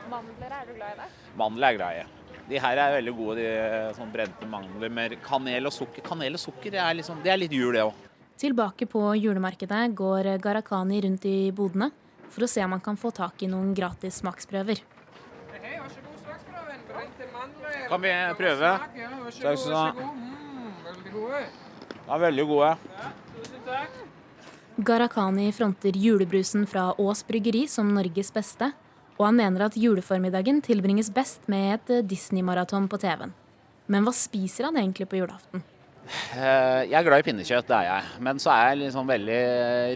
Mandler, 0.10 0.58
er 0.58 0.66
du 0.66 0.74
glad 0.74 0.96
i 0.96 1.00
det? 1.04 1.08
Mandler 1.38 1.70
er 1.70 1.78
glad 1.78 2.02
i. 2.02 2.34
De 2.48 2.60
her 2.64 2.80
er 2.80 2.94
veldig 2.96 3.14
gode, 3.14 3.44
de 3.44 3.96
sånn 3.98 4.12
brente 4.14 4.48
mandler 4.50 4.90
med 4.98 5.18
kanel 5.22 5.68
og 5.68 5.76
sukker. 5.76 6.02
Kanel 6.06 6.40
og 6.40 6.42
sukker 6.42 6.74
det 6.74 6.80
er, 6.80 6.98
liksom, 6.98 7.20
det 7.22 7.34
er 7.34 7.42
litt 7.44 7.54
jul, 7.54 7.76
det 7.76 7.86
òg. 7.86 8.04
Tilbake 8.40 8.88
på 8.90 9.02
julemarkedet 9.22 9.86
går 9.98 10.34
eh, 10.34 10.42
Gharahkhani 10.42 11.06
rundt 11.06 11.30
i 11.30 11.38
bodene 11.54 11.92
for 12.34 12.46
å 12.46 12.50
se 12.52 12.64
om 12.66 12.76
han 12.76 12.84
kan 12.84 12.98
få 13.00 13.12
tak 13.16 13.44
i 13.44 13.50
noen 13.52 13.74
gratis 13.78 14.22
smaksprøver. 14.22 14.82
Kan 17.88 18.02
vi 18.04 18.12
prøve? 18.38 18.72
Takk 18.84 19.36
skal 19.36 19.58
du 19.64 19.76
ha. 19.76 19.86
Ja, 22.08 22.18
veldig 22.18 22.46
gode. 22.48 22.76
Gharahkhani 24.78 25.48
fronter 25.56 25.96
julebrusen 25.98 26.68
fra 26.70 26.92
Ås 27.02 27.24
bryggeri 27.28 27.66
som 27.72 27.90
Norges 27.96 28.30
beste, 28.36 28.72
og 29.18 29.26
han 29.26 29.40
mener 29.40 29.66
at 29.66 29.78
juleformiddagen 29.80 30.62
tilbringes 30.62 31.10
best 31.14 31.48
med 31.50 31.80
et 31.80 32.06
Disney-maraton 32.12 32.86
på 32.92 33.00
TV-en. 33.02 33.34
Men 33.88 34.06
hva 34.06 34.14
spiser 34.14 34.70
han 34.70 34.78
egentlig 34.78 35.08
på 35.10 35.18
julaften? 35.22 35.64
Eh, 36.08 36.88
Jeg 36.88 36.96
er 37.02 37.04
glad 37.08 37.20
i 37.24 37.26
pinnekjøtt, 37.28 37.68
det 37.68 37.76
er 37.78 37.88
jeg. 37.90 38.12
Men 38.24 38.40
så 38.40 38.52
er 38.54 38.70
jeg 38.72 38.80
liksom 38.86 39.10
veldig 39.10 39.40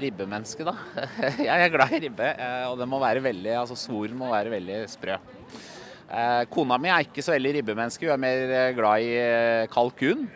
ribbemenneske, 0.03 0.65
da. 0.67 0.73
Jeg 1.49 1.65
er 1.67 1.71
glad 1.73 1.93
i 1.95 2.01
ribbe, 2.07 2.27
eh, 2.35 2.65
og 2.67 2.77
den 2.81 2.91
må 2.91 2.99
være 3.03 3.23
veldig, 3.23 3.53
altså 3.61 3.77
svoren 3.79 4.17
må 4.19 4.31
være 4.33 4.51
veldig 4.57 4.81
sprø. 4.91 5.15
Eh, 6.11 6.43
Kona 6.51 6.75
mi 6.81 6.91
er 6.91 7.05
ikke 7.07 7.23
så 7.23 7.31
veldig 7.37 7.53
ribbemenneske, 7.61 8.09
hun 8.09 8.17
er 8.17 8.23
mer 8.25 8.53
eh, 8.59 8.73
glad 8.75 9.07
i 9.07 9.13
eh, 9.21 9.67
kalkun. 9.71 10.27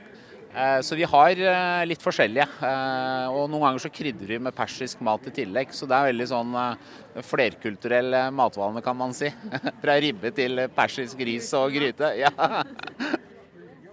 Eh, 0.56 0.80
Så 0.88 0.96
vi 0.96 1.04
har 1.12 1.36
eh, 1.36 1.84
litt 1.90 2.00
forskjellige. 2.00 2.48
Eh, 2.64 3.28
Og 3.36 3.50
noen 3.52 3.66
ganger 3.68 3.84
så 3.84 3.92
krydrer 3.92 4.38
vi 4.38 4.40
med 4.48 4.56
persisk 4.56 5.02
mat 5.04 5.28
i 5.28 5.34
tillegg. 5.36 5.74
Så 5.76 5.84
det 5.92 5.98
er 5.98 6.08
veldig 6.14 6.30
sånn 6.32 6.56
eh, 6.56 7.20
flerkulturell 7.28 8.16
eh, 8.16 8.30
matvane, 8.32 8.80
kan 8.86 8.96
man 8.96 9.12
si. 9.18 9.28
Fra 9.84 10.00
ribbe 10.00 10.32
til 10.38 10.64
persisk 10.78 11.20
ris 11.28 11.52
og 11.60 11.76
gryte. 11.76 12.14
Ja. 12.24 12.32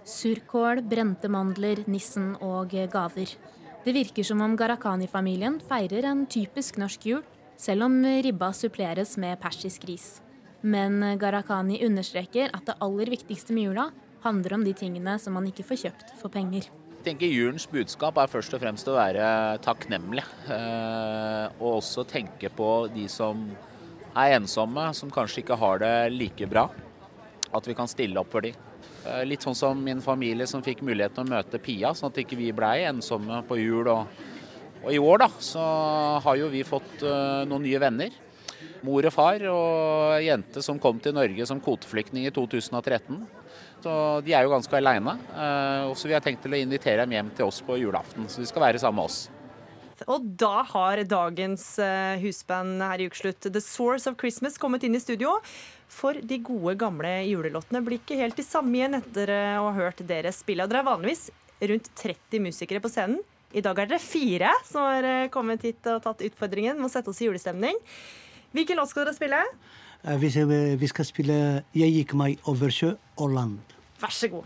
Surkål, 0.03 0.81
brente 0.83 1.29
mandler, 1.31 1.83
nissen 1.87 2.33
og 2.43 2.73
gaver. 2.91 3.29
Det 3.83 3.93
virker 3.95 4.25
som 4.27 4.41
om 4.43 4.55
Gharahkhani-familien 4.59 5.61
feirer 5.63 6.07
en 6.09 6.25
typisk 6.27 6.77
norsk 6.79 7.07
jul, 7.07 7.23
selv 7.59 7.87
om 7.87 7.95
ribba 8.03 8.51
suppleres 8.55 9.15
med 9.21 9.39
persisk 9.39 9.85
ris. 9.87 10.17
Men 10.63 10.99
Gharahkhani 11.19 11.81
understreker 11.87 12.51
at 12.55 12.67
det 12.67 12.77
aller 12.83 13.11
viktigste 13.11 13.55
med 13.55 13.69
jula 13.69 13.89
handler 14.23 14.57
om 14.57 14.63
de 14.63 14.73
tingene 14.75 15.17
som 15.19 15.35
man 15.35 15.47
ikke 15.47 15.65
får 15.67 15.81
kjøpt 15.85 16.15
for 16.19 16.31
penger. 16.31 16.67
Jeg 17.03 17.09
tenker 17.09 17.27
Julens 17.27 17.65
budskap 17.67 18.19
er 18.19 18.31
først 18.31 18.53
og 18.55 18.61
fremst 18.63 18.87
å 18.87 18.95
være 18.95 19.59
takknemlig. 19.63 20.23
eh, 20.47 21.47
Og 21.59 21.79
også 21.81 22.05
tenke 22.07 22.47
på 22.49 22.87
de 22.93 23.07
som 23.11 23.49
er 24.15 24.37
ensomme, 24.37 24.93
som 24.95 25.11
kanskje 25.11 25.43
ikke 25.43 25.59
har 25.59 25.79
det 25.79 26.13
like 26.13 26.47
bra. 26.47 26.69
At 27.53 27.67
vi 27.67 27.75
kan 27.75 27.87
stille 27.87 28.19
opp 28.19 28.31
for 28.31 28.41
dem. 28.41 28.55
Litt 29.27 29.43
sånn 29.43 29.57
som 29.57 29.79
min 29.83 30.01
familie 30.03 30.47
som 30.47 30.63
fikk 30.63 30.83
mulighet 30.85 31.15
til 31.15 31.25
å 31.25 31.31
møte 31.33 31.59
Pia, 31.59 31.91
sånn 31.97 32.13
at 32.13 32.21
ikke 32.23 32.39
vi 32.39 32.53
blei 32.55 32.85
ensomme 32.87 33.41
på 33.49 33.57
jul. 33.59 33.89
Og, 33.91 34.23
og 34.83 34.89
i 34.93 35.01
år 35.01 35.25
da, 35.25 35.29
så 35.43 35.65
har 36.23 36.39
jo 36.39 36.47
vi 36.53 36.63
fått 36.67 37.03
eh, 37.03 37.43
noen 37.49 37.67
nye 37.67 37.83
venner. 37.83 38.15
Mor 38.83 39.05
og 39.07 39.15
far 39.15 39.43
og 39.51 40.23
jente 40.23 40.63
som 40.63 40.79
kom 40.79 40.99
til 41.03 41.15
Norge 41.15 41.47
som 41.47 41.59
kvoteflyktning 41.63 42.27
i 42.27 42.33
2013. 42.35 43.21
Så 43.83 43.93
de 44.23 44.35
er 44.35 44.43
jo 44.43 44.51
ganske 44.51 44.75
aleine. 44.79 45.17
Og 45.87 45.95
så 45.99 46.07
vi 46.07 46.15
har 46.15 46.23
tenkt 46.23 46.43
til 46.43 46.55
å 46.55 46.59
invitere 46.59 47.03
dem 47.03 47.15
hjem 47.15 47.31
til 47.35 47.47
oss 47.47 47.59
på 47.63 47.79
julaften. 47.79 48.27
Så 48.31 48.43
de 48.43 48.47
skal 48.47 48.69
være 48.69 48.83
sammen 48.83 49.03
med 49.03 49.11
oss. 49.11 49.25
Og 50.09 50.25
da 50.39 50.63
har 50.67 51.01
dagens 51.07 51.63
eh, 51.79 52.19
husband 52.23 52.81
her 52.83 53.01
i 53.01 53.07
ukeslutt 53.07 53.45
The 53.45 53.61
Source 53.61 54.09
of 54.09 54.17
Christmas 54.19 54.57
kommet 54.59 54.83
inn 54.83 54.97
i 54.97 55.01
studio. 55.01 55.37
For 55.93 56.17
de 56.17 56.39
gode, 56.43 56.73
gamle 56.81 57.11
julelåtene 57.27 57.81
blir 57.85 57.99
ikke 58.01 58.17
helt 58.19 58.37
de 58.39 58.45
samme 58.45 58.73
igjen 58.79 58.97
etter 58.97 59.29
eh, 59.31 59.59
å 59.61 59.69
ha 59.69 59.75
hørt 59.77 60.01
dere 60.09 60.31
spille. 60.35 60.65
Og 60.65 60.71
dere 60.71 60.81
er 60.83 60.89
vanligvis 60.89 61.27
rundt 61.69 61.89
30 62.01 62.41
musikere 62.43 62.81
på 62.83 62.91
scenen. 62.91 63.21
I 63.53 63.61
dag 63.61 63.77
er 63.77 63.91
dere 63.91 64.01
fire 64.01 64.49
som 64.65 64.87
har 64.87 65.05
eh, 65.05 65.29
kommet 65.33 65.63
hit 65.67 65.85
og 65.91 66.01
tatt 66.05 66.23
utfordringen 66.25 66.79
med 66.79 66.89
å 66.89 66.93
sette 66.93 67.13
oss 67.13 67.21
i 67.21 67.27
julestemning. 67.29 67.77
Hvilken 68.53 68.79
låt 68.81 68.89
skal 68.91 69.05
dere 69.05 69.17
spille? 69.17 69.43
Eh, 70.03 70.17
Vi 70.19 70.33
skal, 70.33 70.55
vi 70.81 70.87
skal 70.91 71.05
spille 71.05 71.37
'Jeg 71.73 71.93
gikk 71.99 72.17
meg 72.17 72.39
over 72.49 72.69
sjø 72.73 72.95
og 73.17 73.29
land'. 73.37 73.61
Vær 74.01 74.11
så 74.11 74.27
god. 74.33 74.45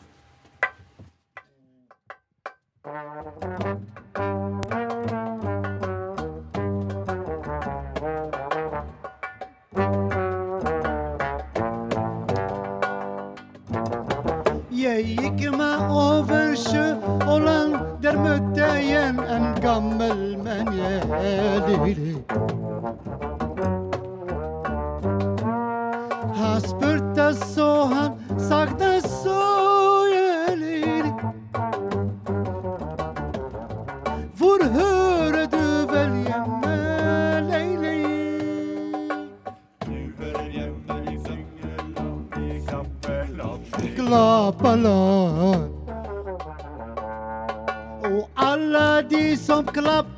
يجمع 14.95 15.89
وفرش 15.91 16.67
ولن 17.27 17.69
در 18.01 18.17
متين 18.17 19.15
نكمل 19.15 20.37
من 20.45 20.65
يالي 20.73 22.15
هسبرت 26.35 27.19
السوهن 27.19 28.11
ساقدر 28.37 28.86
balloon. 44.67 45.71
Oh, 48.03 48.27
Allah, 48.35 48.99
di 48.99 49.35
some 49.39 49.63
clap 49.71 50.16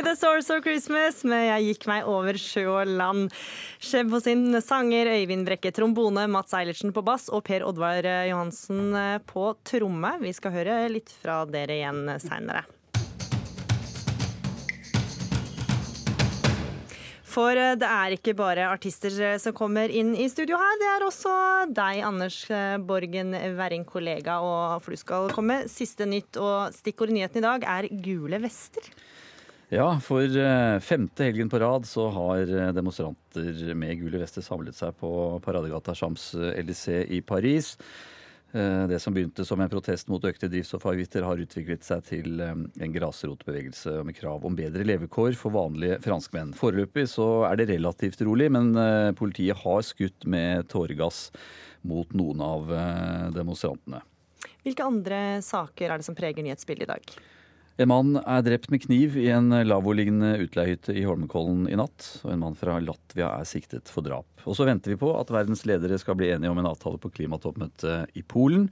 fikk 0.00 0.06
The 0.06 0.16
Source 0.16 0.50
of 0.54 0.62
Christmas 0.64 1.24
med 1.28 1.42
Jeg 1.44 1.64
gikk 1.66 1.86
meg 1.90 2.06
over 2.08 2.36
sjø 2.38 2.62
og 2.72 2.88
land. 2.88 3.34
Skjebb 3.82 4.14
på 4.14 4.20
sin 4.24 4.56
sanger, 4.64 5.10
Øyvind 5.12 5.44
Brekke 5.44 5.72
trombone, 5.76 6.24
Mats 6.30 6.54
Eilertsen 6.56 6.94
på 6.96 7.02
bass 7.04 7.28
og 7.28 7.44
Per 7.44 7.66
Oddvar 7.68 8.06
Johansen 8.30 8.96
på 9.28 9.50
tromme. 9.66 10.14
Vi 10.22 10.32
skal 10.32 10.54
høre 10.54 10.78
litt 10.92 11.12
fra 11.20 11.42
dere 11.44 11.76
igjen 11.76 12.08
seinere. 12.22 12.64
For 17.30 17.54
eh, 17.54 17.76
det 17.78 17.86
er 17.86 18.16
ikke 18.16 18.34
bare 18.38 18.70
artister 18.72 19.14
eh, 19.22 19.36
som 19.38 19.54
kommer 19.54 19.92
inn 19.92 20.16
i 20.16 20.30
studio 20.32 20.56
her. 20.58 20.80
Det 20.80 20.90
er 20.94 21.06
også 21.06 21.36
deg, 21.76 22.00
Anders 22.08 22.40
eh, 22.50 22.80
Borgen 22.80 23.36
Werring, 23.58 23.84
kollega, 23.86 24.40
og 24.40 24.80
for 24.82 24.96
du 24.96 25.04
skal 25.04 25.30
komme. 25.36 25.62
Siste 25.70 26.08
nytt 26.08 26.40
og 26.40 26.72
stikkord 26.74 27.12
i 27.12 27.20
nyheten 27.20 27.44
i 27.44 27.48
dag 27.50 27.72
er 27.78 27.92
gule 28.02 28.40
vester. 28.42 28.88
Ja, 29.70 30.00
for 30.02 30.26
eh, 30.26 30.76
femte 30.82 31.28
helgen 31.28 31.50
på 31.50 31.58
rad 31.62 31.84
så 31.86 32.08
har 32.10 32.40
eh, 32.42 32.72
demonstranter 32.74 33.68
med 33.78 34.00
gule 34.00 34.18
vester 34.18 34.42
samlet 34.42 34.74
seg 34.74 34.96
på 34.98 35.10
paradegata 35.44 35.94
Champs-Élysées 35.94 37.06
i 37.14 37.20
Paris. 37.22 37.76
Eh, 38.50 38.88
Det 38.90 38.98
som 38.98 39.14
begynte 39.14 39.46
som 39.46 39.62
en 39.62 39.70
protest 39.70 40.10
mot 40.10 40.26
økte 40.26 40.50
drivstoffavgifter, 40.50 41.22
har 41.22 41.38
utviklet 41.38 41.86
seg 41.86 42.02
til 42.02 42.42
eh, 42.42 42.50
en 42.82 42.98
grasrotbevegelse 42.98 44.00
med 44.02 44.18
krav 44.18 44.42
om 44.42 44.58
bedre 44.58 44.82
levekår 44.82 45.38
for 45.38 45.54
vanlige 45.54 46.02
franskmenn. 46.02 46.50
Foreløpig 46.58 47.06
så 47.14 47.30
er 47.46 47.62
det 47.62 47.70
relativt 47.70 48.26
rolig, 48.26 48.50
men 48.50 48.74
eh, 48.74 49.14
politiet 49.14 49.62
har 49.62 49.86
skutt 49.86 50.26
med 50.26 50.66
tåregass 50.74 51.28
mot 51.86 52.10
noen 52.10 52.42
av 52.42 52.74
eh, 52.74 53.26
demonstrantene. 53.38 54.02
Hvilke 54.66 54.82
andre 54.82 55.38
saker 55.46 55.92
er 55.92 56.00
det 56.00 56.10
som 56.10 56.18
preger 56.18 56.42
nyhetsbildet 56.42 56.90
i 56.90 56.96
dag? 56.96 57.20
En 57.80 57.88
mann 57.88 58.16
er 58.20 58.42
drept 58.44 58.68
med 58.68 58.82
kniv 58.82 59.14
i 59.16 59.30
en 59.32 59.54
lavoliggende 59.64 60.34
utleiehytte 60.42 60.92
i 60.92 61.06
Holmenkollen 61.06 61.62
i 61.70 61.78
natt. 61.80 62.10
Og 62.26 62.34
en 62.34 62.42
mann 62.42 62.58
fra 62.58 62.74
Latvia 62.84 63.30
er 63.38 63.48
siktet 63.48 63.88
for 63.88 64.04
drap. 64.04 64.28
Og 64.44 64.58
så 64.58 64.66
venter 64.68 64.92
vi 64.92 64.98
på 65.00 65.14
at 65.16 65.32
verdens 65.32 65.64
ledere 65.68 65.96
skal 66.02 66.18
bli 66.20 66.28
enige 66.34 66.52
om 66.52 66.60
en 66.60 66.68
avtale 66.68 67.00
på 67.00 67.12
klimatoppmøtet 67.14 68.12
i 68.20 68.24
Polen. 68.28 68.68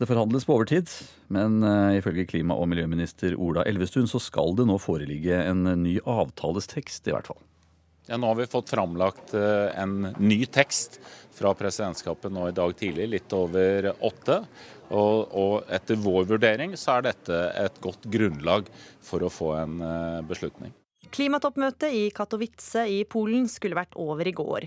Det 0.00 0.08
forhandles 0.08 0.48
på 0.48 0.56
overtid, 0.56 0.88
men 1.30 1.60
eh, 1.62 1.98
ifølge 2.00 2.24
klima- 2.30 2.56
og 2.56 2.70
miljøminister 2.72 3.36
Ola 3.36 3.66
Elvestuen 3.68 4.08
så 4.10 4.18
skal 4.18 4.56
det 4.58 4.64
nå 4.66 4.80
foreligge 4.80 5.36
en 5.44 5.68
ny 5.84 5.98
avtalestekst, 6.00 7.06
i 7.06 7.14
hvert 7.14 7.28
fall. 7.28 7.38
Ja, 8.08 8.16
nå 8.18 8.32
har 8.32 8.40
vi 8.40 8.48
fått 8.50 8.72
framlagt 8.72 9.36
eh, 9.38 9.68
en 9.78 10.08
ny 10.18 10.40
tekst 10.50 10.98
fra 11.36 11.52
presidentskapet 11.54 12.32
nå 12.34 12.48
i 12.48 12.56
dag 12.56 12.74
tidlig, 12.80 13.12
litt 13.12 13.36
over 13.36 13.92
åtte. 14.00 14.40
Og, 14.92 15.32
og 15.32 15.72
etter 15.72 15.98
vår 16.00 16.28
vurdering 16.34 16.76
så 16.76 16.98
er 16.98 17.08
dette 17.08 17.40
et 17.64 17.82
godt 17.84 18.06
grunnlag 18.12 18.68
for 19.02 19.24
å 19.24 19.32
få 19.32 19.54
en 19.62 19.80
eh, 19.80 20.22
beslutning. 20.28 20.74
Klimatoppmøtet 21.12 21.92
i 21.92 22.02
Katowice 22.14 22.86
i 22.88 23.02
Polen 23.04 23.44
skulle 23.50 23.76
vært 23.76 23.96
over 24.00 24.28
i 24.28 24.32
går. 24.32 24.64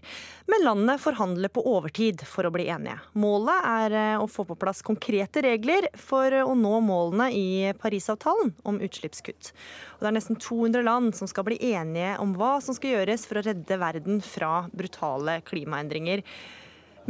Men 0.52 0.66
landene 0.66 0.98
forhandler 1.02 1.50
på 1.50 1.64
overtid 1.66 2.22
for 2.30 2.46
å 2.46 2.52
bli 2.54 2.68
enige. 2.70 3.00
Målet 3.18 3.70
er 3.70 3.96
eh, 3.98 4.22
å 4.22 4.28
få 4.30 4.46
på 4.46 4.58
plass 4.62 4.84
konkrete 4.86 5.42
regler 5.46 5.90
for 5.98 6.34
å 6.44 6.54
nå 6.58 6.76
målene 6.86 7.32
i 7.34 7.48
Parisavtalen 7.82 8.54
om 8.68 8.78
utslippskutt. 8.86 9.54
Og 9.96 10.06
det 10.06 10.12
er 10.12 10.18
nesten 10.20 10.42
200 10.42 10.86
land 10.86 11.18
som 11.18 11.30
skal 11.32 11.48
bli 11.50 11.58
enige 11.72 12.14
om 12.22 12.36
hva 12.38 12.60
som 12.62 12.78
skal 12.78 13.00
gjøres 13.00 13.26
for 13.26 13.42
å 13.42 13.46
redde 13.48 13.82
verden 13.82 14.22
fra 14.26 14.68
brutale 14.76 15.40
klimaendringer. 15.50 16.22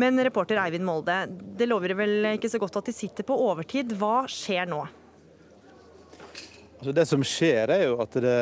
Men 0.02 0.20
reporter 0.28 0.60
Eivind 0.60 0.86
Molde, 0.86 1.22
det 1.58 1.70
lover 1.70 1.96
vel 1.96 2.32
ikke 2.36 2.52
så 2.52 2.60
godt 2.60 2.82
at 2.82 2.92
de 2.92 2.96
sitter 2.96 3.28
på 3.28 3.38
overtid. 3.48 3.96
Hva 3.96 4.26
skjer 4.32 4.68
nå? 4.68 4.84
Altså 6.76 6.92
det 6.92 7.06
som 7.08 7.22
skjer, 7.24 7.72
er 7.72 7.84
jo 7.88 7.94
at 8.04 8.16
det, 8.20 8.34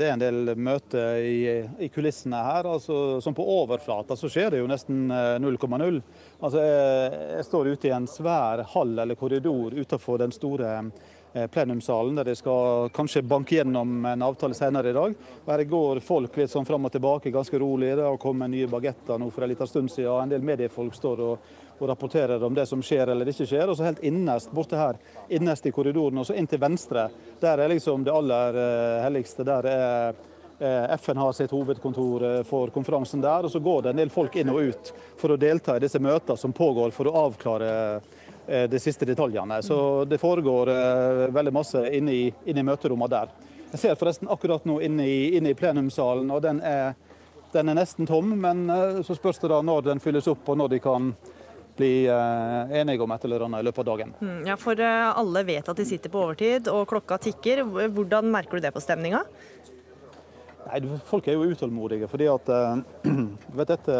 det 0.00 0.06
er 0.06 0.14
en 0.14 0.22
del 0.22 0.52
møter 0.56 1.20
i, 1.20 1.42
i 1.84 1.88
kulissene 1.92 2.40
her. 2.40 2.66
Altså, 2.66 3.20
som 3.22 3.36
på 3.36 3.44
overflata 3.44 4.16
så 4.16 4.30
skjer 4.32 4.54
det 4.54 4.62
jo 4.62 4.70
nesten 4.70 5.04
eh, 5.12 5.36
0,0. 5.38 6.00
Altså 6.40 6.64
jeg, 6.64 7.20
jeg 7.36 7.46
står 7.50 7.70
ute 7.74 7.90
i 7.90 7.92
en 7.94 8.08
svær 8.10 8.64
hall 8.72 8.96
eller 9.04 9.20
korridor 9.20 9.76
utenfor 9.76 10.18
den 10.24 10.32
store 10.34 10.72
eh, 10.80 11.12
plenumssalen, 11.52 12.14
der 12.16 12.24
de 12.30 12.34
skal 12.38 12.88
kanskje 12.96 13.22
banke 13.22 13.58
gjennom 13.58 14.04
en 14.08 14.22
avtale 14.24 14.54
senere 14.56 14.90
i 14.90 14.96
dag. 14.96 15.14
Og 15.44 15.52
Her 15.52 15.62
går 15.68 16.00
folk 16.04 16.36
litt 16.40 16.52
sånn 16.52 16.66
fram 16.68 16.88
og 16.88 16.92
tilbake, 16.94 17.32
ganske 17.34 17.58
rolig. 17.60 17.92
Det 17.96 18.06
har 18.06 18.16
kommet 18.20 18.50
nye 18.52 18.68
bagetter 18.70 19.20
nå 19.20 19.28
for 19.30 19.44
en 19.44 19.52
liten 19.52 19.68
stund 19.68 19.92
siden. 19.92 20.22
En 20.22 20.32
del 20.32 20.46
mediefolk 20.46 20.96
står 20.96 21.22
og, 21.26 21.50
og 21.78 21.90
rapporterer 21.90 22.42
om 22.42 22.54
det 22.56 22.64
som 22.70 22.82
skjer 22.84 23.12
eller 23.12 23.28
ikke 23.32 23.48
skjer. 23.48 23.68
Og 23.68 23.76
så 23.76 23.88
helt 23.88 24.04
innerst 24.06 24.54
borte 24.56 24.80
her, 24.80 25.00
innerst 25.28 25.68
i 25.68 25.74
korridoren, 25.76 26.22
og 26.22 26.28
så 26.28 26.38
inn 26.38 26.48
til 26.48 26.62
venstre, 26.62 27.08
der 27.42 27.60
er 27.60 27.74
liksom 27.74 28.06
det 28.06 28.16
aller 28.16 28.62
eh, 28.62 29.04
helligste. 29.04 29.44
Der 29.44 29.70
er 29.72 30.16
eh, 30.58 30.96
FN 30.96 31.16
har 31.16 31.32
sitt 31.32 31.50
hovedkontor 31.50 32.38
eh, 32.38 32.42
for 32.42 32.72
konferansen 32.74 33.20
der, 33.20 33.44
og 33.44 33.52
så 33.52 33.60
går 33.60 33.82
det 33.82 33.90
en 33.90 34.04
del 34.04 34.12
folk 34.12 34.36
inn 34.36 34.52
og 34.52 34.62
ut 34.70 34.92
for 35.20 35.34
å 35.34 35.40
delta 35.40 35.76
i 35.76 35.84
disse 35.84 36.00
møtene 36.02 36.40
som 36.40 36.54
pågår 36.56 36.94
for 36.96 37.10
å 37.10 37.26
avklare 37.26 37.72
eh, 37.96 38.15
de 38.46 38.78
siste 38.80 39.04
detaljene. 39.08 39.58
Så 39.66 40.04
det 40.06 40.18
foregår 40.22 40.70
eh, 40.70 41.22
veldig 41.34 41.52
masse 41.56 41.80
inne 41.98 42.12
i, 42.14 42.24
inne 42.46 42.62
i 42.62 42.66
møterommene 42.68 43.10
der. 43.10 43.32
Jeg 43.72 43.80
ser 43.82 43.96
forresten 43.98 44.28
akkurat 44.30 44.64
nå 44.68 44.78
inne 44.86 45.04
i, 45.10 45.16
inne 45.36 45.50
i 45.50 45.56
plenumssalen, 45.58 46.30
og 46.30 46.44
den 46.44 46.60
er, 46.62 46.94
den 47.52 47.68
er 47.72 47.76
nesten 47.80 48.06
tom. 48.06 48.30
Men 48.40 48.68
eh, 48.70 49.00
så 49.06 49.16
spørs 49.18 49.42
det 49.42 49.50
da 49.50 49.58
når 49.66 49.88
den 49.90 50.02
fylles 50.04 50.28
opp, 50.30 50.46
og 50.48 50.60
når 50.62 50.76
de 50.76 50.82
kan 50.84 51.10
bli 51.76 52.06
eh, 52.08 52.76
enige 52.80 53.02
om 53.04 53.12
et 53.12 53.24
eller 53.28 53.42
annet 53.48 53.60
i 53.60 53.66
løpet 53.66 53.82
av 53.82 53.88
dagen. 53.90 54.14
Mm, 54.22 54.38
Ja, 54.48 54.54
For 54.56 54.78
eh, 54.80 55.10
alle 55.10 55.42
vet 55.44 55.66
at 55.68 55.76
de 55.82 55.84
sitter 55.84 56.12
på 56.14 56.22
overtid, 56.22 56.70
og 56.72 56.86
klokka 56.88 57.18
tikker. 57.26 57.64
Hvordan 57.92 58.30
merker 58.32 58.56
du 58.56 58.64
det 58.64 58.72
på 58.72 58.80
stemninga? 58.84 59.24
Nei, 60.66 60.80
Folk 61.06 61.28
er 61.28 61.36
jo 61.36 61.50
utålmodige, 61.52 62.08
fordi 62.10 62.30
at 62.32 62.48
eh, 62.50 63.10
vet, 63.58 63.74
dette 63.74 63.98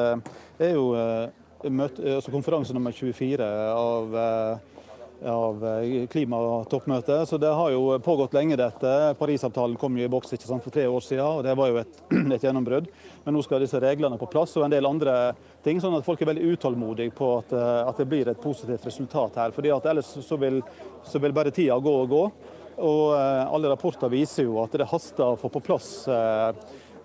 er 0.62 0.72
jo 0.72 0.86
eh, 0.99 1.26
møte, 1.65 2.03
altså 2.19 2.33
konferanse 2.33 2.75
nummer 2.75 2.93
24 2.95 3.47
av, 3.73 4.17
eh, 4.17 5.29
av 5.31 5.65
eh, 5.65 6.07
klimatoppmøtet. 6.13 7.29
Så 7.29 7.39
det 7.41 7.53
har 7.59 7.71
jo 7.73 7.99
pågått 8.05 8.35
lenge, 8.37 8.57
dette. 8.57 8.93
Parisavtalen 9.19 9.77
kom 9.81 9.97
jo 9.97 10.05
i 10.05 10.13
boks 10.13 10.35
ikke 10.37 10.49
sant, 10.49 10.65
for 10.65 10.75
tre 10.75 10.87
år 10.87 11.05
siden, 11.05 11.25
og 11.27 11.45
det 11.47 11.57
var 11.59 11.73
jo 11.73 11.81
et, 11.83 12.03
et 12.37 12.47
gjennombrudd. 12.47 12.91
Men 13.25 13.37
nå 13.37 13.45
skal 13.45 13.65
disse 13.65 13.81
reglene 13.83 14.19
på 14.21 14.31
plass 14.33 14.57
og 14.57 14.67
en 14.67 14.75
del 14.77 14.89
andre 14.89 15.17
ting, 15.65 15.81
sånn 15.83 15.97
at 15.99 16.07
folk 16.07 16.23
er 16.23 16.33
veldig 16.33 16.53
utålmodige 16.57 17.17
på 17.17 17.33
at, 17.41 17.57
eh, 17.57 17.81
at 17.87 18.03
det 18.03 18.11
blir 18.11 18.33
et 18.33 18.43
positivt 18.43 18.87
resultat 18.87 19.41
her. 19.43 19.57
fordi 19.57 19.73
at 19.75 19.91
ellers 19.91 20.13
så 20.21 20.39
vil, 20.41 20.63
så 21.05 21.23
vil 21.23 21.35
bare 21.37 21.55
tida 21.55 21.79
gå 21.81 21.97
og 22.03 22.13
gå. 22.13 22.25
Og 22.77 23.15
alle 23.17 23.71
rapporter 23.73 24.11
viser 24.13 24.45
jo 24.45 24.59
at 24.61 24.75
det 24.77 24.85
haster 24.91 25.31
å 25.31 25.39
få 25.41 25.49
på 25.49 25.63
plass 25.65 25.87
eh, 26.13 26.51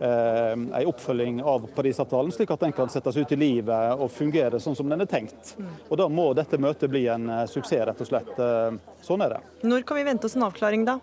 en 0.01 0.87
oppfølging 0.89 1.43
av 1.45 1.67
Parisavtalen, 1.75 2.31
slik 2.33 2.51
at 2.51 2.63
den 2.65 2.73
kan 2.73 2.89
settes 2.89 3.17
ut 3.17 3.31
i 3.31 3.37
livet 3.37 4.01
og 4.01 4.09
fungere 4.11 4.59
sånn 4.59 4.75
som 4.77 4.89
den 4.89 5.03
er 5.03 5.09
tenkt. 5.09 5.55
Og 5.89 5.97
Da 5.99 6.07
må 6.09 6.31
dette 6.33 6.57
møtet 6.57 6.89
bli 6.89 7.05
en 7.11 7.29
eh, 7.29 7.45
suksess, 7.45 7.85
rett 7.91 8.01
og 8.01 8.09
slett. 8.09 8.33
Eh, 8.39 8.79
Sånn 9.05 9.21
er 9.25 9.35
det. 9.35 9.41
Når 9.67 9.85
kan 9.85 9.97
vi 9.97 10.05
vente 10.07 10.25
oss 10.25 10.35
en 10.37 10.45
avklaring, 10.47 10.85
da? 10.85 10.99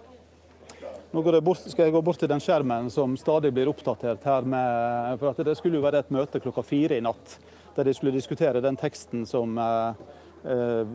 Nå 1.09 1.23
bort, 1.41 1.63
skal 1.65 1.87
jeg 1.87 1.95
gå 1.95 2.03
bort 2.05 2.19
til 2.21 2.29
den 2.29 2.43
skjermen 2.43 2.91
som 2.93 3.15
stadig 3.17 3.53
blir 3.57 3.71
oppdatert 3.71 4.27
her. 4.29 4.43
Med, 4.45 5.19
for 5.23 5.45
Det 5.45 5.57
skulle 5.57 5.79
jo 5.79 5.85
være 5.87 6.03
et 6.05 6.13
møte 6.13 6.41
klokka 6.43 6.63
fire 6.67 6.99
i 6.99 7.05
natt, 7.05 7.39
der 7.77 7.89
de 7.89 7.95
skulle 7.97 8.13
diskutere 8.13 8.61
den 8.61 8.77
teksten 8.77 9.25
som, 9.27 9.57
eh, 9.59 9.89
eh, 9.89 9.95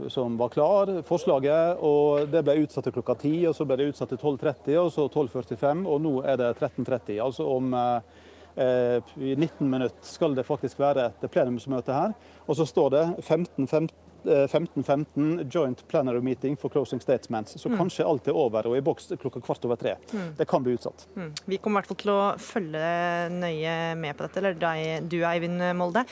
som 0.10 0.38
var 0.38 0.50
klar, 0.50 0.90
forslaget. 1.04 1.78
og 1.84 2.30
Det 2.32 2.44
ble 2.46 2.62
utsatt 2.64 2.88
til 2.88 2.94
klokka 2.96 3.16
10, 3.20 3.48
og 3.50 3.56
så 3.58 3.66
ble 3.68 3.78
det 3.80 3.90
utsatt 3.92 4.14
til 4.14 4.22
12.30, 4.22 4.78
og 4.80 4.92
så 4.94 5.08
12.45, 5.08 5.84
og 5.88 6.02
nå 6.02 6.14
er 6.24 6.40
det 6.40 6.52
13.30. 6.58 7.20
Altså 7.24 7.48
om 7.52 7.74
eh, 7.78 8.22
eh, 8.64 9.14
i 9.20 9.36
19 9.36 9.68
minutter 9.70 10.08
skal 10.08 10.36
det 10.38 10.48
faktisk 10.48 10.80
være 10.80 11.10
et 11.12 11.28
plenumsmøte 11.32 11.94
her. 11.94 12.16
Og 12.48 12.58
så 12.60 12.66
står 12.70 12.96
det 12.96 13.04
15.15 13.22 13.90
15.15 14.26 15.50
Joint 15.50 15.88
Plenary 15.88 16.22
Meeting 16.22 16.56
for 16.58 16.70
Closing 16.70 17.00
Statements. 17.02 17.56
Så 17.62 17.70
Mm. 17.70 17.78
kanskje 17.78 18.06
alt 18.06 18.28
er 18.28 18.34
over 18.36 18.68
og 18.68 18.78
i 18.78 18.82
boks 18.82 19.12
klokka 19.20 19.42
kvart 19.42 19.66
over 19.66 19.76
tre. 19.76 19.96
Mm. 20.14 20.36
Det 20.38 20.48
kan 20.48 20.64
bli 20.64 20.76
utsatt. 20.78 21.06
Mm. 21.16 21.32
Vi 21.46 21.58
kommer 21.58 21.80
i 21.80 21.82
hvert 21.82 21.88
fall 21.88 21.98
til 21.98 22.12
å 22.12 22.38
følge 22.38 23.30
nøye 23.32 23.96
med 23.98 24.18
på 24.18 24.28
dette, 24.28 24.38
eller 24.38 24.54
deg, 24.54 25.10
du 25.10 25.18
Eivind 25.24 25.62
Molde. 25.76 26.06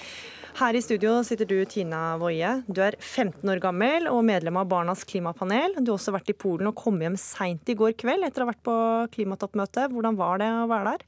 Her 0.55 0.73
i 0.75 0.81
studio 0.81 1.21
sitter 1.23 1.45
du, 1.47 1.63
Tina 1.65 2.17
Woie. 2.19 2.63
Du 2.67 2.81
er 2.81 2.95
15 2.99 3.47
år 3.49 3.61
gammel 3.63 4.07
og 4.11 4.23
medlem 4.25 4.57
av 4.57 4.67
Barnas 4.67 5.05
klimapanel. 5.07 5.75
Du 5.83 5.91
har 5.93 5.97
også 5.97 6.11
vært 6.11 6.29
i 6.29 6.33
Polen 6.33 6.67
og 6.67 6.75
kom 6.75 6.99
hjem 6.99 7.15
seint 7.17 7.63
i 7.69 7.73
går 7.75 7.93
kveld 7.95 8.25
etter 8.27 8.43
å 8.43 8.45
ha 8.47 8.51
vært 8.51 8.63
på 8.67 8.75
klimatoppmøte. 9.15 9.87
Hvordan 9.93 10.17
var 10.17 10.37
det 10.39 10.49
å 10.51 10.67
være 10.67 10.91
der? 10.97 11.05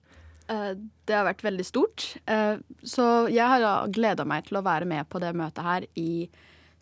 Eh, 0.49 0.74
Det 1.06 1.14
har 1.16 1.26
vært 1.26 1.41
veldig 1.43 1.66
stort. 1.66 2.18
Eh, 2.28 2.58
Så 2.84 3.28
jeg 3.30 3.45
har 3.45 3.88
gleda 3.89 4.26
meg 4.26 4.45
til 4.45 4.58
å 4.58 4.64
være 4.64 4.86
med 4.88 5.10
på 5.10 5.20
det 5.20 5.34
møtet 5.36 5.62
her 5.64 5.82
i, 5.97 6.30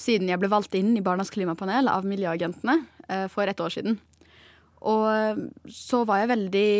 siden 0.02 0.32
jeg 0.32 0.42
ble 0.42 0.50
valgt 0.52 0.76
inn 0.78 0.96
i 0.98 1.04
Barnas 1.06 1.32
klimapanel 1.34 1.90
av 1.92 2.08
Miljøagentene 2.08 2.80
eh, 3.08 3.28
for 3.32 3.50
et 3.50 3.62
år 3.62 3.74
siden. 3.74 4.00
Og 4.90 5.06
eh, 5.12 5.44
så 5.70 6.04
var 6.10 6.24
jeg 6.24 6.32
veldig 6.34 6.72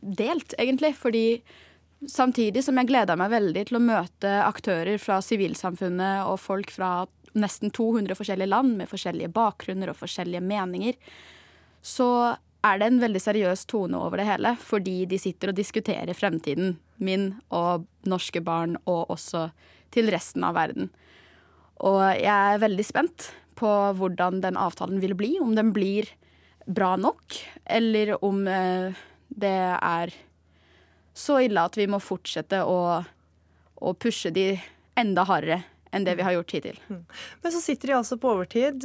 delt, 0.00 0.56
egentlig, 0.60 0.92
fordi 0.98 1.26
samtidig 2.10 2.64
som 2.64 2.76
jeg 2.76 2.90
gleda 2.90 3.16
meg 3.16 3.32
veldig 3.32 3.66
til 3.70 3.78
å 3.78 3.84
møte 3.84 4.32
aktører 4.44 4.98
fra 5.00 5.20
sivilsamfunnet 5.24 6.26
og 6.28 6.40
folk 6.42 6.72
fra 6.74 7.06
nesten 7.34 7.72
200 7.74 8.14
forskjellige 8.14 8.52
land 8.52 8.76
med 8.78 8.90
forskjellige 8.90 9.32
bakgrunner 9.34 9.90
og 9.90 9.98
forskjellige 9.98 10.44
meninger, 10.44 10.98
så 11.82 12.36
er 12.64 12.80
det 12.80 12.88
en 12.88 13.00
veldig 13.02 13.20
seriøs 13.20 13.66
tone 13.68 13.98
over 14.00 14.20
det 14.20 14.28
hele, 14.28 14.54
fordi 14.60 15.02
de 15.08 15.18
sitter 15.20 15.50
og 15.50 15.58
diskuterer 15.58 16.16
fremtiden 16.16 16.76
min 17.02 17.32
og 17.52 17.84
norske 18.08 18.40
barn, 18.44 18.78
og 18.88 19.10
også 19.12 19.48
til 19.94 20.08
resten 20.12 20.46
av 20.46 20.56
verden. 20.56 20.88
Og 21.84 22.00
jeg 22.16 22.32
er 22.32 22.62
veldig 22.62 22.86
spent 22.86 23.30
på 23.58 23.70
hvordan 23.98 24.40
den 24.42 24.58
avtalen 24.58 25.02
vil 25.02 25.14
bli, 25.18 25.34
om 25.42 25.54
den 25.56 25.72
blir 25.76 26.08
bra 26.64 26.94
nok, 26.96 27.36
eller 27.64 28.16
om 28.24 28.46
eh, 28.48 28.96
det 29.28 29.58
er 29.76 30.14
så 31.14 31.38
ille 31.44 31.62
at 31.62 31.76
vi 31.78 31.86
må 31.90 32.00
fortsette 32.02 32.62
å, 32.66 32.78
å 33.76 33.94
pushe 34.00 34.32
de 34.34 34.54
enda 34.98 35.26
hardere 35.28 35.60
enn 35.94 36.06
det 36.06 36.16
vi 36.18 36.24
har 36.26 36.34
gjort 36.34 36.56
hittil. 36.56 36.80
Men 36.88 37.54
så 37.54 37.60
sitter 37.62 37.92
de 37.92 37.96
altså 38.00 38.18
på 38.18 38.32
overtid. 38.32 38.82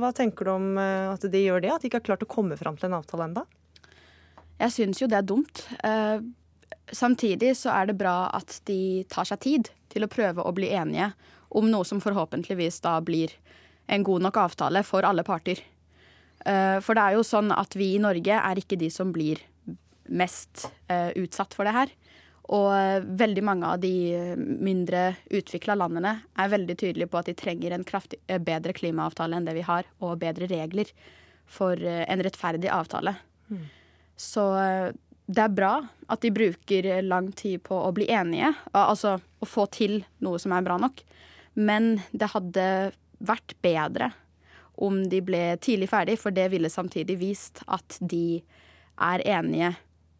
Hva 0.00 0.12
tenker 0.16 0.48
du 0.48 0.54
om 0.54 0.70
eh, 0.80 1.12
at 1.12 1.26
de 1.28 1.42
gjør 1.42 1.64
det? 1.64 1.74
At 1.74 1.84
de 1.84 1.90
ikke 1.90 2.00
har 2.00 2.08
klart 2.12 2.24
å 2.24 2.32
komme 2.32 2.56
fram 2.56 2.78
til 2.80 2.88
en 2.88 2.98
avtale 3.00 3.28
enda? 3.28 3.44
Jeg 4.56 4.72
syns 4.72 5.02
jo 5.02 5.08
det 5.12 5.18
er 5.18 5.26
dumt. 5.28 5.66
Eh, 5.84 6.22
samtidig 6.96 7.52
så 7.60 7.74
er 7.74 7.90
det 7.90 7.98
bra 8.00 8.30
at 8.38 8.60
de 8.70 9.04
tar 9.12 9.28
seg 9.28 9.42
tid 9.44 9.72
til 9.92 10.06
å 10.06 10.12
prøve 10.12 10.44
å 10.44 10.54
bli 10.56 10.70
enige 10.72 11.10
om 11.48 11.68
noe 11.70 11.86
som 11.88 12.02
forhåpentligvis 12.02 12.80
da 12.84 12.98
blir 13.04 13.34
en 13.86 14.04
god 14.06 14.26
nok 14.26 14.40
avtale 14.42 14.82
for 14.86 15.06
alle 15.06 15.24
parter. 15.26 15.60
Eh, 16.46 16.78
for 16.84 16.98
det 16.98 17.04
er 17.04 17.16
jo 17.16 17.26
sånn 17.26 17.52
at 17.54 17.76
vi 17.78 17.94
i 17.94 18.02
Norge 18.02 18.40
er 18.40 18.60
ikke 18.60 18.78
de 18.80 18.90
som 18.92 19.12
blir 19.14 19.40
mest 20.06 20.68
eh, 20.92 21.12
utsatt 21.18 21.54
for 21.54 21.68
det 21.68 21.76
her. 21.76 21.94
Og 22.56 22.70
eh, 22.74 23.06
veldig 23.22 23.44
mange 23.46 23.70
av 23.74 23.82
de 23.82 23.94
mindre 24.42 25.08
utvikla 25.34 25.78
landene 25.78 26.16
er 26.38 26.52
veldig 26.52 26.76
tydelige 26.78 27.10
på 27.10 27.22
at 27.22 27.30
de 27.30 27.38
trenger 27.38 27.74
en 27.74 27.86
kraftig, 27.86 28.20
bedre 28.46 28.74
klimaavtale 28.76 29.38
enn 29.38 29.48
det 29.48 29.56
vi 29.58 29.66
har, 29.66 29.88
og 30.02 30.20
bedre 30.22 30.50
regler 30.50 30.90
for 31.46 31.78
en 31.78 32.22
rettferdig 32.26 32.70
avtale. 32.74 33.14
Så 34.16 34.44
eh, 34.58 34.90
det 35.26 35.42
er 35.42 35.54
bra 35.54 35.74
at 36.12 36.22
de 36.22 36.32
bruker 36.34 36.88
lang 37.02 37.32
tid 37.36 37.62
på 37.66 37.76
å 37.76 37.92
bli 37.94 38.08
enige, 38.12 38.52
altså 38.72 39.16
å 39.18 39.48
få 39.48 39.66
til 39.74 40.00
noe 40.24 40.38
som 40.42 40.54
er 40.54 40.64
bra 40.66 40.78
nok. 40.80 41.02
Men 41.56 41.96
det 42.12 42.30
hadde 42.34 42.68
vært 43.18 43.56
bedre 43.64 44.12
om 44.76 45.00
de 45.08 45.22
ble 45.24 45.56
tidlig 45.64 45.88
ferdig, 45.88 46.18
for 46.20 46.34
det 46.36 46.50
ville 46.52 46.70
samtidig 46.72 47.16
vist 47.20 47.62
at 47.66 47.96
de 48.00 48.42
er 49.00 49.24
enige 49.24 49.72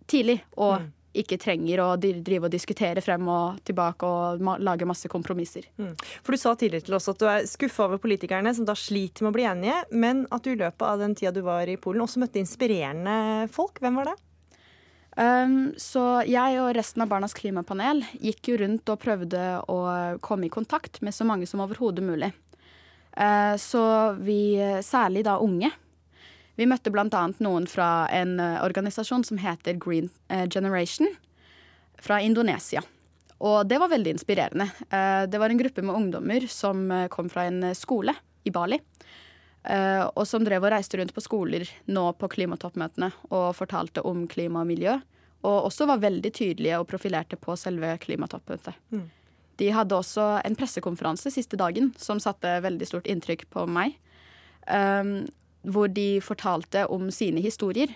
tidlig, 0.08 0.38
og 0.56 0.86
ikke 1.16 1.38
trenger 1.40 1.80
å 1.80 1.88
drive 2.00 2.46
og 2.46 2.52
diskutere 2.52 3.02
frem 3.04 3.28
og 3.32 3.60
tilbake 3.66 4.08
og 4.08 4.42
ma 4.44 4.56
lage 4.60 4.88
masse 4.88 5.08
kompromisser. 5.12 5.68
Mm. 5.80 5.94
For 6.24 6.36
Du 6.36 6.40
sa 6.40 6.54
tidligere 6.54 6.88
til 6.88 6.98
oss 6.98 7.08
at 7.12 7.20
du 7.20 7.26
er 7.30 7.48
skuffa 7.48 7.86
over 7.86 8.00
politikerne 8.02 8.52
som 8.56 8.68
da 8.68 8.76
sliter 8.76 9.24
med 9.24 9.32
å 9.32 9.36
bli 9.36 9.46
enige, 9.48 9.78
men 9.92 10.26
at 10.30 10.44
du 10.44 10.52
i 10.52 10.60
løpet 10.60 10.84
av 10.84 11.00
den 11.00 11.16
tida 11.16 11.32
du 11.32 11.42
var 11.46 11.68
i 11.68 11.78
Polen 11.80 12.04
også 12.04 12.20
møtte 12.22 12.42
inspirerende 12.42 13.48
folk. 13.52 13.80
Hvem 13.80 14.00
var 14.02 14.12
det? 14.12 14.16
Um, 15.16 15.72
så 15.80 16.20
jeg 16.28 16.58
og 16.60 16.74
resten 16.76 17.00
av 17.00 17.08
Barnas 17.08 17.32
klimapanel 17.36 18.02
gikk 18.20 18.50
jo 18.52 18.58
rundt 18.60 18.90
og 18.92 19.00
prøvde 19.00 19.42
å 19.72 19.78
komme 20.20 20.48
i 20.48 20.52
kontakt 20.52 21.00
med 21.00 21.16
så 21.16 21.24
mange 21.24 21.48
som 21.48 21.62
overhodet 21.64 22.04
mulig. 22.04 22.30
Uh, 23.16 23.56
så 23.56 23.82
vi, 24.20 24.60
særlig 24.84 25.24
da 25.24 25.38
unge, 25.40 25.72
vi 26.56 26.64
møtte 26.64 26.88
annet 26.88 27.40
noen 27.44 27.66
fra 27.68 28.08
en 28.08 28.38
eh, 28.40 28.62
organisasjon 28.64 29.24
som 29.28 29.40
heter 29.40 29.76
Green 29.76 30.08
eh, 30.32 30.46
Generation 30.48 31.10
fra 32.00 32.20
Indonesia. 32.24 32.80
Og 33.44 33.68
det 33.68 33.76
var 33.76 33.92
veldig 33.92 34.14
inspirerende. 34.16 34.70
Eh, 34.88 35.28
det 35.28 35.40
var 35.40 35.52
en 35.52 35.60
gruppe 35.60 35.84
med 35.84 35.94
ungdommer 35.94 36.48
som 36.48 36.88
eh, 36.90 37.08
kom 37.12 37.28
fra 37.28 37.44
en 37.50 37.74
skole 37.76 38.14
i 38.48 38.52
Bali. 38.54 38.80
Eh, 39.70 40.04
og 40.06 40.24
som 40.28 40.44
drev 40.46 40.64
og 40.64 40.72
reiste 40.74 40.98
rundt 41.00 41.14
på 41.16 41.24
skoler 41.24 41.68
nå 41.90 42.06
på 42.18 42.30
klimatoppmøtene 42.36 43.10
og 43.30 43.50
fortalte 43.58 44.04
om 44.06 44.26
klima 44.30 44.62
og 44.64 44.70
miljø. 44.70 44.96
Og 45.46 45.68
også 45.68 45.86
var 45.90 46.02
veldig 46.02 46.32
tydelige 46.34 46.80
og 46.80 46.88
profilerte 46.90 47.38
på 47.38 47.54
selve 47.60 47.92
klimatoppmøtet. 48.02 48.74
Mm. 48.90 49.06
De 49.56 49.70
hadde 49.72 49.96
også 49.96 50.24
en 50.44 50.56
pressekonferanse 50.58 51.30
siste 51.32 51.56
dagen 51.56 51.92
som 52.00 52.20
satte 52.20 52.58
veldig 52.64 52.88
stort 52.88 53.08
inntrykk 53.08 53.46
på 53.52 53.64
meg. 53.70 53.96
Um, 54.66 55.28
hvor 55.66 55.90
de 55.90 56.20
fortalte 56.22 56.86
om 56.90 57.08
sine 57.14 57.42
historier 57.42 57.90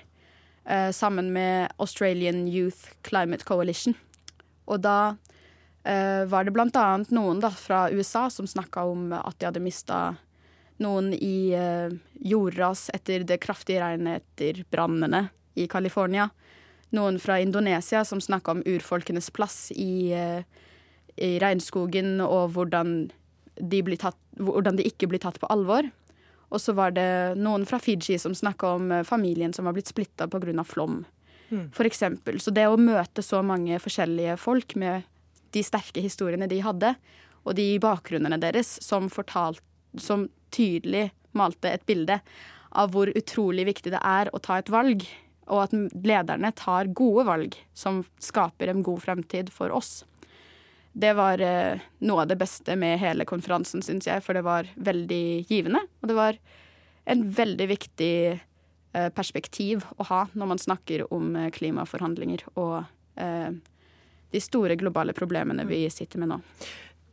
uh, 0.70 0.90
sammen 0.94 1.32
med 1.34 1.70
Australian 1.82 2.46
Youth 2.48 2.94
Climate 3.06 3.44
Coalition. 3.44 3.96
Og 4.66 4.82
da 4.82 5.14
uh, 5.86 6.22
var 6.30 6.46
det 6.46 6.54
blant 6.54 6.78
annet 6.78 7.12
noen 7.14 7.42
da, 7.42 7.50
fra 7.50 7.88
USA 7.90 8.28
som 8.30 8.48
snakka 8.50 8.86
om 8.86 9.10
at 9.16 9.38
de 9.38 9.50
hadde 9.50 9.64
mista 9.64 10.00
noen 10.80 11.12
i 11.14 11.52
eh, 11.56 11.92
jordras 12.20 12.88
etter 12.94 13.24
det 13.28 13.40
kraftige 13.42 13.82
regnet 13.82 14.22
etter 14.22 14.64
brannene 14.72 15.28
i 15.54 15.68
California. 15.70 16.28
Noen 16.96 17.20
fra 17.22 17.38
Indonesia 17.40 18.02
som 18.04 18.20
snakka 18.20 18.56
om 18.56 18.64
urfolkenes 18.66 19.30
plass 19.30 19.70
i, 19.76 20.12
eh, 20.12 20.42
i 21.16 21.38
regnskogen, 21.42 22.18
og 22.24 22.56
hvordan 22.56 23.10
de, 23.60 23.82
blir 23.84 24.00
tatt, 24.00 24.18
hvordan 24.40 24.80
de 24.80 24.88
ikke 24.88 25.10
blir 25.10 25.22
tatt 25.22 25.38
på 25.40 25.50
alvor. 25.52 25.86
Og 26.50 26.58
så 26.58 26.74
var 26.74 26.96
det 26.96 27.38
noen 27.38 27.66
fra 27.68 27.78
Fiji 27.78 28.18
som 28.18 28.34
snakka 28.34 28.74
om 28.80 28.90
eh, 28.92 29.06
familien 29.06 29.54
som 29.54 29.68
var 29.68 29.76
blitt 29.76 29.90
splitta 29.92 30.26
pga. 30.30 30.64
flom. 30.64 31.04
Mm. 31.50 31.70
For 31.74 31.86
eksempel. 31.86 32.40
Så 32.40 32.50
det 32.54 32.66
å 32.66 32.78
møte 32.78 33.22
så 33.22 33.42
mange 33.42 33.78
forskjellige 33.78 34.36
folk 34.38 34.74
med 34.74 35.02
de 35.50 35.62
sterke 35.66 36.02
historiene 36.02 36.46
de 36.50 36.60
hadde, 36.62 36.94
og 37.42 37.56
de 37.56 37.78
bakgrunnene 37.82 38.38
deres 38.38 38.78
som, 38.84 39.08
fortalt, 39.10 39.62
som 39.98 40.28
tydelig 40.54 41.08
malte 41.36 41.70
et 41.70 41.86
bilde 41.86 42.20
av 42.70 42.92
hvor 42.94 43.10
utrolig 43.16 43.66
viktig 43.70 43.92
det 43.94 44.02
er 44.06 44.30
å 44.34 44.42
ta 44.42 44.60
et 44.60 44.70
valg, 44.70 45.02
og 45.50 45.64
at 45.64 45.74
lederne 46.06 46.52
tar 46.54 46.92
gode 46.94 47.24
valg 47.26 47.56
som 47.74 48.04
skaper 48.22 48.70
en 48.70 48.84
god 48.86 49.02
fremtid 49.02 49.50
for 49.54 49.74
oss. 49.74 50.04
Det 50.92 51.12
var 51.14 51.42
eh, 51.42 51.82
noe 52.06 52.24
av 52.24 52.30
det 52.30 52.38
beste 52.38 52.74
med 52.78 52.98
hele 53.02 53.26
konferansen, 53.26 53.82
syns 53.82 54.08
jeg, 54.08 54.22
for 54.26 54.34
det 54.34 54.44
var 54.46 54.70
veldig 54.74 55.46
givende. 55.50 55.82
Og 56.02 56.10
det 56.10 56.16
var 56.18 56.38
en 57.10 57.24
veldig 57.34 57.66
viktig 57.70 58.14
eh, 58.30 59.10
perspektiv 59.14 59.86
å 59.98 60.06
ha 60.10 60.24
når 60.32 60.50
man 60.54 60.62
snakker 60.62 61.06
om 61.14 61.34
eh, 61.36 61.50
klimaforhandlinger 61.54 62.46
og 62.56 62.82
de 64.30 64.40
store 64.40 64.72
globale 64.80 65.12
problemene 65.12 65.66
vi 65.68 65.82
sitter 65.92 66.22
med 66.22 66.30
nå. 66.30 66.36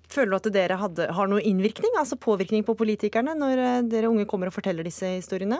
Føler 0.07 0.31
du 0.31 0.37
at 0.37 0.53
dere 0.55 0.77
hadde, 0.79 1.09
har 1.11 1.27
noe 1.27 1.43
innvirkning, 1.43 1.97
altså 1.99 2.15
påvirkning 2.19 2.63
på 2.67 2.77
politikerne, 2.79 3.33
når 3.35 3.63
eh, 3.63 3.81
dere 3.91 4.11
unge 4.11 4.27
kommer 4.29 4.47
og 4.47 4.55
forteller 4.55 4.87
disse 4.87 5.17
historiene? 5.17 5.59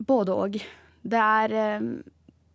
Både 0.00 0.36
og. 0.46 0.56
Det 1.02 1.20
er 1.20 1.54
eh, 1.58 1.86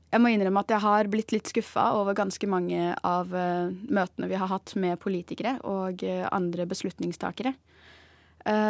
Jeg 0.08 0.24
må 0.24 0.32
innrømme 0.34 0.64
at 0.64 0.74
jeg 0.74 0.82
har 0.82 1.12
blitt 1.12 1.36
litt 1.36 1.52
skuffa 1.52 1.92
over 2.00 2.18
ganske 2.18 2.50
mange 2.50 2.96
av 3.06 3.34
eh, 3.36 3.70
møtene 3.94 4.30
vi 4.32 4.40
har 4.42 4.50
hatt 4.50 4.74
med 4.80 4.98
politikere 5.04 5.60
og 5.68 6.04
andre 6.32 6.68
beslutningstakere. 6.70 7.54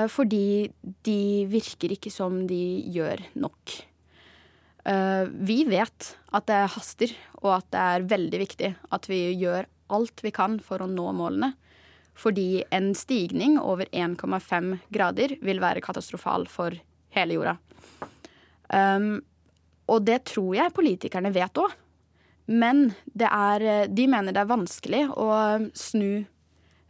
Fordi 0.09 0.71
de 1.05 1.45
virker 1.45 1.91
ikke 1.93 2.09
som 2.09 2.39
de 2.49 2.81
gjør 2.89 3.19
nok. 3.37 3.73
Vi 5.45 5.57
vet 5.69 6.07
at 6.33 6.47
det 6.49 6.61
haster, 6.73 7.13
og 7.43 7.51
at 7.59 7.67
det 7.75 7.83
er 7.83 8.07
veldig 8.15 8.39
viktig 8.41 8.71
at 8.97 9.05
vi 9.11 9.19
gjør 9.37 9.67
alt 9.93 10.23
vi 10.23 10.33
kan 10.35 10.59
for 10.63 10.83
å 10.83 10.89
nå 10.91 11.11
målene. 11.15 11.53
Fordi 12.17 12.63
en 12.73 12.93
stigning 12.97 13.59
over 13.61 13.89
1,5 13.93 14.71
grader 14.89 15.35
vil 15.45 15.61
være 15.61 15.83
katastrofal 15.85 16.47
for 16.49 16.73
hele 17.13 17.37
jorda. 17.37 17.57
Um, 18.73 19.19
og 19.87 20.01
det 20.07 20.23
tror 20.31 20.55
jeg 20.57 20.73
politikerne 20.75 21.31
vet 21.35 21.61
òg. 21.61 21.75
Men 22.47 22.87
det 23.05 23.27
er, 23.27 23.87
de 23.91 24.07
mener 24.07 24.33
det 24.33 24.41
er 24.41 24.49
vanskelig 24.49 25.03
å 25.19 25.27
snu 25.75 26.23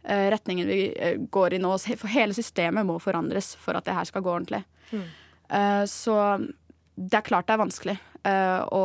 eh, 0.06 0.26
retningen 0.30 0.68
vi 0.70 0.80
eh, 0.94 1.16
går 1.18 1.56
i 1.56 1.60
nå. 1.62 1.72
For 1.98 2.10
hele 2.12 2.36
systemet 2.36 2.86
må 2.86 2.98
forandres 3.02 3.56
for 3.58 3.78
at 3.78 3.88
det 3.88 3.96
her 3.96 4.06
skal 4.06 4.22
gå 4.22 4.32
ordentlig. 4.32 4.62
Mm. 4.92 5.02
Eh, 5.58 5.84
så 5.90 6.16
det 6.94 7.18
er 7.18 7.26
klart 7.26 7.48
det 7.48 7.56
er 7.56 7.64
vanskelig 7.64 7.96
eh, 8.22 8.60
å 8.70 8.84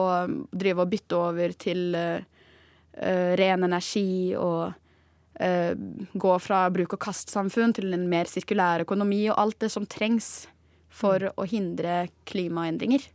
drive 0.50 0.82
og 0.82 0.92
bytte 0.96 1.20
over 1.20 1.54
til 1.62 1.94
eh, 2.98 3.34
ren 3.40 3.66
energi 3.66 4.34
og 4.38 4.74
uh, 5.42 5.74
gå 6.14 6.34
fra 6.44 6.66
bruk-og-kast-samfunn 6.74 7.74
til 7.78 7.94
en 7.96 8.06
mer 8.12 8.30
sirkulær 8.30 8.86
økonomi 8.86 9.26
og 9.30 9.40
alt 9.42 9.60
det 9.64 9.72
som 9.74 9.88
trengs 9.90 10.46
for 10.94 11.32
å 11.34 11.48
hindre 11.50 12.08
klimaendringer. 12.30 13.08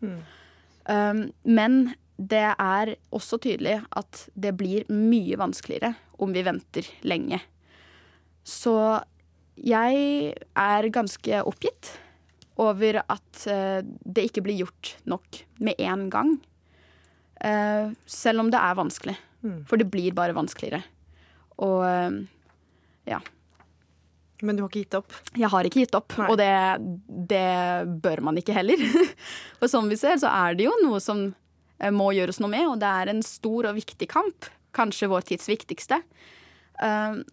Um, 0.89 1.29
men 1.45 1.93
det 2.19 2.49
er 2.51 2.97
også 3.15 3.39
tydelig 3.45 3.77
at 3.95 4.25
det 4.35 4.57
blir 4.59 4.89
mye 4.91 5.39
vanskeligere 5.39 5.93
om 6.19 6.35
vi 6.35 6.43
venter 6.43 6.89
lenge. 7.07 7.39
Så 8.43 8.75
jeg 9.55 10.35
er 10.35 10.91
ganske 10.95 11.43
oppgitt 11.47 11.93
over 12.59 12.99
at 13.05 13.45
eh, 13.47 13.87
det 13.87 14.25
ikke 14.27 14.43
blir 14.49 14.65
gjort 14.65 14.97
nok 15.07 15.43
med 15.63 15.79
en 15.79 16.09
gang. 16.11 16.33
Selv 18.11 18.43
om 18.43 18.49
det 18.51 18.59
er 18.59 18.75
vanskelig. 18.75 19.15
Mm. 19.45 19.63
For 19.69 19.81
det 19.81 19.89
blir 19.93 20.17
bare 20.17 20.37
vanskeligere. 20.37 20.83
Og 21.65 21.83
eh, 21.87 22.17
ja. 23.13 23.21
Men 24.43 24.55
du 24.55 24.63
har 24.63 24.71
ikke 24.71 24.85
gitt 24.85 24.99
opp? 24.99 25.15
Jeg 25.35 25.51
har 25.51 25.67
ikke 25.67 25.83
gitt 25.83 25.97
opp, 25.99 26.15
og 26.29 26.37
det, 26.39 26.51
det 27.31 27.89
bør 28.05 28.23
man 28.29 28.39
ikke 28.39 28.55
heller. 28.55 28.83
For 29.59 29.71
som 29.71 29.89
vi 29.91 29.99
ser, 29.99 30.19
så 30.23 30.31
er 30.31 30.59
det 30.59 30.69
jo 30.69 30.75
noe 30.85 31.01
som 31.03 31.25
eh, 31.27 31.91
må 31.95 32.13
gjøres 32.15 32.39
noe 32.43 32.53
med, 32.53 32.69
og 32.71 32.79
det 32.83 32.93
er 33.01 33.11
en 33.11 33.25
stor 33.27 33.71
og 33.71 33.79
viktig 33.81 34.11
kamp. 34.11 34.47
Kanskje 34.77 35.11
vår 35.11 35.27
tids 35.33 35.49
viktigste. 35.51 35.99
Um, 36.79 37.25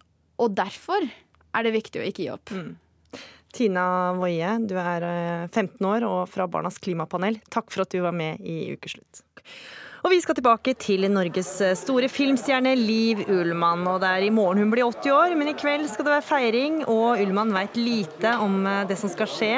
og 0.41 0.55
derfor 0.57 1.05
er 1.05 1.67
det 1.67 1.75
viktig 1.75 2.01
å 2.01 2.07
ikke 2.09 2.23
gi 2.23 2.31
opp. 2.33 2.53
Tina 3.55 3.85
Woie, 4.17 4.49
du 4.67 4.73
er 4.81 5.05
eh, 5.07 5.45
15 5.47 5.85
år 5.87 6.03
og 6.07 6.25
fra 6.27 6.47
Barnas 6.51 6.81
klimapanel. 6.83 7.37
Takk 7.53 7.69
for 7.71 7.85
at 7.85 7.93
du 7.93 8.01
var 8.03 8.15
med 8.15 8.41
i 8.43 8.73
Ukeslutt. 8.73 9.21
Og 10.05 10.11
vi 10.13 10.19
skal 10.21 10.35
tilbake 10.37 10.75
til 10.77 11.07
Norges 11.09 11.47
eh, 11.65 11.71
store 11.73 12.05
filmstjerne 12.13 12.75
Liv 12.77 13.23
Ullmann. 13.25 13.87
Og 13.89 14.03
det 14.03 14.09
er 14.13 14.25
i 14.27 14.29
morgen 14.29 14.59
hun 14.61 14.69
blir 14.69 14.85
80 14.85 15.13
år, 15.15 15.33
men 15.33 15.49
i 15.49 15.55
kveld 15.57 15.87
skal 15.89 16.05
det 16.05 16.11
være 16.13 16.25
feiring. 16.27 16.75
Og 16.93 17.23
Ullmann 17.23 17.49
veit 17.55 17.73
lite 17.79 18.35
om 18.37 18.59
eh, 18.69 18.83
det 18.85 18.99
som 19.01 19.09
skal 19.09 19.25
skje, 19.25 19.49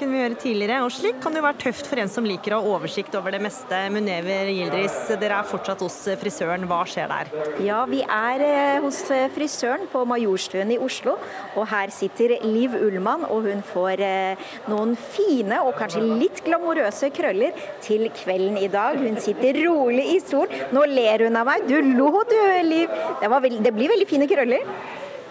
kunne 0.00 0.14
vi 0.14 0.22
høre 0.22 0.38
tidligere. 0.40 0.78
Og 0.86 0.94
slik 0.96 1.18
kan 1.20 1.36
det 1.36 1.42
jo 1.42 1.44
være 1.44 1.60
tøft 1.66 1.90
for 1.90 2.00
en 2.00 2.08
som 2.08 2.24
liker 2.24 2.56
å 2.56 2.62
ha 2.62 2.70
oversikt 2.78 3.18
over 3.20 3.36
det 3.36 3.42
meste. 3.44 3.82
Munever 3.92 4.48
Gildris, 4.48 4.96
dere 5.20 5.42
er 5.42 5.50
fortsatt 5.50 5.84
hos 5.84 5.98
eh, 6.08 6.16
frisøren. 6.22 6.64
Hva 6.70 6.80
skjer 6.88 7.12
der? 7.12 7.34
Ja, 7.66 7.82
vi 7.92 8.00
er 8.00 8.46
eh, 8.46 8.80
hos 8.80 9.02
eh, 9.12 9.26
frisøren 9.36 9.84
på 9.92 10.06
Majorstuen 10.08 10.72
i 10.72 10.80
Oslo, 10.80 11.18
og 11.52 11.68
her 11.74 11.92
sitter 11.92 12.38
Liv 12.48 12.78
Ullmann, 12.80 13.28
og 13.28 13.50
hun 13.50 13.60
får 13.74 14.06
eh, 14.08 14.48
noen 14.72 14.96
fine 14.96 15.60
og 15.60 15.76
kanskje 15.76 16.08
litt 16.08 16.40
glamorøse 16.48 17.12
krøller 17.12 17.68
til 17.84 18.08
kvelden 18.16 18.56
i 18.64 18.72
dag. 18.72 18.96
Hun 19.04 19.20
sitter 19.20 19.60
rolig 19.66 19.89
i 19.98 20.20
stolen. 20.22 20.54
Nå 20.74 20.86
ler 20.92 21.26
hun 21.26 21.36
av 21.40 21.48
meg. 21.50 21.66
Du 21.68 21.76
lo 21.98 22.24
du, 22.28 22.38
Liv. 22.64 22.88
Det, 23.20 23.28
var 23.30 23.42
veld 23.44 23.62
det 23.64 23.74
blir 23.74 23.90
veldig 23.90 24.08
fine 24.08 24.28
krøller. 24.30 24.66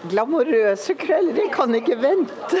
Glamorøse 0.08 0.94
krøller, 0.96 1.36
jeg 1.42 1.50
kan 1.52 1.74
ikke 1.76 1.96
vente. 2.00 2.60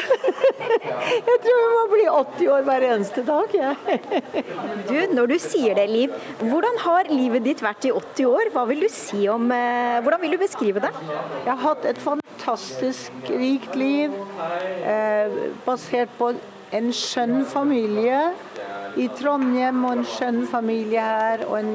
Jeg 1.30 1.36
tror 1.42 1.56
jeg 1.56 1.70
må 1.72 1.84
bli 1.90 2.02
80 2.12 2.50
år 2.52 2.66
hver 2.66 2.84
eneste 2.90 3.22
dag. 3.24 3.54
jeg. 3.54 4.44
Du, 4.88 4.96
når 5.16 5.30
du 5.32 5.36
sier 5.40 5.74
det, 5.78 5.86
Liv, 5.90 6.12
hvordan 6.42 6.76
har 6.84 7.08
livet 7.10 7.44
ditt 7.46 7.62
vært 7.64 7.88
i 7.88 7.92
80 7.96 8.28
år? 8.28 8.52
Hva 8.54 8.66
vil 8.68 8.84
du 8.84 8.90
si 8.92 9.24
om 9.32 9.48
eh, 9.54 9.98
Hvordan 10.04 10.20
vil 10.22 10.36
du 10.36 10.38
beskrive 10.42 10.84
det? 10.84 10.92
Jeg 11.00 11.50
har 11.50 11.62
hatt 11.64 11.88
et 11.88 12.00
fantastisk 12.04 13.32
rikt 13.32 13.76
liv, 13.78 14.14
eh, 14.84 15.40
basert 15.64 16.12
på 16.20 16.34
en 16.76 16.90
skjønn 16.94 17.44
familie 17.50 18.20
i 18.98 19.06
Trondheim, 19.18 19.84
og 19.84 19.98
en 19.98 20.06
skjønn 20.08 20.44
familie 20.50 21.02
her, 21.02 21.44
og 21.48 21.58
en 21.60 21.72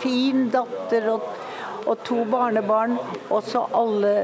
fin 0.00 0.46
datter 0.52 1.08
og, 1.12 1.26
og 1.86 1.98
to 2.06 2.22
barnebarn. 2.30 2.96
Og 3.30 3.42
så 3.44 3.66
alle 3.76 4.14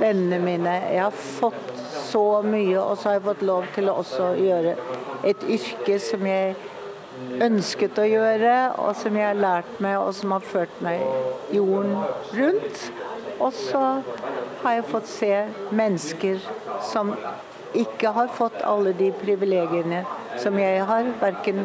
vennene 0.00 0.40
mine. 0.44 0.76
Jeg 0.92 1.02
har 1.04 1.18
fått 1.40 1.82
så 2.06 2.42
mye, 2.46 2.78
og 2.80 2.96
så 2.96 3.10
har 3.10 3.18
jeg 3.18 3.26
fått 3.28 3.44
lov 3.50 3.68
til 3.74 3.90
å 3.90 3.98
også 4.02 4.32
gjøre 4.40 4.76
et 5.26 5.44
yrke 5.50 5.98
som 6.02 6.26
jeg 6.28 6.56
ønsket 7.42 7.98
å 7.98 8.04
gjøre, 8.06 8.54
og 8.82 8.96
som 9.00 9.16
jeg 9.16 9.26
har 9.30 9.40
lært 9.40 9.80
meg, 9.84 9.98
og 10.00 10.12
som 10.16 10.34
har 10.36 10.44
ført 10.44 10.80
meg 10.84 11.02
jorden 11.54 11.96
rundt. 12.36 12.88
Og 13.36 13.52
så 13.52 13.82
har 14.62 14.76
jeg 14.78 14.88
fått 14.88 15.08
se 15.10 15.32
mennesker 15.76 16.40
som 16.92 17.12
ikke 17.74 18.12
har 18.14 18.28
fått 18.32 18.62
alle 18.64 18.92
de 18.96 19.10
privilegiene 19.20 20.04
som 20.38 20.58
jeg 20.58 20.84
har. 20.86 21.10
Verken 21.20 21.64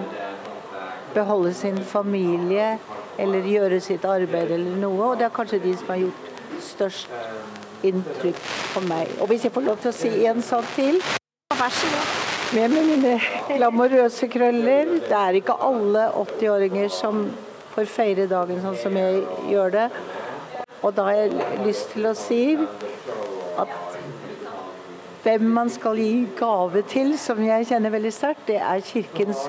beholde 1.14 1.54
sin 1.54 1.78
familie 1.84 2.78
eller 3.20 3.48
gjøre 3.48 3.80
sitt 3.84 4.06
arbeid 4.08 4.52
eller 4.52 4.78
noe. 4.82 5.12
Og 5.12 5.20
det 5.20 5.28
er 5.28 5.36
kanskje 5.36 5.62
de 5.64 5.76
som 5.78 5.94
har 5.94 6.04
gjort 6.06 6.30
størst 6.62 7.86
inntrykk 7.88 8.42
på 8.74 8.84
meg. 8.88 9.12
Og 9.20 9.32
hvis 9.32 9.46
jeg 9.48 9.54
får 9.56 9.68
lov 9.68 9.82
til 9.82 9.92
å 9.92 9.98
si 9.98 10.14
en 10.30 10.42
sak 10.46 10.68
til 10.76 11.02
Vær 11.52 11.74
så 11.76 11.88
god. 11.92 12.12
Med 12.56 12.74
mine 12.74 13.12
glamorøse 13.48 14.28
krøller. 14.32 14.90
Det 15.08 15.18
er 15.18 15.38
ikke 15.38 15.56
alle 15.62 16.08
80-åringer 16.10 16.90
som 16.92 17.26
får 17.76 17.88
feire 17.92 18.26
dagen 18.32 18.60
sånn 18.64 18.80
som 18.80 18.98
jeg 18.98 19.22
gjør 19.52 19.76
det. 19.76 19.86
Og 20.82 20.96
da 20.98 21.06
har 21.08 21.20
jeg 21.20 21.66
lyst 21.68 21.94
til 21.94 22.10
å 22.10 22.16
si 22.18 22.42
at 23.62 23.91
hvem 25.24 25.46
man 25.54 25.70
skal 25.70 26.00
gi 26.02 26.26
gave 26.38 26.82
til, 26.90 27.14
som 27.20 27.42
jeg 27.46 27.68
kjenner 27.70 27.94
veldig 27.94 28.12
sterkt, 28.14 28.48
det 28.50 28.58
er 28.58 28.84
Kirkens 28.86 29.46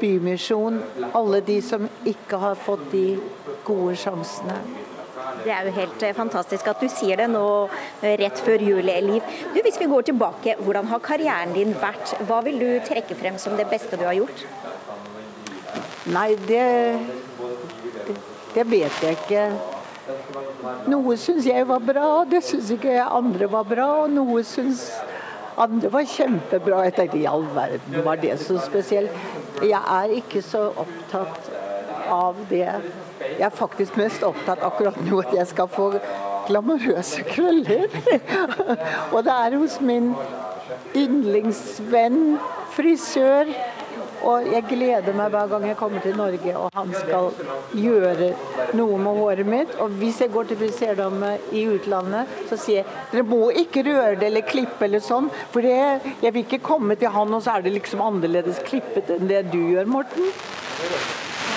Bymisjon. 0.00 0.80
Alle 1.14 1.40
de 1.46 1.60
som 1.64 1.88
ikke 2.06 2.38
har 2.42 2.58
fått 2.58 2.90
de 2.92 3.06
gode 3.66 3.96
sjansene. 3.98 4.58
Det 5.44 5.52
er 5.52 5.66
jo 5.66 5.74
helt 5.76 6.02
eh, 6.06 6.14
fantastisk 6.16 6.68
at 6.70 6.80
du 6.80 6.88
sier 6.88 7.18
det 7.20 7.26
nå 7.32 7.44
eh, 7.66 8.14
rett 8.20 8.40
før 8.46 8.62
jul, 8.64 8.84
Liv. 8.84 9.34
Du, 9.52 9.60
hvis 9.64 9.80
vi 9.80 9.90
går 9.90 10.06
tilbake, 10.08 10.56
hvordan 10.62 10.88
har 10.88 11.02
karrieren 11.04 11.52
din 11.56 11.74
vært? 11.80 12.14
Hva 12.28 12.40
vil 12.46 12.60
du 12.62 12.68
trekke 12.86 13.16
frem 13.18 13.36
som 13.40 13.58
det 13.58 13.68
beste 13.72 13.98
du 14.00 14.06
har 14.06 14.16
gjort? 14.16 14.44
Nei, 16.14 16.30
det, 16.48 16.64
det, 18.06 18.18
det 18.54 18.66
vet 18.70 19.04
jeg 19.04 19.18
ikke. 19.18 19.46
Noe 20.88 21.16
syns 21.20 21.46
jeg 21.48 21.66
var 21.68 21.82
bra, 21.84 22.08
det 22.28 22.42
syns 22.46 22.70
ikke 22.74 22.96
andre 23.04 23.48
var 23.52 23.66
bra. 23.68 23.88
Og 24.04 24.12
noe 24.14 24.44
syns 24.46 24.86
andre 25.60 25.90
var 25.92 26.06
kjempebra. 26.08 26.84
Jeg 26.88 26.96
tenkte 26.98 27.20
i 27.20 27.26
all 27.30 27.46
verden, 27.54 27.98
var 28.06 28.20
det 28.22 28.38
så 28.42 28.58
spesielt? 28.62 29.12
Jeg 29.62 29.80
er 29.80 30.14
ikke 30.18 30.42
så 30.44 30.66
opptatt 30.72 31.50
av 32.12 32.38
det. 32.50 32.66
Jeg 33.24 33.46
er 33.46 33.54
faktisk 33.54 33.96
mest 33.98 34.24
opptatt 34.26 34.62
akkurat 34.66 34.98
nå 35.06 35.20
at 35.22 35.34
jeg 35.34 35.50
skal 35.52 35.70
få 35.70 35.90
glamorøse 36.48 37.24
krøller. 37.28 37.88
Og 39.14 39.22
det 39.24 39.36
er 39.36 39.58
hos 39.58 39.78
min 39.80 40.12
yndlingsvenn, 40.96 42.36
frisør. 42.74 43.50
Og 44.24 44.46
jeg 44.48 44.64
gleder 44.70 45.16
meg 45.16 45.32
hver 45.34 45.50
gang 45.52 45.66
jeg 45.68 45.78
kommer 45.78 46.04
til 46.04 46.16
Norge 46.16 46.54
og 46.56 46.70
han 46.76 46.92
skal 46.96 47.30
gjøre 47.76 48.30
noe 48.78 49.00
med 49.00 49.20
håret 49.20 49.48
mitt. 49.48 49.74
Og 49.82 49.98
hvis 50.00 50.22
jeg 50.24 50.32
går 50.34 50.48
til 50.50 50.60
friserdame 50.62 51.34
i 51.52 51.66
utlandet, 51.74 52.30
så 52.48 52.58
sier 52.60 52.82
jeg 52.82 53.02
dere 53.12 53.26
må 53.28 53.50
ikke 53.64 53.84
røre 53.86 54.16
det 54.20 54.30
eller 54.30 54.46
klippe 54.48 54.88
eller 54.88 55.04
sånn. 55.04 55.28
For 55.52 55.64
det, 55.64 56.14
jeg 56.24 56.32
vil 56.34 56.46
ikke 56.46 56.62
komme 56.64 56.96
til 57.00 57.12
han, 57.14 57.36
og 57.36 57.44
så 57.44 57.58
er 57.58 57.66
det 57.66 57.76
liksom 57.76 58.02
annerledes 58.04 58.62
klippet 58.66 59.12
enn 59.14 59.28
det 59.30 59.44
du 59.52 59.60
gjør, 59.60 59.90
Morten. 59.98 60.32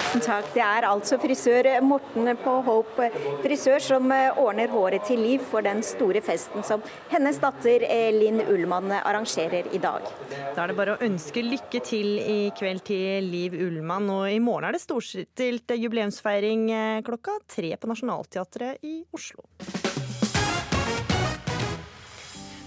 Tusen 0.08 0.22
takk. 0.24 0.46
Det 0.56 0.62
er 0.64 0.86
altså 0.88 1.18
frisør 1.20 1.68
Morten 1.84 2.30
på 2.40 2.52
Hope 2.64 3.10
frisør 3.44 3.82
som 3.84 4.12
eh, 4.16 4.38
ordner 4.40 4.72
håret 4.72 5.04
til 5.04 5.20
Liv 5.20 5.44
for 5.44 5.66
den 5.66 5.82
store 5.84 6.22
festen 6.24 6.64
som 6.64 6.84
hennes 7.12 7.36
datter 7.44 7.84
eh, 7.84 8.08
Linn 8.16 8.40
Ullmann 8.46 8.94
arrangerer 9.02 9.68
i 9.76 9.82
dag. 9.84 10.08
Da 10.56 10.64
er 10.64 10.72
det 10.72 10.78
bare 10.78 10.96
å 10.96 11.04
ønske 11.04 11.44
lykke 11.44 11.82
til 11.84 12.22
i 12.24 12.38
kveld 12.56 12.86
til 12.88 13.28
Liv 13.28 13.58
Ullmann. 13.60 14.08
Og 14.14 14.32
i 14.32 14.40
morgen 14.40 14.70
er 14.70 14.78
det 14.78 14.84
storstilt 14.86 15.76
jubileumsfeiring 15.76 16.66
eh, 16.72 17.04
klokka 17.04 17.36
tre 17.52 17.76
på 17.76 17.92
Nationaltheatret 17.92 18.88
i 18.88 19.02
Oslo. 19.12 19.44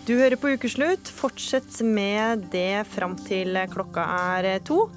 Du 0.05 0.17
hører 0.19 0.37
på 0.37 0.53
Ukeslutt. 0.59 1.09
Fortsett 1.09 1.81
med 1.87 2.51
det 2.53 2.85
fram 2.93 3.17
til 3.25 3.57
klokka 3.73 4.05
er 4.37 4.59
to. 4.67 4.91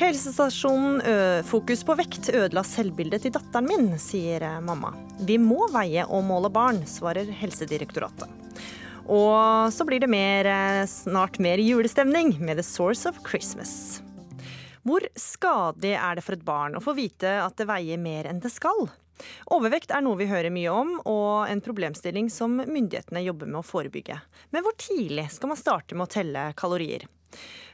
Helsestasjonen 0.00 1.02
Fokus 1.44 1.82
på 1.84 1.92
vekt 1.98 2.30
ødela 2.32 2.62
selvbildet 2.64 3.20
til 3.26 3.34
datteren 3.34 3.66
min, 3.68 3.88
sier 4.00 4.46
mamma. 4.64 4.94
Vi 5.28 5.36
må 5.36 5.66
veie 5.74 6.06
og 6.08 6.24
måle 6.24 6.48
barn, 6.48 6.78
svarer 6.88 7.28
Helsedirektoratet. 7.36 8.32
Og 9.12 9.68
så 9.68 9.84
blir 9.84 10.00
det 10.00 10.08
mer, 10.08 10.48
snart 10.88 11.36
mer 11.36 11.60
julestemning 11.60 12.32
med 12.40 12.56
The 12.56 12.64
Source 12.64 13.04
of 13.12 13.20
Christmas. 13.28 14.00
Hvor 14.88 15.04
skadelig 15.20 15.92
er 16.00 16.16
det 16.16 16.24
for 16.24 16.38
et 16.38 16.48
barn 16.48 16.80
å 16.80 16.84
få 16.84 16.96
vite 16.96 17.36
at 17.44 17.60
det 17.60 17.68
veier 17.68 18.00
mer 18.00 18.30
enn 18.32 18.40
det 18.40 18.54
skal? 18.56 18.86
Overvekt 19.52 19.92
er 19.92 20.00
noe 20.00 20.16
vi 20.16 20.32
hører 20.32 20.48
mye 20.48 20.72
om, 20.72 20.96
og 21.04 21.44
en 21.52 21.60
problemstilling 21.60 22.32
som 22.32 22.56
myndighetene 22.56 23.20
jobber 23.28 23.52
med 23.52 23.60
å 23.60 23.68
forebygge. 23.68 24.16
Men 24.48 24.64
hvor 24.64 24.80
tidlig 24.80 25.28
skal 25.36 25.52
man 25.52 25.60
starte 25.60 25.92
med 25.92 26.08
å 26.08 26.14
telle 26.16 26.52
kalorier? 26.56 27.04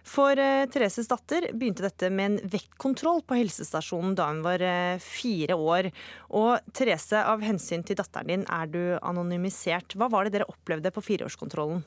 For 0.07 0.39
uh, 0.39 0.65
Thereses 0.71 1.11
datter 1.11 1.49
begynte 1.51 1.85
dette 1.87 2.13
med 2.15 2.31
en 2.31 2.51
vektkontroll 2.53 3.25
på 3.27 3.41
helsestasjonen 3.41 4.15
da 4.19 4.31
hun 4.31 4.45
var 4.47 4.63
uh, 4.63 5.03
fire 5.03 5.59
år. 5.59 5.91
Og 6.39 6.73
Therese, 6.77 7.19
av 7.27 7.43
hensyn 7.43 7.83
til 7.87 7.99
datteren 7.99 8.31
din 8.31 8.47
er 8.47 8.71
du 8.71 8.83
anonymisert. 9.03 9.99
Hva 9.99 10.11
var 10.13 10.27
det 10.27 10.39
dere 10.39 10.51
opplevde 10.53 10.95
på 10.95 11.05
fireårskontrollen? 11.11 11.83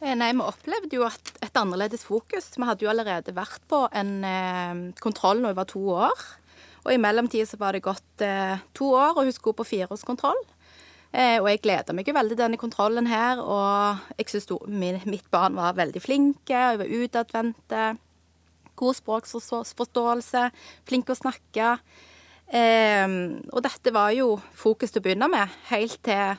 Eh, 0.00 0.12
nei, 0.12 0.32
Vi 0.32 0.44
opplevde 0.44 0.98
jo 0.98 1.06
et, 1.08 1.52
annerledes 1.56 2.04
fokus. 2.04 2.50
Vi 2.56 2.66
hadde 2.68 2.84
jo 2.84 2.90
allerede 2.92 3.32
vært 3.36 3.62
på 3.68 3.86
en 3.96 4.18
eh, 4.28 4.82
kontroll 5.00 5.40
når 5.40 5.54
hun 5.54 5.60
var 5.60 5.70
to 5.70 5.84
år. 5.94 6.26
Og 6.84 6.92
i 6.92 7.00
mellomtida 7.00 7.46
så 7.48 7.58
var 7.58 7.74
det 7.74 7.86
gått 7.86 8.22
eh, 8.24 8.60
to 8.76 8.92
år, 8.92 9.16
og 9.16 9.24
hun 9.24 9.34
skulle 9.34 9.56
på 9.56 9.66
fireårskontroll. 9.72 10.38
Eh, 11.16 11.38
og 11.40 11.48
jeg 11.48 11.62
gleder 11.64 11.96
meg 11.96 12.08
jo 12.08 12.14
veldig 12.16 12.34
til 12.34 12.42
denne 12.42 12.60
kontrollen 12.60 13.06
her, 13.08 13.40
og 13.40 14.02
jeg 14.18 14.28
syns 14.34 14.50
mitt 15.08 15.30
barn 15.32 15.56
var 15.56 15.78
veldig 15.78 16.02
flinke, 16.04 16.52
og 16.52 16.74
jeg 16.74 16.80
var 16.82 16.96
utadvendte. 17.00 17.84
God 18.76 18.98
språksforståelse, 18.98 20.42
flink 20.84 21.08
å 21.08 21.16
snakke. 21.16 21.78
Eh, 22.52 23.06
og 23.48 23.64
dette 23.64 23.94
var 23.96 24.12
jo 24.12 24.34
fokus 24.52 24.92
til 24.92 25.00
å 25.00 25.06
begynne 25.06 25.30
med, 25.32 25.56
helt 25.70 26.02
til 26.04 26.36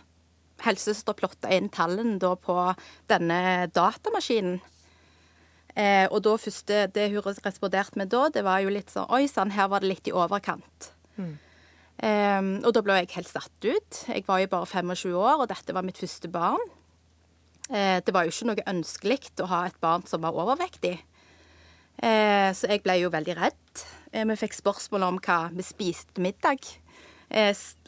helsesøster 0.66 1.18
plotta 1.18 1.50
inn 1.54 1.70
tallene 1.74 2.18
da 2.22 2.36
på 2.38 2.56
denne 3.10 3.68
datamaskinen. 3.74 4.60
Eh, 5.78 6.06
og 6.10 6.24
da 6.26 6.34
første, 6.42 6.86
det 6.94 7.10
hun 7.14 7.26
responderte 7.26 8.00
med 8.02 8.10
da, 8.10 8.24
det 8.34 8.42
var 8.46 8.64
jo 8.64 8.72
litt 8.74 8.90
sånn 8.90 9.10
Oi 9.14 9.28
sann, 9.30 9.54
her 9.54 9.70
var 9.70 9.84
det 9.84 9.92
litt 9.92 10.10
i 10.10 10.16
overkant. 10.16 10.92
Mm. 11.18 11.36
Um, 11.98 12.50
og 12.62 12.76
da 12.78 12.84
ble 12.86 13.00
jeg 13.00 13.16
helt 13.16 13.30
satt 13.32 13.66
ut. 13.66 14.00
Jeg 14.06 14.26
var 14.28 14.42
jo 14.44 14.50
bare 14.52 14.70
25 14.70 15.16
år, 15.18 15.42
og 15.42 15.50
dette 15.50 15.74
var 15.74 15.86
mitt 15.86 15.98
første 15.98 16.30
barn. 16.30 16.62
Uh, 17.72 17.98
det 18.06 18.14
var 18.14 18.28
jo 18.28 18.34
ikke 18.34 18.50
noe 18.52 18.66
ønskelig 18.70 19.22
å 19.42 19.50
ha 19.50 19.64
et 19.68 19.80
barn 19.82 20.06
som 20.10 20.22
var 20.26 20.38
overvektig. 20.38 21.00
Uh, 21.98 22.54
så 22.54 22.70
jeg 22.70 22.84
ble 22.86 23.00
jo 23.02 23.14
veldig 23.14 23.38
redd. 23.40 23.86
Uh, 24.14 24.26
vi 24.30 24.38
fikk 24.44 24.60
spørsmål 24.60 25.08
om 25.10 25.22
hva 25.26 25.48
vi 25.56 25.66
spiste 25.66 26.14
til 26.14 26.30
middag. 26.30 26.62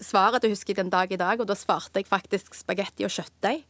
svaret 0.02 0.42
det 0.44 0.50
husker 0.52 0.74
jeg 0.74 0.82
den 0.82 0.90
dag 0.92 1.12
i 1.12 1.20
dag, 1.20 1.40
og 1.40 1.48
da 1.48 1.56
svarte 1.56 2.02
jeg 2.02 2.10
faktisk 2.10 2.58
spagetti 2.58 3.06
og 3.06 3.14
kjøttdeig. 3.14 3.62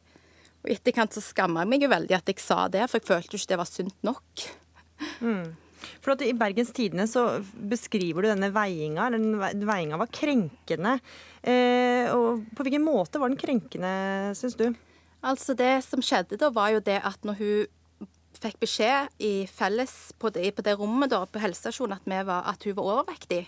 Og 0.64 0.72
etterkant 0.72 1.14
så 1.14 1.22
skamma 1.24 1.62
jeg 1.62 1.72
meg 1.72 1.84
jo 1.84 1.92
veldig 1.92 2.16
at 2.16 2.32
jeg 2.32 2.40
sa 2.42 2.68
det, 2.72 2.88
for 2.90 3.00
jeg 3.00 3.08
følte 3.08 3.36
jo 3.36 3.40
ikke 3.40 3.52
det 3.52 3.60
var 3.60 3.70
sunt 3.70 4.08
nok. 4.08 4.48
Mm. 5.20 5.52
For 6.00 6.14
at 6.16 6.24
I 6.26 6.36
Bergens 6.38 6.74
Tidende 6.76 7.08
så 7.10 7.26
beskriver 7.72 8.26
du 8.26 8.32
denne 8.32 8.52
veiinga. 8.56 9.10
Den 9.16 9.66
veiinga 9.68 10.00
var 10.02 10.12
krenkende. 10.14 10.98
Eh, 11.42 12.12
og 12.14 12.46
På 12.56 12.66
hvilken 12.66 12.86
måte 12.86 13.22
var 13.22 13.32
den 13.32 13.40
krenkende, 13.40 13.92
syns 14.38 14.58
du? 14.60 14.70
Altså 15.26 15.56
Det 15.58 15.80
som 15.84 16.04
skjedde 16.04 16.40
da, 16.40 16.52
var 16.56 16.74
jo 16.76 16.84
det 16.84 17.00
at 17.04 17.28
når 17.28 17.40
hun 17.40 18.10
fikk 18.40 18.60
beskjed 18.62 19.10
i 19.26 19.34
felles 19.52 19.94
på 20.20 20.32
det, 20.32 20.52
på 20.56 20.64
det 20.64 20.78
rommet 20.80 21.12
da, 21.12 21.26
på 21.28 21.42
helsestasjonen 21.44 21.98
at, 21.98 22.30
at 22.54 22.68
hun 22.68 22.76
var 22.78 22.92
overvektig, 22.94 23.42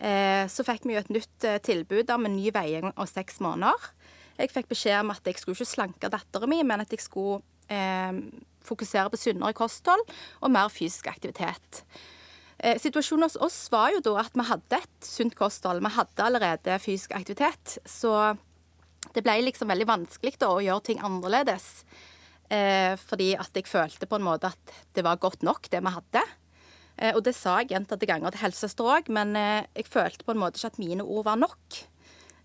eh, 0.00 0.44
så 0.48 0.64
fikk 0.64 0.86
vi 0.88 0.96
jo 0.96 1.02
et 1.02 1.12
nytt 1.12 1.48
eh, 1.48 1.60
tilbud 1.60 2.12
om 2.14 2.28
en 2.28 2.36
ny 2.38 2.48
veiing 2.54 2.92
av 2.94 3.10
seks 3.10 3.42
måneder. 3.44 3.90
Jeg 4.38 4.50
fikk 4.50 4.70
beskjed 4.72 5.02
om 5.02 5.12
at 5.14 5.28
jeg 5.28 5.38
skulle 5.38 5.58
ikke 5.58 5.74
slanke 5.74 6.10
datteren 6.10 6.50
min, 6.50 6.66
men 6.66 6.82
at 6.82 6.90
jeg 6.94 7.04
skulle 7.04 7.42
eh, 7.68 8.18
fokusere 8.64 9.12
på 9.12 9.20
sunnere 9.20 9.56
kosthold 9.56 10.02
og 10.40 10.52
mer 10.52 10.72
fysisk 10.72 11.08
aktivitet. 11.12 11.84
Eh, 12.58 12.78
situasjonen 12.80 13.26
hos 13.26 13.36
oss 13.42 13.58
var 13.72 13.92
jo 13.92 14.02
da 14.04 14.16
at 14.22 14.36
vi 14.36 14.46
hadde 14.48 14.80
et 14.80 15.06
sunt 15.06 15.36
kosthold. 15.36 15.82
Vi 15.84 15.94
hadde 15.98 16.26
allerede 16.26 16.78
fysisk 16.80 17.12
aktivitet. 17.16 17.78
Så 17.84 18.14
det 19.14 19.24
ble 19.24 19.40
liksom 19.44 19.68
veldig 19.70 19.88
vanskelig 19.90 20.38
da 20.40 20.52
å 20.54 20.62
gjøre 20.64 20.86
ting 20.88 21.02
annerledes. 21.04 21.84
Eh, 22.52 22.94
fordi 23.00 23.32
at 23.40 23.52
jeg 23.56 23.68
følte 23.68 24.08
på 24.08 24.18
en 24.18 24.26
måte 24.26 24.52
at 24.52 24.74
det 24.96 25.04
var 25.04 25.20
godt 25.20 25.44
nok, 25.46 25.68
det 25.72 25.80
vi 25.84 25.92
hadde. 25.94 26.24
Eh, 26.96 27.12
og 27.14 27.24
det 27.26 27.34
sa 27.36 27.58
jeg 27.60 27.72
gjentatte 27.72 28.08
ganger 28.08 28.34
til 28.34 28.44
helsesøster 28.44 28.90
òg, 28.96 29.10
men 29.12 29.34
eh, 29.38 29.66
jeg 29.74 29.90
følte 29.90 30.26
på 30.26 30.34
en 30.34 30.42
måte 30.42 30.60
ikke 30.60 30.74
at 30.74 30.82
mine 30.82 31.06
ord 31.06 31.26
var 31.28 31.40
nok. 31.40 31.80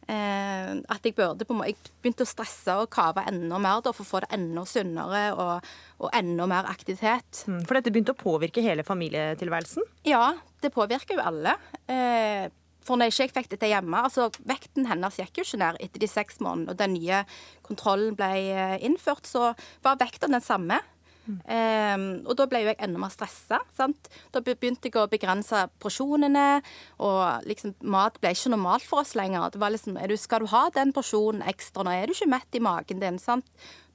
Eh, 0.10 0.70
at 0.90 1.06
jeg 1.06 1.14
burde 1.14 1.46
på 1.46 1.58
Jeg 1.68 1.76
begynte 2.02 2.26
å 2.26 2.30
stresse 2.30 2.76
og 2.82 2.90
kave 2.94 3.22
enda 3.30 3.60
mer 3.62 3.84
da, 3.86 3.94
for 3.94 4.06
å 4.06 4.10
få 4.10 4.22
det 4.24 4.32
enda 4.34 4.64
sunnere 4.66 5.24
og, 5.36 5.68
og 6.02 6.14
enda 6.18 6.48
mer 6.50 6.70
aktivitet. 6.72 7.44
Mm, 7.46 7.62
for 7.68 7.78
dette 7.78 7.94
begynte 7.94 8.16
å 8.16 8.22
påvirke 8.22 8.64
hele 8.66 8.86
familietilværelsen? 8.88 9.86
Ja, 10.10 10.34
det 10.64 10.74
påvirker 10.74 11.20
jo 11.20 11.28
alle. 11.30 11.54
Eh, 11.86 12.50
for 12.86 12.98
når 12.98 13.12
jeg 13.12 13.30
ikke 13.30 13.42
fikk 13.42 13.52
dette 13.52 13.70
hjemme 13.70 14.00
altså 14.08 14.30
Vekten 14.50 14.88
hennes 14.90 15.20
gikk 15.20 15.42
jo 15.42 15.46
ikke 15.46 15.60
ned 15.62 15.82
etter 15.84 16.02
de 16.02 16.10
seks 16.10 16.40
månedene, 16.42 16.74
og 16.74 16.80
den 16.80 16.96
nye 16.96 17.24
kontrollen 17.68 18.16
ble 18.18 18.32
eh, 18.50 18.78
innført, 18.88 19.30
så 19.30 19.52
var 19.86 20.00
vekta 20.02 20.32
den 20.32 20.42
samme. 20.42 20.80
Um, 21.38 22.06
og 22.26 22.36
da 22.40 22.48
ble 22.50 22.64
jo 22.64 22.72
jeg 22.72 22.80
enda 22.86 23.02
mer 23.02 23.14
stressa. 23.14 23.60
Da 24.34 24.42
begynte 24.44 24.90
jeg 24.90 24.98
å 25.00 25.08
begrense 25.12 25.66
porsjonene, 25.84 26.62
og 27.06 27.48
liksom, 27.50 27.76
mat 27.94 28.20
ble 28.22 28.34
ikke 28.36 28.54
normalt 28.54 28.88
for 28.88 29.04
oss 29.04 29.16
lenger. 29.20 29.50
Det 29.54 29.62
var 29.62 29.74
liksom, 29.76 30.00
du, 30.00 30.16
Skal 30.18 30.46
du 30.46 30.52
ha 30.54 30.68
den 30.76 30.94
porsjonen 30.96 31.46
ekstra, 31.50 31.86
nå 31.86 31.96
er 31.96 32.10
du 32.10 32.16
ikke 32.16 32.32
mett 32.36 32.60
i 32.60 32.64
magen 32.64 33.04
din. 33.04 33.20
sant? 33.22 33.48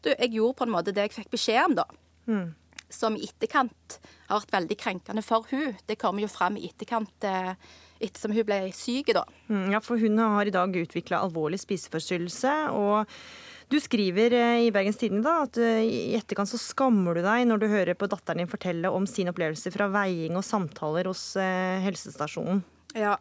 Du, 0.04 0.12
jeg 0.12 0.34
gjorde 0.36 0.58
på 0.60 0.68
en 0.68 0.74
måte 0.74 0.92
det 0.94 1.08
jeg 1.08 1.16
fikk 1.18 1.32
beskjed 1.34 1.62
om, 1.64 1.78
da. 1.80 1.88
Mm. 2.28 2.52
Som 2.92 3.16
i 3.16 3.24
etterkant 3.26 3.98
har 4.28 4.42
vært 4.42 4.54
veldig 4.54 4.76
krenkende 4.80 5.24
for 5.24 5.48
hun. 5.50 5.72
Det 5.88 5.98
kommer 6.00 6.24
jo 6.24 6.30
fram 6.30 6.58
i 6.60 6.68
etterkant 6.68 7.26
eh, 7.28 7.54
ettersom 8.04 8.34
hun 8.36 8.46
ble 8.46 8.60
syk, 8.76 9.14
da. 9.16 9.24
Mm, 9.48 9.72
ja, 9.74 9.80
for 9.84 10.00
hun 10.00 10.20
har 10.20 10.46
i 10.46 10.54
dag 10.54 10.76
utvikla 10.84 11.22
alvorlig 11.24 11.60
spiseforstyrrelse. 11.62 12.54
og 12.76 13.10
Du 13.72 13.78
skriver 13.80 14.34
eh, 14.36 14.66
i 14.66 14.72
Bergens 14.74 14.98
Tidende 15.00 15.24
da, 15.26 15.46
at 15.46 15.58
eh, 15.60 15.82
i 15.84 16.18
etterkant 16.18 16.50
så 16.50 16.60
skammer 16.60 17.16
du 17.16 17.24
deg 17.24 17.46
når 17.48 17.62
du 17.62 17.66
hører 17.72 17.98
på 17.98 18.08
datteren 18.10 18.42
din 18.42 18.50
fortelle 18.50 18.92
om 18.92 19.08
sin 19.08 19.30
opplevelse 19.32 19.72
fra 19.74 19.88
veiing 19.92 20.36
og 20.38 20.46
samtaler 20.46 21.08
hos 21.10 21.32
eh, 21.40 21.80
helsestasjonen. 21.84 22.62
Ja, 22.94 23.16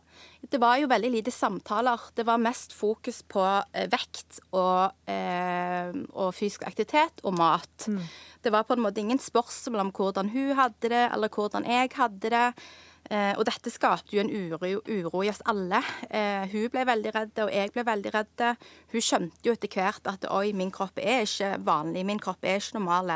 det 0.53 0.59
var 0.61 0.77
jo 0.77 0.89
veldig 0.91 1.09
lite 1.15 1.31
samtaler. 1.33 2.01
Det 2.13 2.27
var 2.27 2.37
mest 2.37 2.75
fokus 2.77 3.23
på 3.25 3.41
vekt 3.89 4.37
og, 4.51 4.93
eh, 5.09 5.89
og 6.13 6.29
fysisk 6.37 6.67
aktivitet 6.69 7.23
og 7.25 7.33
mat. 7.39 7.87
Det 8.43 8.53
var 8.53 8.67
på 8.69 8.77
en 8.77 8.83
måte 8.85 9.01
ingen 9.01 9.17
spørsmål 9.17 9.87
om 9.87 9.93
hvordan 9.97 10.29
hun 10.29 10.53
hadde 10.59 10.91
det, 10.93 11.07
eller 11.07 11.33
hvordan 11.33 11.65
jeg 11.65 11.89
hadde 11.97 12.33
det. 12.35 12.45
Eh, 13.11 13.33
og 13.35 13.43
dette 13.47 13.71
skapte 13.73 14.15
jo 14.15 14.23
en 14.23 14.31
uro, 14.31 14.59
uro 14.87 15.23
i 15.25 15.31
oss 15.31 15.43
alle. 15.49 15.81
Eh, 16.07 16.47
hun 16.53 16.69
ble 16.71 16.85
veldig 16.87 17.11
redd, 17.15 17.33
og 17.43 17.51
jeg 17.51 17.73
ble 17.75 17.83
veldig 17.87 18.13
redd. 18.15 18.43
Hun 18.93 19.03
skjønte 19.03 19.43
jo 19.49 19.55
etter 19.57 19.71
hvert 19.75 20.07
at 20.13 20.29
oi, 20.31 20.53
min 20.55 20.71
kropp 20.73 21.01
er 21.03 21.25
ikke 21.27 21.57
vanlig, 21.67 22.05
min 22.07 22.21
kropp 22.23 22.47
er 22.47 22.61
ikke 22.61 22.79
normal. 22.79 23.13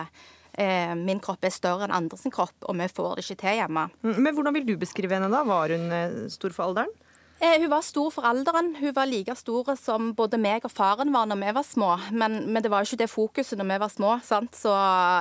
Eh, 0.57 0.93
min 0.99 1.23
kropp 1.23 1.47
er 1.47 1.55
større 1.55 1.88
enn 1.88 1.95
andres 1.95 2.27
kropp, 2.33 2.55
og 2.67 2.79
vi 2.81 2.89
får 2.91 3.15
det 3.15 3.25
ikke 3.25 3.41
til 3.45 3.59
hjemme. 3.61 3.89
Mm, 4.03 4.15
Men 4.25 4.35
hvordan 4.35 4.57
vil 4.59 4.67
du 4.67 4.77
beskrive 4.81 5.15
henne 5.15 5.31
da? 5.31 5.43
Var 5.47 5.77
hun 5.77 6.29
stor 6.33 6.55
for 6.55 6.67
alderen? 6.67 6.93
Hun 7.38 7.67
var 7.69 7.83
stor 7.85 8.09
for 8.09 8.25
alderen. 8.25 8.71
Hun 8.79 8.95
var 8.97 9.05
like 9.05 9.35
stor 9.38 9.75
som 9.77 10.09
både 10.17 10.39
meg 10.41 10.65
og 10.65 10.73
faren 10.73 11.11
var 11.13 11.27
når 11.29 11.38
vi 11.43 11.51
var 11.53 11.65
små. 11.67 11.91
Men, 12.09 12.39
men 12.49 12.65
det 12.65 12.71
var 12.73 12.81
jo 12.81 12.89
ikke 12.89 13.03
det 13.03 13.11
fokuset 13.13 13.59
når 13.61 13.69
vi 13.75 13.81
var 13.83 13.91
små. 13.93 14.15
Sant? 14.25 14.57
Så 14.57 14.73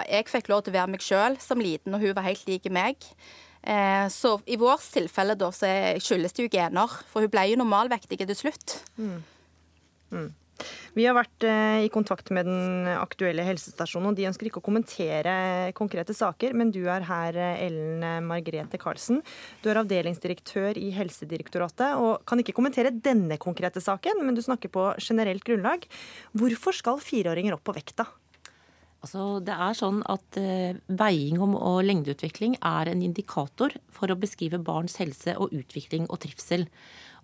jeg 0.09 0.25
fikk 0.33 0.49
lov 0.49 0.65
til 0.65 0.73
å 0.73 0.79
være 0.79 0.95
meg 0.95 1.05
sjøl 1.05 1.37
som 1.45 1.61
liten, 1.61 1.93
og 1.93 2.01
hun 2.01 2.17
var 2.17 2.25
helt 2.25 2.49
lik 2.49 2.71
meg. 2.73 3.05
Eh, 3.67 4.09
så 4.09 4.37
i 4.47 4.57
vårt 4.61 4.87
tilfelle 4.95 5.35
da, 5.35 5.51
så 5.51 5.69
skyldes 5.99 6.37
det 6.37 6.47
jo 6.47 6.53
gener, 6.53 6.99
for 7.11 7.27
hun 7.27 7.33
ble 7.33 7.49
jo 7.51 7.61
normalvektig 7.61 8.21
til 8.23 8.39
slutt. 8.39 8.81
Mm. 8.97 9.23
Mm. 10.15 10.29
Vi 10.97 11.05
har 11.05 11.17
vært 11.17 11.45
eh, 11.45 11.83
i 11.85 11.91
kontakt 11.93 12.31
med 12.33 12.47
den 12.49 12.89
aktuelle 12.89 13.45
helsestasjonen, 13.45 14.13
og 14.13 14.17
de 14.17 14.29
ønsker 14.31 14.49
ikke 14.49 14.63
å 14.63 14.65
kommentere 14.65 15.35
konkrete 15.77 16.15
saker, 16.17 16.55
men 16.57 16.71
du 16.73 16.87
er 16.89 17.05
her, 17.05 17.37
eh, 17.37 17.65
Ellen 17.67 18.29
Margrethe 18.29 18.81
Karlsen. 18.81 19.21
Du 19.61 19.69
er 19.69 19.83
avdelingsdirektør 19.83 20.81
i 20.81 20.93
Helsedirektoratet 20.97 22.01
og 22.01 22.25
kan 22.29 22.41
ikke 22.41 22.57
kommentere 22.57 22.95
denne 22.95 23.37
konkrete 23.43 23.83
saken, 23.85 24.23
men 24.25 24.39
du 24.39 24.45
snakker 24.45 24.73
på 24.73 24.89
generelt 25.03 25.45
grunnlag. 25.45 25.85
Hvorfor 26.39 26.79
skal 26.79 27.03
fireåringer 27.05 27.59
opp 27.59 27.67
på 27.67 27.77
vekta? 27.77 28.09
Altså, 29.07 29.39
det 29.39 29.55
er 29.55 29.77
sånn 29.79 30.01
at 30.11 30.37
eh, 30.41 30.75
Veiing 30.99 31.39
om 31.39 31.53
og 31.55 31.85
lengdeutvikling 31.87 32.57
er 32.59 32.91
en 32.91 33.05
indikator 33.07 33.77
for 33.95 34.11
å 34.11 34.19
beskrive 34.19 34.59
barns 34.59 34.99
helse 34.99 35.37
og 35.39 35.55
utvikling 35.55 36.09
og 36.11 36.25
trivsel. 36.25 36.67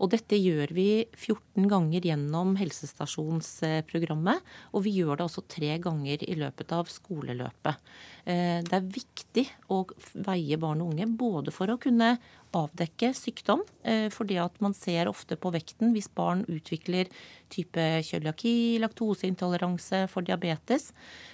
Og 0.03 0.11
dette 0.11 0.35
gjør 0.35 0.73
vi 0.75 1.05
14 1.15 1.69
ganger 1.71 2.03
gjennom 2.09 2.57
helsestasjonsprogrammet. 2.59 4.43
Og 4.75 4.83
vi 4.87 4.97
gjør 4.99 5.21
det 5.21 5.27
også 5.29 5.45
tre 5.47 5.77
ganger 5.83 6.25
i 6.27 6.35
løpet 6.41 6.75
av 6.75 6.91
skoleløpet. 6.91 7.79
Eh, 8.27 8.61
Det 8.67 8.75
er 8.79 8.93
viktig 8.99 9.47
å 9.71 9.85
veie 10.15 10.59
barn 10.59 10.83
og 10.83 10.93
unge 10.93 11.07
både 11.07 11.55
for 11.55 11.71
å 11.71 11.79
kunne 11.79 12.19
avdekke 12.53 13.13
sykdom, 13.17 13.63
eh, 13.85 14.09
fordi 14.13 14.37
at 14.43 14.61
man 14.61 14.75
ser 14.75 15.07
ofte 15.09 15.37
på 15.37 15.53
vekten 15.55 15.93
hvis 15.95 16.09
barn 16.13 16.45
utvikler 16.49 17.09
type 17.49 17.81
kjøliaki, 18.05 18.79
laktoseintoleranse 18.83 20.09
for 20.09 20.23
diabetes, 20.23 20.93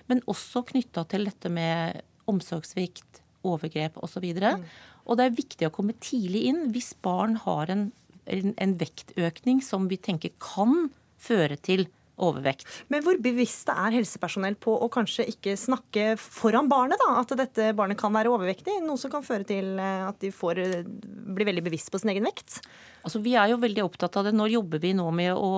men 0.09 0.21
også 0.31 0.63
knytta 0.69 1.09
til 1.09 1.25
dette 1.25 1.51
med 1.51 2.03
omsorgssvikt, 2.29 3.23
overgrep 3.47 3.97
osv. 4.03 4.25
Og, 4.37 4.65
og 5.07 5.17
det 5.19 5.25
er 5.27 5.37
viktig 5.39 5.69
å 5.69 5.75
komme 5.75 5.95
tidlig 6.03 6.45
inn 6.51 6.69
hvis 6.75 6.93
barn 7.03 7.39
har 7.45 7.71
en, 7.71 7.93
en, 8.29 8.55
en 8.57 8.75
vektøkning 8.81 9.63
som 9.65 9.89
vi 9.91 10.01
tenker 10.01 10.35
kan 10.43 10.89
føre 11.19 11.59
til 11.61 11.89
overvekt. 12.19 12.67
Men 12.93 13.03
hvor 13.07 13.19
bevisste 13.23 13.75
er 13.75 13.95
helsepersonell 13.95 14.57
på 14.61 14.75
å 14.75 14.89
kanskje 14.93 15.27
ikke 15.33 15.55
snakke 15.59 16.11
foran 16.19 16.71
barnet, 16.71 17.01
da? 17.01 17.21
At 17.21 17.35
dette 17.39 17.71
barnet 17.79 17.99
kan 18.01 18.15
være 18.15 18.33
overvektig? 18.33 18.81
Noe 18.85 18.99
som 19.01 19.13
kan 19.13 19.27
føre 19.27 19.47
til 19.49 19.79
eh, 19.79 20.07
at 20.09 20.19
de 20.23 20.33
får, 20.35 20.63
eh, 20.63 20.89
blir 21.35 21.49
veldig 21.49 21.65
bevisst 21.69 21.93
på 21.95 22.01
sin 22.03 22.13
egen 22.15 22.27
vekt? 22.29 22.61
Altså, 23.07 23.23
vi 23.25 23.37
er 23.39 23.53
jo 23.53 23.61
veldig 23.63 23.85
opptatt 23.87 24.19
av 24.19 24.29
det. 24.29 24.35
Nå 24.37 24.49
jobber 24.51 24.83
vi 24.83 24.95
nå 24.99 25.07
med 25.15 25.33
å, 25.35 25.53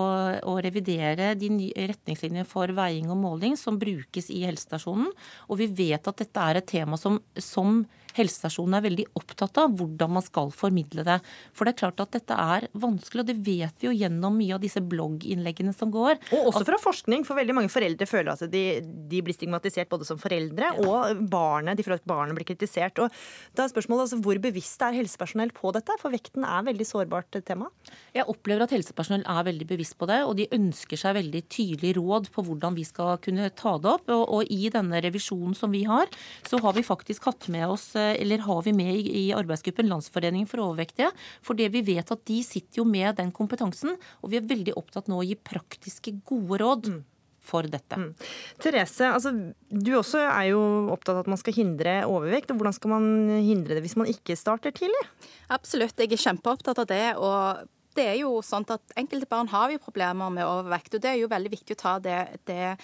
å 0.53 0.59
revidere 0.62 1.33
de 1.41 1.71
retningslinjer 1.75 2.49
for 2.49 2.73
veiing 2.77 3.11
og 3.12 3.21
måling 3.23 3.57
som 3.59 3.81
brukes 3.81 4.31
i 4.33 4.45
helsestasjonen. 4.45 5.11
Og 5.49 5.62
vi 5.62 5.71
vet 5.87 6.12
at 6.12 6.21
dette 6.21 6.45
er 6.45 6.61
et 6.61 6.71
tema 6.71 7.01
som, 7.01 7.18
som 7.41 7.83
helsestasjonen 8.17 8.79
er 8.79 8.87
veldig 8.87 9.07
opptatt 9.19 9.61
av, 9.63 9.75
hvordan 9.79 10.15
man 10.17 10.25
skal 10.25 10.51
formidle 10.55 11.05
det. 11.07 11.19
For 11.57 11.67
det 11.67 11.75
er 11.75 11.81
klart 11.83 12.03
at 12.05 12.15
dette 12.17 12.37
er 12.37 12.67
vanskelig, 12.73 13.25
og 13.25 13.31
det 13.31 13.39
vet 13.47 13.83
vi 13.83 13.91
jo 13.91 13.95
gjennom 13.97 14.37
mye 14.39 14.57
av 14.57 14.63
disse 14.65 14.83
blogginnleggene 14.83 15.75
som 15.77 15.93
går. 15.95 16.19
Og 16.37 16.51
også 16.53 16.65
fra 16.69 16.81
forskning, 16.81 17.25
for 17.29 17.39
veldig 17.39 17.57
mange 17.57 17.73
foreldre 17.73 18.09
føler 18.09 18.33
at 18.35 18.45
de, 18.53 18.65
de 19.11 19.23
blir 19.25 19.37
stigmatisert 19.37 19.91
både 19.91 20.09
som 20.09 20.21
foreldre 20.21 20.73
og 20.85 21.25
barnet. 21.31 21.79
De 21.79 21.87
føler 21.87 22.01
at 22.01 22.09
barnet 22.09 22.37
blir 22.39 22.49
kritisert. 22.49 22.99
Og 23.03 23.13
da 23.57 23.65
er 23.65 23.73
spørsmålet 23.73 24.09
altså, 24.09 24.21
hvor 24.25 24.41
bevisst 24.43 24.85
er 24.87 24.97
helsepersonell 24.99 25.55
på 25.57 25.73
dette? 25.77 25.97
For 26.01 26.13
vekten 26.15 26.47
er 26.47 26.67
veldig 26.67 26.89
sårbart 26.89 27.41
tema. 27.47 27.71
Jeg 28.17 28.27
opplever 28.31 28.67
at 28.67 28.75
helsepersonell 28.75 29.25
er 29.29 29.47
veldig 29.51 29.69
bevisst 29.71 29.99
på 30.01 30.09
det, 30.11 30.23
og 30.27 30.37
de 30.39 30.49
ønsker 30.57 31.01
seg 31.01 31.17
veldig 31.19 31.45
tydelig 31.53 31.95
råd 31.99 32.31
på 32.35 32.45
hvordan 32.47 32.77
vi 32.79 32.87
skal 32.89 33.17
kunne 33.23 33.51
ta 33.57 33.77
det 33.81 33.93
opp. 33.95 34.09
Og, 34.11 34.25
og 34.41 34.53
i 34.53 34.71
denne 34.73 35.03
revisjonen 35.05 35.57
som 35.57 35.73
vi 35.75 35.85
har, 35.89 36.11
så 36.47 36.61
har 36.63 36.77
vi 36.77 36.87
faktisk 36.87 37.29
hatt 37.31 37.49
med 37.53 37.67
oss, 37.71 37.91
eller 38.20 38.44
har 38.46 38.64
vi 38.66 38.74
med 38.76 38.92
i, 38.94 39.05
i 39.22 39.24
arbeidsgruppen 39.36 39.90
Landsforeningen 39.90 40.48
for 40.51 40.64
overvektige, 40.64 41.11
fordi 41.46 41.68
vi 41.72 41.84
vet 41.92 42.11
at 42.12 42.26
de 42.28 42.40
sitter 42.46 42.82
jo 42.82 42.88
med 42.88 43.18
den 43.20 43.32
kompetansen, 43.36 43.96
og 44.20 44.32
vi 44.32 44.40
er 44.40 44.51
veldig 44.51 44.76
opptatt 44.80 45.11
nå 45.11 45.20
å 45.20 45.26
gi 45.26 45.38
praktiske, 45.38 46.18
gode 46.28 46.62
råd. 46.64 46.92
For 47.51 47.64
dette. 47.64 47.96
Mm. 47.96 48.11
Therese, 48.61 49.07
altså, 49.16 49.30
du 49.72 49.88
også 49.96 50.20
er 50.20 50.51
jo 50.51 50.61
opptatt 50.92 51.16
av 51.16 51.22
at 51.22 51.30
man 51.32 51.40
skal 51.40 51.57
hindre 51.57 51.94
overvekt. 52.07 52.53
og 52.53 52.61
Hvordan 52.61 52.76
skal 52.76 52.92
man 52.92 53.07
hindre 53.42 53.74
det 53.74 53.82
hvis 53.82 53.96
man 53.98 54.11
ikke 54.12 54.36
starter 54.38 54.74
tidlig? 54.76 55.01
Absolutt, 55.48 55.98
jeg 55.98 56.12
er 56.12 56.20
kjempeopptatt 56.20 56.82
av 56.84 56.90
det. 56.92 57.07
og 57.16 57.64
det 57.96 58.07
er 58.07 58.18
jo 58.20 58.36
sånn 58.44 58.66
at 58.70 58.94
Enkelte 58.98 59.28
barn 59.30 59.51
har 59.51 59.72
jo 59.72 59.82
problemer 59.82 60.30
med 60.32 60.46
overvekt, 60.46 60.94
og 60.94 61.03
det 61.03 61.14
er 61.14 61.22
jo 61.22 61.30
veldig 61.32 61.53
viktig 61.57 61.76
å 61.76 61.80
ta 61.80 61.94
det, 62.03 62.18
det 62.46 62.76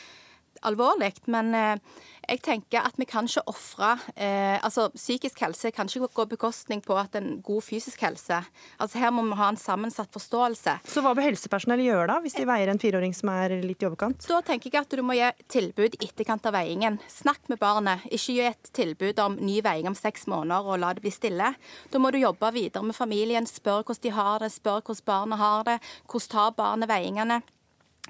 alvorlig. 0.66 1.12
Men 1.32 1.54
eh, 1.56 2.02
jeg 2.26 2.42
tenker 2.42 2.82
at 2.86 2.96
vi 2.98 3.06
kan 3.08 3.28
ikke 3.28 3.44
ofre 3.50 3.92
eh, 4.14 4.56
Altså, 4.66 4.88
psykisk 4.94 5.40
helse 5.44 5.70
kan 5.74 5.86
ikke 5.86 6.08
gå 6.16 6.24
bekostning 6.32 6.80
på 6.82 6.96
at 6.98 7.14
en 7.18 7.40
god 7.44 7.62
fysisk 7.62 8.02
helse. 8.02 8.40
Altså, 8.80 8.98
Her 8.98 9.12
må 9.14 9.22
vi 9.28 9.38
ha 9.38 9.50
en 9.52 9.60
sammensatt 9.60 10.10
forståelse. 10.14 10.78
Så 10.88 11.04
hva 11.04 11.12
bør 11.14 11.28
helsepersonell 11.28 11.84
gjøre 11.84 12.08
da, 12.10 12.18
hvis 12.24 12.36
de 12.38 12.46
veier 12.48 12.72
en 12.72 12.80
fireåring 12.82 13.14
som 13.16 13.30
er 13.34 13.56
litt 13.62 13.84
i 13.84 13.88
overkant? 13.88 14.26
Da 14.26 14.40
tenker 14.46 14.72
jeg 14.72 14.86
at 14.86 14.96
du 14.96 15.04
må 15.06 15.16
gi 15.18 15.30
tilbud 15.52 15.98
i 15.98 16.08
etterkant 16.08 16.48
av 16.48 16.56
veiingen. 16.56 16.98
Snakk 17.12 17.46
med 17.52 17.60
barnet. 17.62 18.06
Ikke 18.10 18.38
gi 18.38 18.46
et 18.50 18.72
tilbud 18.76 19.20
om 19.22 19.38
ny 19.40 19.60
veiing 19.64 19.90
om 19.90 19.98
seks 19.98 20.26
måneder 20.30 20.66
og 20.66 20.80
la 20.82 20.94
det 20.96 21.04
bli 21.04 21.14
stille. 21.14 21.52
Da 21.92 22.02
må 22.02 22.10
du 22.10 22.20
jobbe 22.20 22.50
videre 22.56 22.86
med 22.86 22.96
familien, 22.96 23.46
spørre 23.46 23.86
hvordan 23.86 24.06
de 24.06 24.16
har 24.16 24.42
det, 24.42 24.54
spørre 24.54 24.82
hvordan 24.86 25.06
barnet 25.06 25.42
har 25.42 25.68
det, 25.68 25.78
hvordan 26.10 26.32
tar 26.32 26.56
barnet 26.58 26.90
veiingene. 26.90 27.42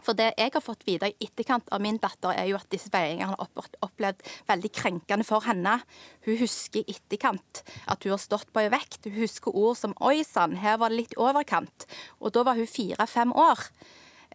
For 0.05 0.17
det 0.19 0.33
jeg 0.37 0.53
har 0.55 0.65
fått 0.65 0.87
vite 0.87 1.11
i 1.11 1.27
etterkant 1.27 1.69
av 1.75 1.83
min 1.83 1.99
datter, 2.03 2.35
er 2.35 2.51
jo 2.51 2.59
at 2.59 2.71
disse 2.73 2.91
veiingene 2.93 3.33
har 3.33 3.63
opplevd 3.85 4.23
veldig 4.49 4.73
krenkende 4.75 5.27
for 5.27 5.47
henne. 5.47 5.79
Hun 6.27 6.41
husker 6.41 6.83
i 6.83 6.97
etterkant 6.97 7.63
at 7.87 8.05
hun 8.05 8.17
har 8.17 8.23
stått 8.23 8.53
på 8.53 8.65
ei 8.65 8.73
vekt. 8.73 9.05
Hun 9.07 9.21
husker 9.21 9.55
ord 9.55 9.77
som 9.79 9.95
'oi 10.01 10.25
sann, 10.25 10.57
her 10.57 10.79
var 10.79 10.91
det 10.91 11.03
litt 11.03 11.17
overkant'. 11.17 11.87
Og 12.21 12.33
da 12.33 12.43
var 12.43 12.55
hun 12.55 12.67
fire-fem 12.67 13.33
år. 13.33 13.71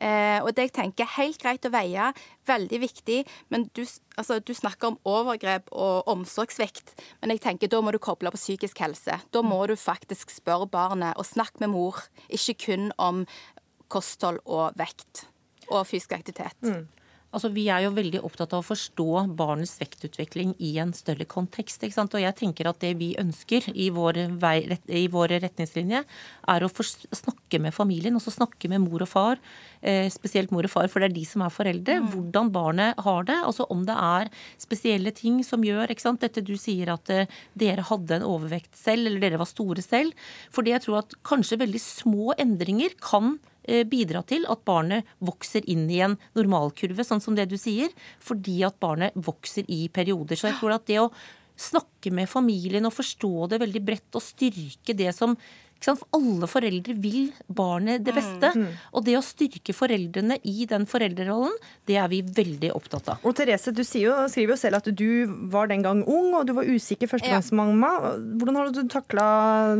Eh, 0.01 0.39
og 0.41 0.55
det 0.57 0.66
jeg 0.66 0.74
tenker 0.74 1.05
er 1.05 1.18
helt 1.20 1.38
greit 1.38 1.66
å 1.68 1.70
veie, 1.74 2.07
veldig 2.49 2.80
viktig, 2.82 3.20
men 3.53 3.68
du, 3.78 3.84
altså, 4.18 4.39
du 4.41 4.53
snakker 4.57 4.88
om 4.89 4.99
overgrep 5.05 5.70
og 5.72 6.09
omsorgssvikt. 6.09 6.95
Men 7.22 7.36
jeg 7.36 7.43
tenker 7.45 7.70
da 7.70 7.82
må 7.86 7.93
du 7.93 7.99
koble 8.01 8.34
på 8.34 8.41
psykisk 8.41 8.82
helse. 8.82 9.20
Da 9.30 9.43
må 9.45 9.62
du 9.70 9.76
faktisk 9.78 10.34
spørre 10.34 10.66
barnet 10.66 11.14
og 11.22 11.30
snakke 11.30 11.62
med 11.62 11.76
mor, 11.76 12.01
ikke 12.34 12.57
kun 12.66 12.89
om 12.97 13.26
kosthold 13.91 14.39
og 14.47 14.74
vekt 14.80 15.28
og 15.72 15.88
fysisk 15.89 16.17
aktivitet. 16.19 16.59
Mm. 16.67 16.88
Altså, 17.32 17.49
Vi 17.53 17.67
er 17.72 17.86
jo 17.86 17.93
veldig 17.95 18.19
opptatt 18.28 18.51
av 18.51 18.59
å 18.59 18.67
forstå 18.67 19.07
barnets 19.39 19.78
vektutvikling 19.80 20.51
i 20.59 20.74
en 20.84 20.91
større 20.95 21.26
kontekst. 21.26 21.84
ikke 21.84 21.95
sant? 21.95 22.13
Og 22.13 22.22
jeg 22.22 22.36
tenker 22.36 22.67
at 22.67 22.80
Det 22.80 22.97
vi 22.97 23.15
ønsker 23.15 23.72
i 23.74 23.89
vår 23.89 24.38
vei, 24.39 24.78
i 24.89 25.07
våre 25.07 25.39
retningslinjer, 25.39 26.03
er 26.47 26.61
å 26.61 26.69
snakke 26.69 27.59
med 27.59 27.74
familien, 27.74 28.15
også 28.15 28.36
snakke 28.36 28.67
med 28.67 28.82
mor 28.82 29.01
og 29.01 29.07
far. 29.07 29.38
Eh, 29.82 30.09
spesielt 30.09 30.51
mor 30.51 30.63
og 30.63 30.69
far, 30.69 30.88
for 30.88 30.99
det 30.99 31.11
er 31.11 31.19
de 31.19 31.26
som 31.26 31.41
er 31.41 31.49
foreldre. 31.49 32.01
Hvordan 32.11 32.51
barnet 32.51 32.99
har 32.99 33.24
det. 33.24 33.38
altså 33.45 33.65
Om 33.69 33.86
det 33.86 33.95
er 33.95 34.30
spesielle 34.57 35.11
ting 35.11 35.41
som 35.43 35.61
gjør 35.61 35.89
ikke 35.89 36.01
sant? 36.01 36.19
Dette 36.19 36.43
du 36.43 36.57
sier 36.57 36.91
at 36.91 37.09
eh, 37.09 37.28
dere 37.55 37.82
hadde 37.82 38.15
en 38.15 38.28
overvekt 38.28 38.76
selv, 38.76 39.07
eller 39.07 39.19
dere 39.19 39.39
var 39.39 39.47
store 39.47 39.82
selv. 39.82 40.11
Fordi 40.51 40.72
jeg 40.72 40.82
tror 40.82 40.99
at 40.99 41.15
kanskje 41.24 41.61
veldig 41.63 41.80
små 41.80 42.34
endringer 42.38 42.91
kan 42.99 43.39
bidra 43.89 44.24
til 44.26 44.47
at 44.49 44.64
barnet 44.66 45.07
vokser 45.22 45.66
inn 45.70 45.84
i 45.91 45.99
en 46.01 46.16
normalkurve, 46.38 47.05
sånn 47.05 47.22
som 47.22 47.36
det 47.38 47.45
du 47.51 47.57
sier, 47.62 47.91
fordi 48.24 48.62
at 48.66 48.80
barnet 48.82 49.14
vokser 49.16 49.68
i 49.70 49.84
perioder. 49.93 50.39
Så 50.39 50.49
jeg 50.49 50.57
tror 50.59 50.76
at 50.78 50.88
det 50.89 50.97
å 51.03 51.12
snakke 51.62 52.12
med 52.14 52.30
familien 52.30 52.88
og 52.89 52.95
forstå 52.95 53.51
det 53.51 53.62
veldig 53.62 53.84
bredt 53.86 54.18
og 54.18 54.26
styrke 54.26 54.95
det 54.97 55.12
som? 55.18 55.36
For 55.82 55.98
alle 56.14 56.48
foreldre 56.50 56.94
vil 57.02 57.32
barnet 57.50 58.04
det 58.06 58.14
beste. 58.14 58.52
Mm. 58.54 58.68
Og 58.94 59.06
det 59.08 59.16
å 59.18 59.24
styrke 59.26 59.74
foreldrene 59.74 60.38
i 60.46 60.68
den 60.70 60.86
foreldrerollen, 60.90 61.56
det 61.90 61.98
er 61.98 62.12
vi 62.12 62.22
veldig 62.22 62.70
opptatt 62.78 63.10
av. 63.16 63.26
Og 63.26 63.36
Therese, 63.38 63.74
du 63.74 63.82
sier 63.88 64.12
jo, 64.12 64.18
skriver 64.30 64.54
jo 64.54 64.60
selv 64.62 64.82
at 64.82 64.92
du 64.94 65.10
var 65.52 65.72
den 65.72 65.82
gang 65.86 66.04
ung, 66.06 66.36
og 66.38 66.46
du 66.46 66.54
var 66.58 66.70
usikker 66.70 67.10
førstegangsmamma. 67.10 67.92
Hvordan 68.38 68.60
har 68.60 68.72
du 68.72 68.82
takla 68.92 69.26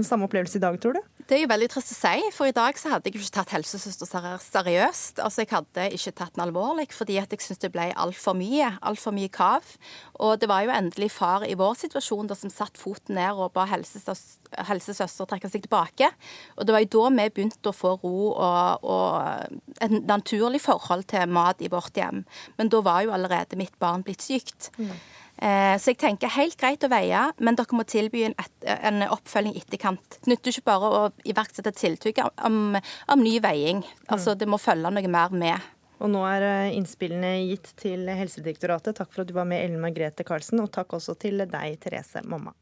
samme 0.08 0.26
opplevelse 0.26 0.58
i 0.58 0.64
dag, 0.64 0.80
tror 0.82 0.98
du? 0.98 1.04
Det 1.30 1.38
er 1.38 1.44
jo 1.46 1.52
veldig 1.52 1.70
trist 1.72 1.94
å 1.94 1.96
si, 1.96 2.26
for 2.36 2.50
i 2.50 2.56
dag 2.56 2.76
så 2.82 2.92
hadde 2.92 3.08
jeg 3.08 3.16
jo 3.16 3.24
ikke 3.24 3.38
tatt 3.38 3.54
helsesøster 3.56 4.10
seriøst. 4.42 5.22
Altså 5.24 5.46
Jeg 5.46 5.52
hadde 5.54 5.88
ikke 5.96 6.16
tatt 6.18 6.36
den 6.36 6.44
alvorlig 6.48 6.90
fordi 6.92 7.20
at 7.22 7.32
jeg 7.32 7.46
syntes 7.46 7.62
det 7.62 7.72
ble 7.74 7.92
altfor 7.94 8.36
mye. 8.36 8.74
Altfor 8.82 9.14
mye 9.16 9.30
kav. 9.32 9.76
Og 10.20 10.40
det 10.42 10.50
var 10.52 10.66
jo 10.66 10.74
endelig 10.76 11.12
far 11.14 11.46
i 11.48 11.56
vår 11.58 11.78
situasjon 11.86 12.28
da 12.28 12.38
som 12.38 12.52
satte 12.52 12.82
foten 12.82 13.16
ned 13.20 13.38
og 13.38 13.54
ba 13.56 13.68
helsesøs- 13.70 14.41
helsesøster 14.70 15.30
trekke 15.30 15.50
seg 15.52 15.66
tilbake. 15.66 16.12
Og 16.58 16.68
det 16.68 16.76
var 16.76 16.84
jo 16.84 16.92
da 16.98 17.14
vi 17.16 17.30
begynte 17.38 17.72
å 17.72 17.76
få 17.76 17.96
ro 18.02 18.32
og, 18.32 18.86
og 18.86 19.82
et 19.84 19.98
naturlig 20.10 20.62
forhold 20.64 21.08
til 21.12 21.32
mat 21.32 21.62
i 21.62 21.72
vårt 21.72 21.98
hjem. 21.98 22.24
Men 22.60 22.72
da 22.72 22.84
var 22.86 23.06
jo 23.06 23.16
allerede 23.16 23.60
mitt 23.60 23.78
barn 23.82 24.06
blitt 24.06 24.24
sykt. 24.26 24.72
Mm. 24.78 24.94
Så 25.42 25.94
jeg 25.94 25.98
tenker 25.98 26.30
helt 26.36 26.54
greit 26.60 26.84
å 26.86 26.90
veie, 26.92 27.22
men 27.42 27.56
dere 27.58 27.74
må 27.74 27.86
tilby 27.90 28.28
en, 28.28 28.36
et, 28.38 28.66
en 28.76 29.02
oppfølging 29.08 29.56
i 29.56 29.64
etterkant. 29.64 30.20
Det 30.20 30.30
nytter 30.30 30.54
ikke 30.54 30.68
bare 30.70 30.90
å 30.92 31.04
iverksette 31.26 31.74
tiltak 31.74 32.22
om, 32.46 32.76
om 32.78 33.24
ny 33.24 33.40
veiing. 33.42 33.82
Altså, 34.12 34.36
det 34.38 34.46
må 34.52 34.62
følge 34.62 34.92
noe 34.94 35.14
mer 35.14 35.34
med. 35.34 35.72
Og 36.02 36.10
nå 36.10 36.22
er 36.26 36.46
eh, 36.46 36.76
innspillene 36.78 37.36
gitt 37.52 37.74
til 37.80 38.10
Helsedirektoratet. 38.10 38.98
Takk 38.98 39.12
for 39.14 39.24
at 39.24 39.30
du 39.30 39.36
var 39.38 39.46
med, 39.50 39.62
Ellen 39.62 39.82
Margrethe 39.84 40.26
Karlsen, 40.26 40.62
og 40.64 40.72
takk 40.74 40.98
også 40.98 41.18
til 41.22 41.46
deg, 41.46 41.78
Therese, 41.82 42.24
mamma. 42.26 42.54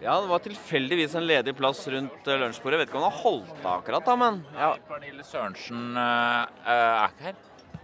Ja, 0.00 0.20
det 0.20 0.28
var 0.28 0.42
tilfeldigvis 0.44 1.14
en 1.14 1.26
ledig 1.26 1.56
plass 1.56 1.86
rundt 1.88 2.12
lunsjbordet. 2.12 2.40
lunsjbordet. 2.40 2.80
Vet 2.80 2.90
ikke 2.90 2.98
om 2.98 3.06
han 3.06 3.12
har 3.12 3.22
holdt 3.22 3.52
av 3.62 3.78
akkurat, 3.78 4.04
da, 4.04 4.16
men 4.20 4.42
ja. 4.52 4.74
Pernille 4.90 5.24
Sørensen 5.24 5.96
uh, 5.96 6.44
er 6.68 7.06
ikke 7.08 7.30
her, 7.30 7.38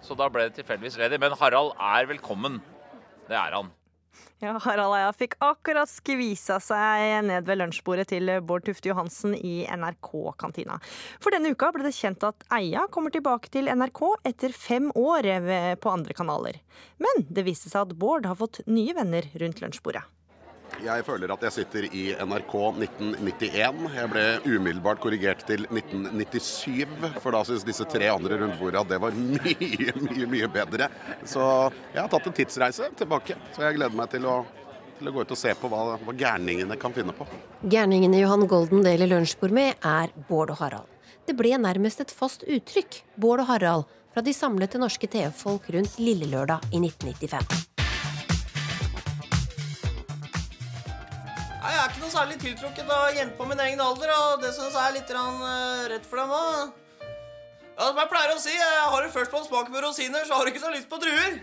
så 0.04 0.16
da 0.20 0.28
ble 0.28 0.44
det 0.50 0.58
tilfeldigvis 0.60 1.00
ledig. 1.00 1.20
Men 1.22 1.38
Harald 1.40 1.72
er 1.80 2.10
velkommen. 2.12 2.60
Det 3.30 3.38
er 3.38 3.56
han. 3.56 3.72
Ja, 4.42 4.58
Harald 4.60 4.92
Eia 4.98 5.10
fikk 5.16 5.38
akkurat 5.40 5.88
skvisa 5.88 6.58
seg 6.60 7.24
ned 7.30 7.48
ved 7.48 7.62
lunsjbordet 7.62 8.10
til 8.10 8.28
Bård 8.44 8.66
Tufte 8.66 8.90
Johansen 8.90 9.36
i 9.38 9.62
NRK-kantina. 9.72 10.80
For 11.22 11.32
denne 11.32 11.54
uka 11.54 11.70
ble 11.72 11.86
det 11.86 11.96
kjent 11.96 12.26
at 12.28 12.44
Eia 12.52 12.88
kommer 12.92 13.14
tilbake 13.14 13.48
til 13.54 13.70
NRK 13.72 14.02
etter 14.28 14.52
fem 14.52 14.90
år 14.98 15.30
på 15.80 15.94
andre 15.94 16.18
kanaler. 16.18 16.58
Men 17.00 17.24
det 17.30 17.46
viste 17.48 17.72
seg 17.72 17.86
at 17.86 17.94
Bård 17.96 18.26
har 18.28 18.36
fått 18.42 18.60
nye 18.66 18.98
venner 18.98 19.30
rundt 19.40 19.62
lunsjbordet. 19.62 20.04
Jeg 20.82 21.04
føler 21.06 21.30
at 21.34 21.42
jeg 21.46 21.54
sitter 21.54 21.86
i 21.94 22.02
NRK 22.16 22.54
1991. 22.82 23.82
Jeg 23.94 24.10
ble 24.10 24.24
umiddelbart 24.48 25.02
korrigert 25.02 25.44
til 25.46 25.66
1997, 25.68 27.20
for 27.22 27.36
da 27.36 27.42
syns 27.46 27.66
disse 27.66 27.86
tre 27.90 28.08
andre 28.12 28.40
rundt 28.40 28.58
bordet 28.60 28.80
at 28.80 28.90
det 28.90 29.00
var 29.02 29.14
mye, 29.18 29.94
mye, 30.00 30.28
mye 30.32 30.50
bedre. 30.52 30.88
Så 31.28 31.44
jeg 31.92 32.00
har 32.00 32.10
tatt 32.12 32.28
en 32.30 32.36
tidsreise 32.40 32.90
tilbake. 32.98 33.38
Så 33.54 33.66
jeg 33.66 33.78
gleder 33.78 33.98
meg 33.98 34.10
til 34.14 34.26
å, 34.26 34.40
til 34.98 35.10
å 35.10 35.14
gå 35.14 35.26
ut 35.26 35.34
og 35.36 35.42
se 35.42 35.54
på 35.58 35.70
hva, 35.70 35.96
hva 36.02 36.16
gærningene 36.24 36.78
kan 36.80 36.96
finne 36.96 37.14
på. 37.16 37.28
Gærningene 37.62 38.22
Johan 38.24 38.48
Golden 38.50 38.82
deler 38.86 39.10
lunsjbord 39.12 39.54
med, 39.54 39.76
er 39.86 40.14
Bård 40.30 40.54
og 40.56 40.62
Harald. 40.64 40.88
Det 41.28 41.36
ble 41.38 41.54
nærmest 41.62 42.02
et 42.02 42.10
fast 42.14 42.42
uttrykk, 42.48 43.04
Bård 43.20 43.44
og 43.44 43.52
Harald, 43.52 43.90
fra 44.12 44.24
de 44.24 44.34
samlede 44.36 44.80
norske 44.82 45.08
TV-folk 45.08 45.70
rundt 45.72 46.00
Lillelørdag 46.02 46.72
i 46.72 46.82
1995. 46.82 47.71
noe 52.12 52.20
særlig 52.20 52.40
tiltrukket 52.42 52.90
av 52.92 53.14
jenter 53.16 53.36
på 53.38 53.46
min 53.48 53.60
egen 53.64 53.80
alder, 53.80 54.10
og 54.12 54.42
det 54.42 54.52
syns 54.52 54.74
jeg 54.76 54.84
er 54.84 54.96
litt 54.98 55.12
eh, 55.16 55.84
rett 55.94 56.08
for 56.08 56.20
dem 56.20 56.32
òg. 56.36 56.74
Ja, 57.72 57.86
som 57.88 58.00
jeg 58.02 58.10
pleier 58.10 58.32
å 58.34 58.42
si, 58.42 58.52
jeg 58.52 58.82
har 58.92 59.02
du 59.02 59.14
først 59.14 59.32
på 59.32 59.40
en 59.40 59.46
smak 59.46 59.70
med 59.72 59.80
rosiner, 59.80 60.26
så 60.28 60.36
har 60.36 60.44
du 60.44 60.52
ikke 60.52 60.60
så 60.60 60.72
lyst 60.74 60.90
på 60.90 60.98
druer. 61.00 61.38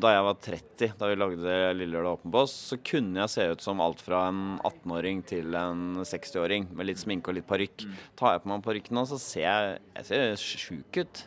Da 0.00 0.12
jeg 0.12 0.26
var 0.26 0.36
30, 0.44 0.92
da 1.00 1.08
vi 1.08 1.16
lagde 1.16 1.56
Lillelørdag 1.78 2.18
åpen 2.18 2.34
på 2.34 2.44
oss, 2.44 2.58
så 2.68 2.76
kunne 2.84 3.22
jeg 3.22 3.32
se 3.32 3.48
ut 3.48 3.64
som 3.64 3.80
alt 3.80 4.04
fra 4.04 4.26
en 4.28 4.44
18-åring 4.58 5.24
til 5.30 5.56
en 5.56 6.02
60-åring 6.04 6.68
med 6.76 6.90
litt 6.90 7.00
sminke 7.00 7.32
og 7.32 7.40
litt 7.40 7.48
parykk. 7.48 7.88
Tar 8.20 8.36
jeg 8.36 8.44
på 8.44 8.52
meg 8.52 8.64
parykken 8.68 9.00
nå, 9.00 9.08
så 9.08 9.20
ser 9.20 9.46
jeg, 9.46 9.82
jeg 10.02 10.10
ser 10.10 10.64
sjuk 10.66 11.00
ut. 11.00 11.24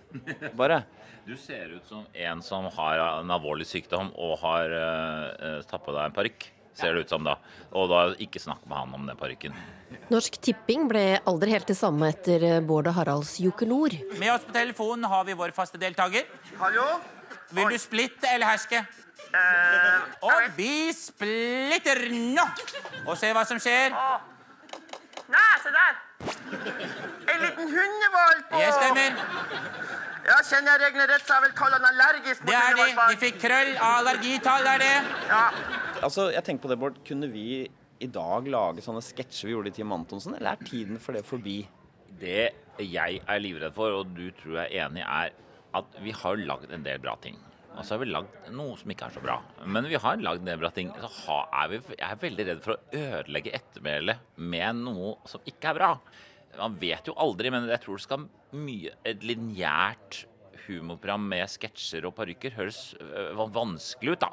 Bare. 0.60 0.84
Du 1.24 1.38
ser 1.39 1.70
ut 1.72 1.86
som 1.88 2.02
en 2.20 2.41
som 2.44 2.66
har 2.76 3.00
en 3.00 3.30
alvorlig 3.32 3.64
sykdom 3.64 4.10
og 4.20 4.34
har 4.41 4.74
uh, 4.76 5.62
tatt 5.64 5.80
på 5.86 5.94
deg 5.96 6.10
en 6.10 6.18
parykk. 6.18 6.50
Ser 6.74 6.93
det 6.95 7.05
ut 7.05 7.13
som 7.13 7.26
da. 7.26 7.38
Og 7.78 7.89
da 7.91 8.03
ikke 8.21 8.41
snakk 8.41 8.63
med 8.65 8.78
han 8.80 8.93
om 8.97 9.07
den 9.09 9.17
parykken. 9.19 9.55
Norsk 10.09 10.39
Tipping 10.41 10.88
ble 10.89 11.03
aldri 11.30 11.53
helt 11.53 11.69
det 11.69 11.78
samme 11.78 12.09
etter 12.09 12.43
eh, 12.47 12.61
Bård 12.65 12.89
og 12.89 12.97
Haralds 12.97 13.36
Joker-Nord. 13.41 13.95
Med 14.17 14.34
oss 14.34 14.47
på 14.47 14.55
telefonen 14.55 15.05
har 15.09 15.28
vi 15.28 15.38
vår 15.38 15.53
faste 15.55 15.78
deltaker. 15.82 16.26
Hallo? 16.61 16.88
Vil 17.53 17.69
du 17.69 17.78
splitte 17.78 18.30
eller 18.34 18.49
herske? 18.49 18.82
Og 20.26 20.57
vi 20.57 20.89
splitter 20.97 22.07
nå! 22.11 22.45
Og 23.05 23.17
se 23.17 23.30
hva 23.34 23.45
som 23.49 23.61
skjer. 23.61 23.93
Nei, 25.34 25.51
se 25.63 25.74
der! 25.74 26.01
En 27.34 27.39
liten 27.41 27.69
hundevalp 27.71 28.49
på 28.49 28.61
Jeg 28.61 28.74
stemmer. 28.80 29.21
Ja, 30.24 30.38
Kjenner 30.47 30.78
jeg 30.78 30.88
reglene 30.88 31.07
rett, 31.11 31.24
så 31.28 31.36
er 31.36 31.41
jeg 31.41 31.45
vel 31.49 31.55
kalt 31.57 31.76
han 31.76 31.86
allergisk. 31.89 32.43
Det 32.47 32.55
er 32.55 32.78
det. 32.80 32.89
De 32.95 33.19
fikk 33.19 33.39
krøll. 33.43 33.71
Allergitall 33.84 34.67
er 34.71 34.84
det. 34.84 34.91
Ja. 35.28 35.45
Altså, 35.99 36.30
jeg 36.32 36.45
tenker 36.47 36.63
på 36.63 36.71
det, 36.71 36.80
Bård. 36.80 36.99
Kunne 37.07 37.28
vi 37.32 37.47
i 38.03 38.09
dag 38.11 38.47
lage 38.51 38.84
sånne 38.84 39.03
sketsjer 39.03 39.49
vi 39.49 39.55
gjorde 39.55 39.71
i 39.71 39.76
Team 39.76 39.91
Antonsen, 39.95 40.36
eller 40.38 40.55
er 40.55 40.67
tiden 40.67 40.99
for 41.03 41.15
det 41.15 41.26
forbi? 41.28 41.61
Det 42.19 42.51
jeg 42.80 43.19
er 43.19 43.41
livredd 43.43 43.76
for, 43.76 43.99
og 43.99 44.13
du 44.15 44.30
tror 44.39 44.61
jeg 44.61 44.69
er 44.71 44.88
enig, 44.88 45.03
er 45.03 45.36
at 45.78 45.99
vi 46.03 46.13
har 46.15 46.39
lagd 46.39 46.71
en 46.71 46.86
del 46.86 47.01
bra 47.03 47.17
ting. 47.24 47.38
Og 47.74 47.82
så 47.82 47.95
har 47.95 48.03
vi 48.03 48.11
lagd 48.11 48.51
noe 48.53 48.76
som 48.78 48.91
ikke 48.93 49.07
er 49.09 49.15
så 49.15 49.21
bra. 49.24 49.39
Men 49.65 49.88
vi 49.89 49.97
har 49.99 50.19
lagd 50.21 50.43
en 50.43 50.51
del 50.51 50.59
bra 50.61 50.69
ting. 50.76 50.91
Så 51.17 51.39
er 51.43 51.71
vi, 51.71 51.80
jeg 51.97 52.05
er 52.05 52.19
veldig 52.21 52.45
redd 52.49 52.61
for 52.63 52.76
å 52.76 52.99
ødelegge 52.99 53.55
ettermælet 53.57 54.38
med 54.53 54.84
noe 54.84 55.15
som 55.30 55.41
ikke 55.49 55.71
er 55.71 55.80
bra. 55.80 55.89
Man 56.60 56.78
vet 56.82 57.10
jo 57.10 57.16
aldri, 57.20 57.49
men 57.54 57.68
jeg 57.72 57.82
tror 57.84 57.97
det 57.97 58.06
skal 58.06 58.28
mye 58.54 58.93
Et 59.10 59.26
lineært 59.26 60.24
humorprogram 60.68 61.26
med 61.28 61.49
sketsjer 61.51 62.06
og 62.08 62.16
parykker 62.16 62.54
høres 62.56 62.93
øh, 63.01 63.34
vanskelig 63.51 64.14
ut, 64.16 64.22
da. 64.22 64.30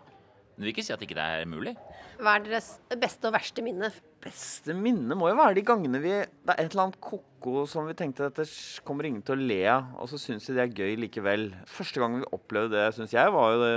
Men 0.61 0.63
det 0.63 0.69
vil 0.69 0.75
ikke 0.75 0.85
si 0.87 0.93
at 0.95 1.03
ikke 1.03 1.17
det 1.17 1.25
er 1.25 1.49
mulig. 1.49 1.73
Hva 2.21 2.37
er 2.37 2.45
deres 2.45 2.69
beste 3.01 3.31
og 3.31 3.35
verste 3.35 3.65
minne? 3.65 3.89
Beste 4.21 4.77
minne 4.77 5.17
må 5.17 5.31
jo 5.31 5.39
være 5.39 5.57
de 5.57 5.65
gangene 5.65 6.03
vi 6.03 6.13
Det 6.13 6.53
er 6.53 6.59
et 6.61 6.75
eller 6.75 6.85
annet 6.85 7.01
ko-ko 7.01 7.65
som 7.71 7.89
vi 7.89 7.97
tenkte 7.97 8.29
dette 8.29 8.45
kommer 8.85 9.09
ingen 9.09 9.25
til 9.25 9.39
å 9.39 9.41
le 9.41 9.61
av, 9.73 9.95
og 9.97 10.11
så 10.13 10.21
syns 10.21 10.51
de 10.51 10.59
det 10.59 10.67
er 10.67 10.77
gøy 10.83 11.01
likevel. 11.07 11.49
Første 11.65 12.03
gang 12.03 12.19
vi 12.21 12.29
opplevde 12.37 12.77
det, 12.77 12.91
syns 12.99 13.17
jeg, 13.17 13.33
var 13.33 13.55
jo 13.55 13.63
det 13.65 13.73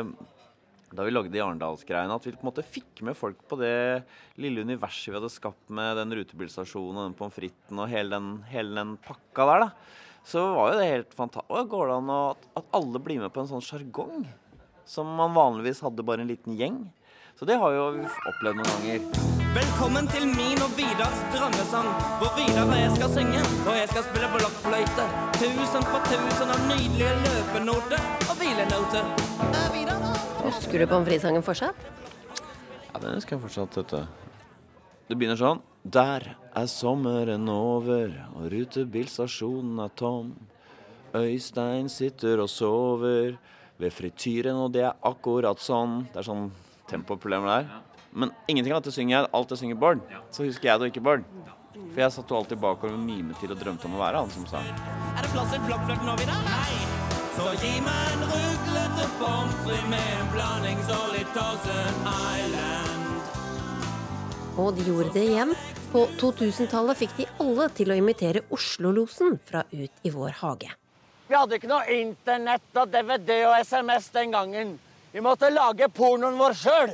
da 0.94 1.06
vi 1.06 1.14
lagde 1.14 1.38
i 1.38 1.41
Arendalsgreiene, 1.41 2.16
at 2.16 2.26
vi 2.28 2.34
på 2.36 2.44
en 2.44 2.50
måte 2.52 2.66
fikk 2.66 3.02
med 3.06 3.18
folk 3.18 3.41
på 3.50 3.58
det 3.62 4.04
lille 4.41 4.64
universet 4.66 5.10
vi 5.10 5.18
hadde 5.18 5.32
skapt 5.34 5.74
med 5.74 5.98
den 5.98 6.14
rutebilstasjonen 6.20 7.00
og 7.00 7.08
den 7.08 7.18
pommes 7.18 7.38
fritesen 7.38 7.82
og 7.82 7.89
hele 7.91 8.14
den, 8.14 8.32
hele 8.52 8.78
den 8.78 8.96
pakka 9.04 9.48
der, 9.50 9.66
da. 9.66 10.00
Så 10.24 10.44
var 10.56 10.72
jo 10.72 10.80
det 10.80 10.88
helt 10.88 11.16
fantastisk. 11.18 11.70
Går 11.74 11.89
det 11.89 11.96
an 12.00 12.12
å, 12.14 12.22
at, 12.32 12.46
at 12.62 12.76
alle 12.80 13.02
blir 13.04 13.20
med 13.20 13.34
på 13.36 13.44
en 13.44 13.50
sånn 13.50 13.66
sjargong? 13.66 14.24
Som 14.88 15.10
man 15.18 15.36
vanligvis 15.36 15.84
hadde 15.84 16.06
bare 16.06 16.24
en 16.24 16.32
liten 16.32 16.56
gjeng. 16.60 16.80
Så 17.36 17.48
det 17.50 17.58
har 17.60 17.74
jo 17.76 17.89
vi 17.98 18.06
opplevd 18.30 18.62
noen 18.62 18.72
ganger. 18.78 19.32
Velkommen 19.54 20.08
til 20.10 20.26
min 20.32 20.62
og 20.66 20.72
Vidars 20.78 21.20
drømmesang, 21.34 21.89
hvor 22.22 22.32
Vidar 22.38 22.66
og 22.66 22.74
jeg 22.78 22.96
skal 22.96 23.14
synge, 23.18 23.44
og 23.68 23.76
jeg 23.78 23.91
skal 23.91 24.08
spille 24.08 24.32
blokkfløyte. 24.38 25.08
Tusen 25.38 25.88
på 25.91 26.02
tusen 26.08 26.56
av 26.56 26.66
nydelige 26.72 27.14
løpenoter 27.28 28.10
og 28.30 28.36
hvilenoter. 28.39 29.14
Er 29.52 29.72
Vidar, 29.76 30.02
da? 30.08 30.12
Husker 30.44 30.82
du 30.82 30.88
pommes 30.91 31.08
frites-sangen 31.08 31.44
fortsatt? 31.46 31.78
Ja, 32.89 33.00
den 33.00 33.16
husker 33.16 33.38
jeg 33.38 33.44
fortsatt, 33.46 33.78
vet 33.80 33.94
du. 33.94 34.02
Det 35.08 35.18
begynner 35.20 35.39
sånn. 35.39 35.62
Der 35.84 36.26
er 36.56 36.68
sommeren 36.72 37.48
over, 37.52 38.12
og 38.36 38.50
rutebilstasjonen 38.54 39.82
er 39.84 39.94
tom. 40.00 40.34
Øystein 41.16 41.89
sitter 41.91 42.41
og 42.44 42.50
sover 42.52 43.38
ved 43.80 43.96
frityren, 43.96 44.60
og 44.66 44.72
det 44.76 44.86
er 44.88 45.00
akkurat 45.06 45.60
sånn. 45.62 46.04
Det 46.14 46.24
er 46.24 46.30
sånn 46.30 46.48
tempoproblemer 46.91 47.52
der. 47.52 47.70
Men 48.14 48.32
ingenting 48.48 48.76
av 48.76 48.84
dette 48.84 48.96
synger 48.96 49.18
jeg. 49.18 49.32
Alt 49.34 49.54
jeg 49.54 49.64
synger 49.64 49.80
Bård. 49.82 50.02
Så 50.32 50.48
husker 50.48 50.70
jeg 50.70 50.80
det 50.80 50.89
og 50.89 50.94
ikke 50.94 51.06
Bård. 51.06 51.28
For 51.74 52.04
jeg 52.04 52.16
satt 52.16 52.30
jo 52.30 52.39
alltid 52.39 52.62
bakover 52.62 52.98
og 52.98 53.06
mimet 53.06 53.39
til 53.41 53.54
og 53.54 53.62
drømte 53.62 53.89
om 53.89 53.98
å 53.98 54.04
være 54.04 54.22
han 54.22 54.34
som 54.34 54.50
sang. 54.50 54.68
Er 55.14 55.22
det 55.26 55.34
plass 55.34 55.54
til 55.54 55.64
blokkflørt 55.68 56.06
nå, 56.06 56.18
Vidar? 56.22 56.44
Nei. 56.50 56.93
Så 57.34 57.50
gi 57.58 57.74
meg 57.82 58.12
en 58.14 58.28
ruglete 58.30 59.06
pommes 59.18 59.54
frites 59.64 59.90
med 59.90 60.10
en 60.20 60.28
blanding 60.34 60.82
så 60.86 61.00
litt 61.14 61.32
Thousand 61.34 62.08
Island. 62.38 63.32
Og 64.62 64.76
de 64.78 64.86
gjorde 64.86 65.14
det 65.16 65.24
igjen. 65.32 65.56
På 65.94 66.06
2000-tallet 66.18 66.98
fikk 66.98 67.18
de 67.18 67.26
alle 67.42 67.68
til 67.78 67.94
å 67.94 67.98
imitere 67.98 68.42
Oslo-losen 68.54 69.40
fra 69.46 69.64
Ut 69.72 70.06
i 70.06 70.12
vår 70.14 70.38
hage. 70.40 70.72
Vi 71.28 71.38
hadde 71.38 71.58
ikke 71.58 71.70
noe 71.70 71.98
internett 71.98 72.78
og 72.78 72.94
DVD 72.94 73.44
og 73.48 73.58
SMS 73.66 74.10
den 74.14 74.34
gangen. 74.34 74.76
Vi 75.14 75.22
måtte 75.22 75.50
lage 75.54 75.90
pornoen 75.94 76.38
vår 76.38 76.58
sjøl. 76.58 76.94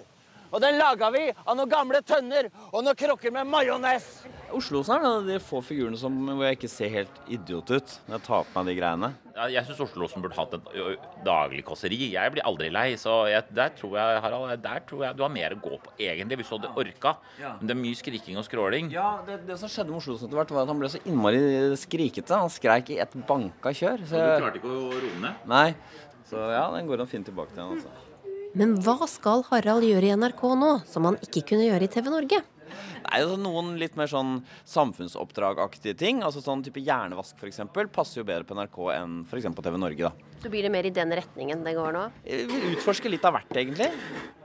Og 0.50 0.62
den 0.64 0.80
laga 0.80 1.12
vi 1.14 1.28
av 1.30 1.56
noen 1.58 1.70
gamle 1.70 2.02
tønner 2.06 2.50
og 2.72 2.82
noen 2.82 2.98
krukker 2.98 3.34
med 3.34 3.50
majones. 3.50 4.08
Oslosen 4.56 4.96
er 4.96 5.04
en 5.04 5.18
av 5.20 5.28
de 5.28 5.36
få 5.44 5.60
figurene 5.62 5.98
som, 6.00 6.14
hvor 6.26 6.48
jeg 6.48 6.58
ikke 6.58 6.72
ser 6.72 6.90
helt 6.90 7.20
idiot 7.30 7.70
ut 7.70 7.92
når 8.08 8.16
jeg 8.16 8.26
tar 8.26 8.48
på 8.48 8.56
meg 8.58 8.72
de 8.72 8.76
greiene. 8.80 9.10
Jeg, 9.36 9.54
Jeg 9.54 9.68
syns 9.68 9.84
Oslo-losen 9.86 10.24
burde 10.24 10.40
hatt 10.40 10.56
et 10.58 11.06
daglig 11.28 11.62
kåseri. 11.68 12.00
Jeg 12.16 12.34
blir 12.34 12.48
aldri 12.50 12.72
lei. 12.74 12.88
Så 13.00 13.14
jeg, 13.30 13.46
der 13.56 13.76
tror 13.78 13.94
jeg 14.00 14.24
Harald, 14.26 14.66
der 14.66 14.84
tror 14.90 15.06
jeg 15.06 15.20
du 15.20 15.24
har 15.28 15.32
mer 15.38 15.54
å 15.54 15.62
gå 15.62 15.80
på, 15.86 15.94
egentlig, 16.02 16.42
hvis 16.42 16.50
du 16.50 16.58
hadde 16.58 16.74
orka. 16.82 17.16
Men 17.46 17.70
det 17.70 17.78
er 17.78 17.82
mye 17.86 18.02
skriking 18.02 18.42
og 18.42 18.50
skråling. 18.50 18.90
Ja, 18.96 19.20
det, 19.28 19.44
det 19.48 19.62
som 19.62 19.70
skjedde 19.70 19.94
med 19.94 20.02
Oslosen 20.02 20.28
etter 20.28 20.42
hvert, 20.42 20.58
var 20.58 20.66
at 20.66 20.74
han 20.74 20.82
ble 20.82 20.92
så 20.96 21.04
innmari 21.06 21.46
skrikete. 21.86 22.42
Han 22.42 22.54
skreik 22.54 22.90
i 22.96 23.02
et 23.06 23.18
banka 23.30 23.76
kjør. 23.76 24.06
Så... 24.10 24.18
du 24.18 24.46
klarte 24.48 24.64
ikke 24.64 24.74
å 24.74 24.86
roe 24.98 25.26
ned? 25.30 25.50
Nei. 25.54 25.68
Så 26.30 26.42
ja, 26.42 26.66
den 26.74 26.90
går 26.90 27.06
han 27.06 27.10
fint 27.10 27.30
tilbake 27.30 27.54
til. 27.54 27.70
Altså. 27.78 28.09
Men 28.58 28.78
hva 28.82 29.06
skal 29.10 29.44
Harald 29.52 29.86
gjøre 29.86 30.08
i 30.10 30.16
NRK 30.18 30.40
nå, 30.58 30.72
som 30.90 31.06
han 31.06 31.20
ikke 31.22 31.46
kunne 31.52 31.68
gjøre 31.68 31.86
i 31.86 31.92
TV 31.92 32.10
Norge? 32.10 32.40
Nei, 32.70 33.20
altså 33.22 33.38
Noen 33.42 33.76
litt 33.82 33.96
mer 33.98 34.10
sånn 34.10 34.40
samfunnsoppdragaktige 34.70 35.96
ting. 35.98 36.24
altså 36.26 36.42
Sånn 36.44 36.64
type 36.66 36.82
hjernevask 36.82 37.38
f.eks. 37.40 37.62
passer 37.94 38.22
jo 38.22 38.26
bedre 38.28 38.46
på 38.46 38.58
NRK 38.58 38.80
enn 38.96 39.14
f.eks. 39.30 39.48
på 39.56 39.66
TV 39.66 39.78
Norge. 39.82 40.10
da. 40.10 40.40
Så 40.44 40.52
blir 40.52 40.66
det 40.66 40.72
mer 40.74 40.86
i 40.86 40.94
den 40.94 41.14
retningen 41.14 41.64
det 41.66 41.74
går 41.78 41.94
nå? 41.96 42.04
Vi 42.26 42.60
utforsker 42.74 43.12
litt 43.14 43.26
av 43.28 43.36
hvert, 43.38 43.54
egentlig. 43.54 43.90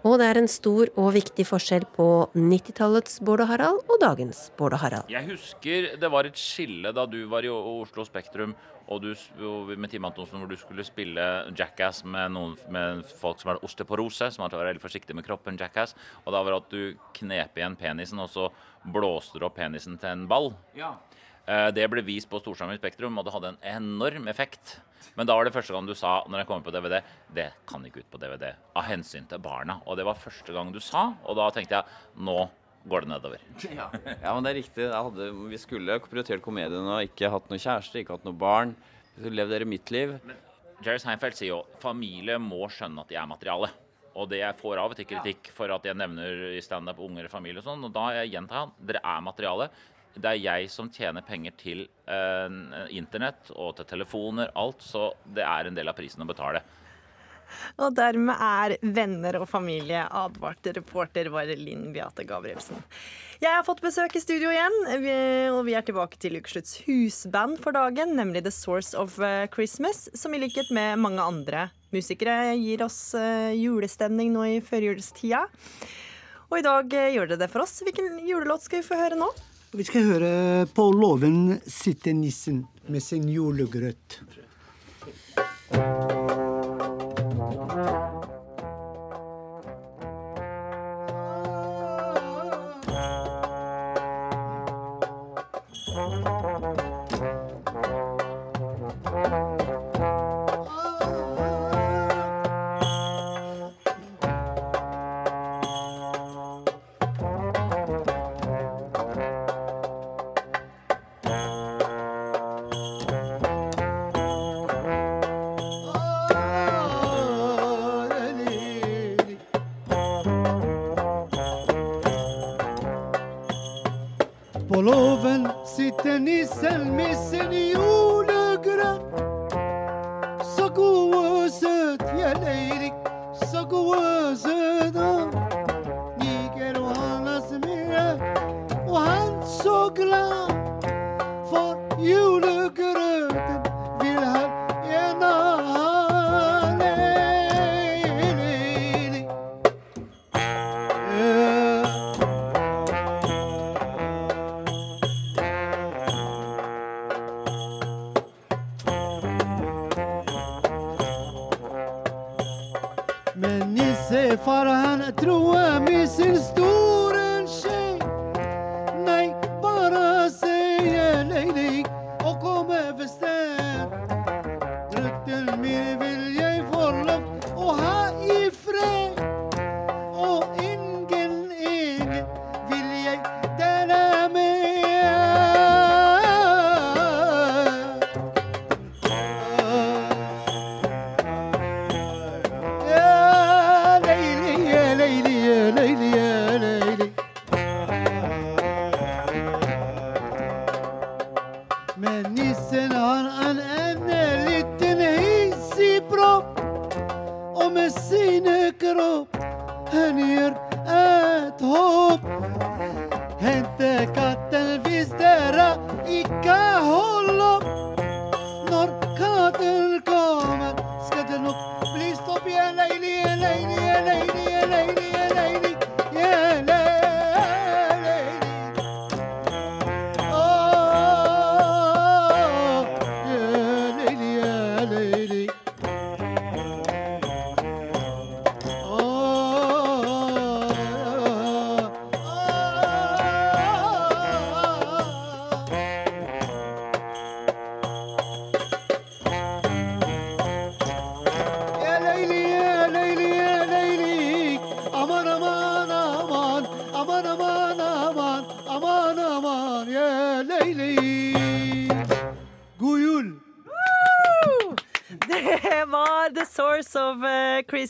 Og 0.05 0.19
det 0.21 0.29
er 0.29 0.41
en 0.41 0.51
stor 0.51 0.91
og 1.01 1.11
viktig 1.17 1.47
forskjell 1.49 1.87
på 1.97 2.09
90-tallets 2.37 3.21
Bård 3.25 3.45
og 3.45 3.53
Harald 3.53 3.85
og 3.89 4.01
dagens 4.03 4.47
Bård 4.59 4.77
og 4.77 4.85
Harald. 4.85 5.13
Jeg 5.13 5.29
husker 5.31 5.91
det 6.01 6.13
var 6.13 6.29
et 6.29 6.41
skille 6.41 6.93
da 6.97 7.07
du 7.09 7.23
var 7.31 7.47
i 7.47 7.53
Oslo 7.53 8.05
Spektrum 8.09 8.57
og 8.89 9.01
du, 9.03 9.11
med 9.77 9.91
Tim 9.91 10.05
Antonsen 10.05 10.41
hvor 10.43 10.51
du 10.51 10.57
skulle 10.61 10.85
spille 10.87 11.25
Jackass 11.57 12.03
med, 12.05 12.35
noen, 12.35 12.55
med 12.73 13.05
folk 13.21 13.41
som 13.41 13.53
hadde 13.53 13.65
osteoporose, 13.65 14.31
som 14.35 14.45
hadde 14.45 14.61
vært 14.61 14.75
veldig 14.75 14.85
forsiktig 14.85 15.17
med 15.17 15.27
kroppen. 15.27 15.59
Jackass, 15.61 15.95
Og 16.25 16.33
da 16.35 16.43
var 16.43 16.53
det 16.55 16.61
at 16.63 16.75
du 16.75 17.11
knep 17.21 17.59
igjen 17.59 17.77
penisen, 17.81 18.21
og 18.21 18.31
så 18.33 18.51
blåste 18.85 19.41
du 19.41 19.47
opp 19.49 19.57
penisen 19.57 19.99
til 19.99 20.11
en 20.13 20.27
ball. 20.29 20.53
Ja. 20.77 20.95
Eh, 21.47 21.71
Det 21.73 21.89
ble 21.91 22.03
vist 22.03 22.29
på 22.31 22.41
i 22.41 22.77
Spektrum, 22.79 23.19
og 23.19 23.25
det 23.25 23.33
hadde 23.33 23.55
en 23.55 23.63
enorm 23.63 24.29
effekt. 24.29 24.81
Men 25.17 25.27
da 25.27 25.37
var 25.37 25.45
det 25.45 25.53
første 25.53 25.73
gang 25.73 25.87
du 25.87 25.95
sa 25.95 26.23
når 26.29 26.39
jeg 26.39 26.47
kom 26.47 26.63
på 26.63 26.73
DVD, 26.73 27.03
det 27.35 27.53
kan 27.67 27.85
ikke 27.85 28.01
ut 28.01 28.11
på 28.11 28.19
DVD 28.19 28.55
av 28.75 28.85
hensyn 28.85 29.27
til 29.29 29.39
barna. 29.39 29.81
Og 29.87 29.97
det 29.97 30.05
var 30.05 30.15
første 30.15 30.53
gang 30.53 30.73
du 30.73 30.81
sa, 30.81 31.15
og 31.25 31.37
da 31.37 31.51
tenkte 31.51 31.81
jeg 31.83 31.85
nå 32.17 32.49
går 32.89 33.05
det 33.05 33.13
nedover. 33.15 33.45
Ja. 33.75 33.89
ja, 33.93 34.33
men 34.35 34.45
det 34.45 34.53
er 34.53 34.59
riktig. 34.61 34.89
Hadde, 34.93 35.31
vi 35.51 35.61
skulle 35.61 36.01
prioritert 36.05 36.45
komedien 36.45 36.85
og 36.85 37.07
ikke 37.07 37.31
hatt 37.33 37.49
noe 37.51 37.61
kjæreste, 37.61 38.03
ikke 38.03 38.19
hatt 38.19 38.27
noe 38.29 38.37
barn. 38.39 38.75
så 39.17 39.31
levd 39.31 39.55
dere 39.55 39.69
mitt 39.69 39.91
liv. 39.95 40.19
Jerry 40.85 41.01
Seinfeld 41.01 41.39
sier 41.39 41.55
jo 41.55 41.63
familie 41.81 42.37
må 42.43 42.67
skjønne 42.73 43.05
at 43.05 43.11
de 43.13 43.19
er 43.21 43.31
materiale. 43.31 43.71
Og 44.15 44.29
det 44.31 44.43
jeg 44.43 44.59
får 44.61 44.79
av 44.79 44.93
og 44.93 44.99
til 44.99 45.09
kritikk 45.11 45.51
for 45.55 45.73
at 45.75 45.87
jeg 45.89 45.99
nevner 45.99 46.53
i 46.55 46.63
standup 46.63 47.01
unger 47.03 47.27
og 47.27 47.33
familie 47.33 47.63
og 47.63 47.67
sånn, 47.67 47.83
og 47.89 47.95
da 47.95 48.23
gjentar 48.23 48.61
han 48.61 48.75
dere 48.79 49.03
er 49.03 49.25
materiale. 49.27 49.69
Det 50.15 50.31
er 50.31 50.39
jeg 50.39 50.69
som 50.71 50.91
tjener 50.95 51.25
penger 51.27 51.57
til 51.59 51.81
eh, 52.07 52.59
internett 52.95 53.51
og 53.57 53.73
til 53.81 53.89
telefoner, 53.91 54.53
alt, 54.55 54.85
så 54.87 55.09
det 55.27 55.43
er 55.43 55.67
en 55.67 55.75
del 55.75 55.91
av 55.91 55.97
prisen 55.99 56.23
å 56.23 56.29
betale. 56.31 56.63
Og 57.83 57.95
dermed 57.97 58.41
er 58.41 58.77
venner 58.83 59.41
og 59.41 59.49
familie 59.51 60.05
advarte 60.07 60.75
reporter 60.77 61.31
var 61.35 61.51
Linn 61.59 61.93
Beate 61.95 62.27
Gabrielsen. 62.29 62.81
Jeg 63.43 63.51
har 63.51 63.65
fått 63.67 63.83
besøk 63.85 64.15
i 64.17 64.23
studio 64.23 64.53
igjen, 64.53 64.77
og 65.53 65.65
vi 65.67 65.75
er 65.77 65.85
tilbake 65.85 66.17
til 66.23 66.39
ukeslutts 66.39 66.79
husband 66.87 67.59
for 67.65 67.77
dagen, 67.77 68.15
nemlig 68.17 68.45
The 68.47 68.53
Source 68.55 68.95
of 68.97 69.19
eh, 69.21 69.49
Christmas, 69.53 70.07
som 70.15 70.33
i 70.33 70.41
likhet 70.41 70.71
med 70.73 71.03
mange 71.03 71.23
andre 71.23 71.67
musikere 71.95 72.55
gir 72.57 72.85
oss 72.87 73.15
eh, 73.19 73.53
julestemning 73.59 74.33
nå 74.35 74.47
i 74.49 74.61
førjulstida. 74.65 75.45
Og 76.51 76.61
i 76.61 76.65
dag 76.65 76.95
eh, 76.95 77.11
gjør 77.17 77.35
det 77.35 77.41
det 77.43 77.51
for 77.53 77.67
oss. 77.67 77.81
Hvilken 77.85 78.23
julelåt 78.25 78.67
skal 78.67 78.81
vi 78.81 78.89
få 78.89 79.01
høre 79.03 79.19
nå? 79.19 79.31
Vi 79.75 79.83
skal 79.83 80.07
høre 80.07 80.67
På 80.71 80.87
låven 80.95 81.59
sitter 81.67 82.15
nissen 82.15 82.65
med 82.87 83.03
sin 83.03 83.27
julegrøt. 83.29 84.21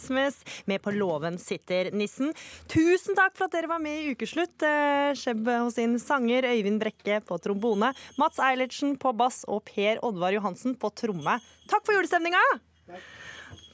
Christmas 0.04 0.44
med 0.64 0.82
På 0.82 0.90
låven 0.90 1.38
sitter 1.38 1.90
nissen. 1.92 2.34
Tusen 2.68 3.16
takk 3.16 3.36
for 3.36 3.46
at 3.46 3.54
dere 3.56 3.70
var 3.70 3.80
med 3.80 4.02
i 4.02 4.12
Ukeslutt. 4.12 4.60
Eh, 4.62 5.14
Skjebb 5.16 5.48
hos 5.48 5.78
sin 5.78 5.96
sanger 5.98 6.44
Øyvind 6.44 6.80
Brekke 6.82 7.22
på 7.24 7.38
trombone, 7.40 7.94
Mats 8.20 8.38
Eilertsen 8.38 8.98
på 9.00 9.14
bass 9.16 9.44
og 9.48 9.64
Per 9.64 10.02
Oddvar 10.04 10.36
Johansen 10.36 10.76
på 10.76 10.92
tromme. 10.92 11.38
Takk 11.70 11.86
for 11.86 11.96
julestemninga! 11.96 12.42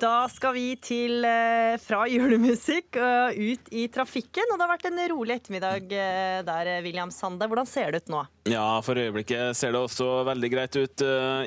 Da 0.00 0.24
skal 0.32 0.54
vi 0.56 0.66
til 0.80 1.26
eh, 1.28 1.74
fra 1.82 2.06
julemusikk 2.08 2.96
og 2.96 3.36
ut 3.36 3.66
i 3.76 3.84
trafikken. 3.92 4.48
Og 4.48 4.56
det 4.56 4.64
har 4.64 4.70
vært 4.72 4.86
en 4.88 5.00
rolig 5.12 5.34
ettermiddag 5.36 5.92
eh, 5.92 6.38
der, 6.46 6.70
William 6.86 7.12
Sande. 7.12 7.44
Hvordan 7.44 7.68
ser 7.68 7.92
det 7.92 8.06
ut 8.06 8.12
nå? 8.14 8.22
Ja, 8.48 8.80
for 8.80 8.96
øyeblikket 8.96 9.58
ser 9.58 9.74
det 9.74 9.82
også 9.84 10.22
veldig 10.24 10.50
greit 10.54 10.76
ut 10.80 11.02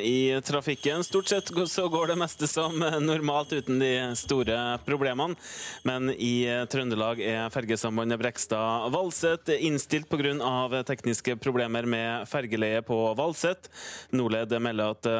i 0.05 0.37
trafikken. 0.45 1.01
Stort 1.03 1.31
sett 1.31 1.49
så 1.49 1.87
går 1.91 2.13
det 2.13 2.17
meste 2.21 2.47
som 2.47 2.77
normalt 3.01 3.55
uten 3.57 3.81
de 3.81 3.89
store 4.19 4.59
problemene. 4.85 5.33
Men 5.87 6.13
i 6.13 6.45
Trøndelag 6.69 7.23
er 7.25 7.49
fergesambandet 7.51 8.21
Brekstad-Valset 8.21 9.49
innstilt 9.57 10.07
pga. 10.11 10.83
tekniske 10.85 11.35
problemer 11.41 11.89
med 11.89 12.29
fergeleie 12.29 12.85
på 12.85 12.99
Valset. 13.17 13.67
Nordled 14.13 14.53
melder 14.61 14.93
at 14.93 15.11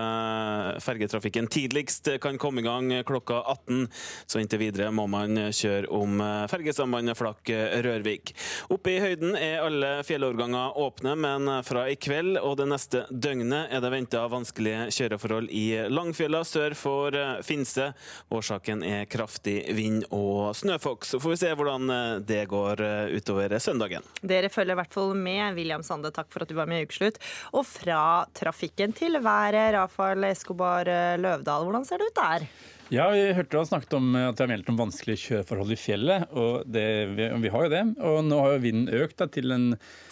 fergetrafikken 0.86 1.50
tidligst 1.52 2.14
kan 2.22 2.38
komme 2.38 2.62
i 2.62 2.68
gang 2.70 2.94
klokka 3.04 3.23
18, 3.32 3.88
så 4.28 4.42
inntil 4.42 4.60
videre 4.60 4.92
må 4.92 5.06
man 5.08 5.38
kjøre 5.54 5.88
om 5.94 6.20
fergesambandet 6.52 7.18
Flakk-Rørvik. 7.20 8.34
Oppe 8.74 8.96
i 8.96 9.00
høyden 9.04 9.38
er 9.40 9.64
alle 9.64 9.92
fjelloverganger 10.08 10.78
åpne, 10.84 11.16
men 11.16 11.52
fra 11.64 11.86
i 11.92 11.96
kveld 11.96 12.40
og 12.42 12.58
det 12.60 12.68
neste 12.72 13.06
døgnet 13.12 13.72
er 13.72 13.84
det 13.84 13.94
venta 13.94 14.26
vanskelige 14.32 14.90
kjøreforhold 14.96 15.50
i 15.54 15.66
Langfjella 15.94 16.44
sør 16.48 16.76
for 16.78 17.16
Finse. 17.46 17.92
Årsaken 18.34 18.84
er 18.88 19.06
kraftig 19.12 19.60
vind 19.78 20.08
og 20.10 20.56
snøfokk. 20.58 21.06
Så 21.08 21.22
får 21.24 21.36
vi 21.36 21.40
se 21.44 21.54
hvordan 21.54 22.24
det 22.28 22.44
går 22.52 22.82
utover 23.14 23.58
søndagen. 23.64 24.06
Dere 24.22 24.52
følger 24.54 24.76
i 24.76 24.82
hvert 24.82 24.94
fall 24.94 25.14
med. 25.16 25.56
William 25.58 25.84
Sande, 25.86 26.12
takk 26.16 26.32
for 26.34 26.46
at 26.46 26.52
du 26.52 26.58
var 26.58 26.70
med 26.70 26.82
i 26.82 26.88
Ukeslutt. 26.88 27.20
Og 27.54 27.66
fra 27.68 28.26
trafikken 28.36 28.96
til 28.98 29.20
været, 29.24 29.74
Rafael 29.78 30.30
Escobar 30.32 30.90
Løvdahl, 31.20 31.68
hvordan 31.68 31.86
ser 31.88 32.02
det 32.02 32.12
ut 32.12 32.22
der? 32.22 32.48
Ja, 32.94 33.08
vi 33.10 33.22
hørte 33.34 33.58
han 33.58 33.66
snakket 33.66 33.94
om 33.98 34.12
at 34.20 34.36
det 34.38 34.44
har 34.44 34.50
meldt 34.52 34.68
om 34.70 34.78
vanskelige 34.78 35.24
kjøreforhold 35.24 35.74
i 35.74 35.78
fjellet. 35.82 36.28
og 36.30 36.68
det, 36.70 36.84
vi, 37.18 37.26
vi, 37.42 37.50
har 37.50 37.64
jo 37.66 37.72
det. 37.72 37.82
Og 38.06 38.20
nå 38.28 38.38
har 38.38 38.52
jo 38.54 38.60
vinden 38.68 39.00
økt 39.02 39.18
da, 39.18 39.26
til 39.34 39.50
en 39.56 39.72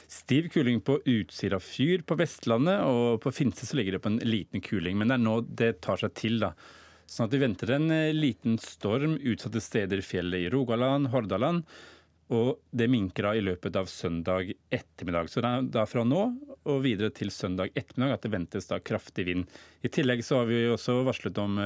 stiv 0.09 0.47
kuling 0.49 0.79
på 0.81 0.95
Utsira 1.05 1.59
fyr 1.61 2.01
på 2.01 2.17
Vestlandet. 2.17 2.81
Og 2.81 3.19
på 3.21 3.33
Finse 3.37 3.67
så 3.69 3.77
ligger 3.77 3.99
det 3.99 4.01
på 4.01 4.09
en 4.09 4.17
liten 4.25 4.65
kuling. 4.65 4.97
Men 4.97 5.13
det 5.13 5.19
er 5.19 5.21
nå 5.27 5.35
det 5.45 5.69
tar 5.85 6.01
seg 6.01 6.15
til. 6.17 6.39
da. 6.41 6.55
Sånn 7.05 7.29
at 7.29 7.35
vi 7.37 7.43
venter 7.43 7.75
en 7.75 7.85
liten 8.17 8.57
storm 8.63 9.13
utsatte 9.19 9.61
steder 9.61 10.01
i 10.01 10.07
fjellet 10.07 10.47
i 10.47 10.49
Rogaland, 10.49 11.11
Hordaland. 11.13 11.69
Og 12.33 12.63
det 12.73 12.89
minker 12.89 13.29
av 13.29 13.37
i 13.37 13.43
løpet 13.45 13.77
av 13.77 13.91
søndag 13.93 14.55
ettermiddag. 14.73 15.29
Så 15.29 15.45
det 15.45 15.51
er 15.51 15.69
da 15.77 15.85
fra 15.85 16.01
nå 16.07 16.31
og 16.65 16.81
videre 16.81 17.13
til 17.13 17.29
søndag 17.29 17.75
ettermiddag 17.75 18.17
at 18.17 18.25
det 18.25 18.33
ventes 18.39 18.73
da 18.73 18.81
kraftig 18.81 19.27
vind. 19.29 19.45
I 19.85 19.93
tillegg 19.93 20.25
så 20.25 20.41
har 20.41 20.49
vi 20.49 20.63
også 20.71 21.03
varslet 21.05 21.37
om 21.45 21.61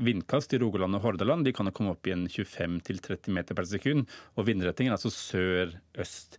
vindkast 0.00 0.54
i 0.54 0.60
Rogaland 0.62 0.96
og 0.98 1.04
Hordaland. 1.06 1.44
De 1.46 1.54
kan 1.54 1.70
komme 1.74 1.94
opp 1.94 2.06
i 2.08 2.14
en 2.14 2.26
25-30 2.30 3.32
meter 3.34 3.58
per 3.58 3.68
sekund. 3.68 4.06
Og 4.36 4.48
vindretningen 4.48 4.92
er 4.92 4.98
altså 4.98 5.12
sør-øst. 5.12 6.38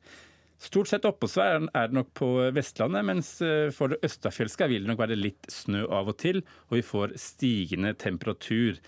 Stort 0.64 0.88
sett 0.88 1.04
oppå 1.04 1.28
er 1.44 1.66
det 1.68 1.98
nok 1.98 2.14
på 2.16 2.28
Vestlandet, 2.56 3.04
mens 3.04 3.36
for 3.76 3.92
det 3.92 4.00
østafjellske 4.08 4.70
vil 4.72 4.86
det 4.86 4.94
nok 4.94 5.02
være 5.02 5.20
litt 5.20 5.50
snø 5.52 5.82
av 5.92 6.14
og 6.14 6.16
til, 6.22 6.40
og 6.70 6.78
vi 6.78 6.86
får 6.88 7.18
stigende 7.20 7.92
temperatur. 8.00 8.80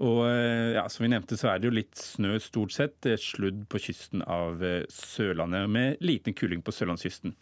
Og 0.00 0.24
ja, 0.24 0.86
Som 0.88 1.04
vi 1.04 1.10
nevnte, 1.12 1.36
så 1.36 1.52
er 1.52 1.60
det 1.60 1.68
jo 1.68 1.76
litt 1.76 2.00
snø 2.00 2.38
stort 2.40 2.72
sett. 2.72 3.10
Sludd 3.20 3.66
på 3.68 3.82
kysten 3.84 4.24
av 4.24 4.64
Sørlandet, 4.90 5.68
med 5.68 6.00
liten 6.00 6.34
kuling 6.34 6.64
på 6.64 6.72
sørlandskysten. 6.72 7.36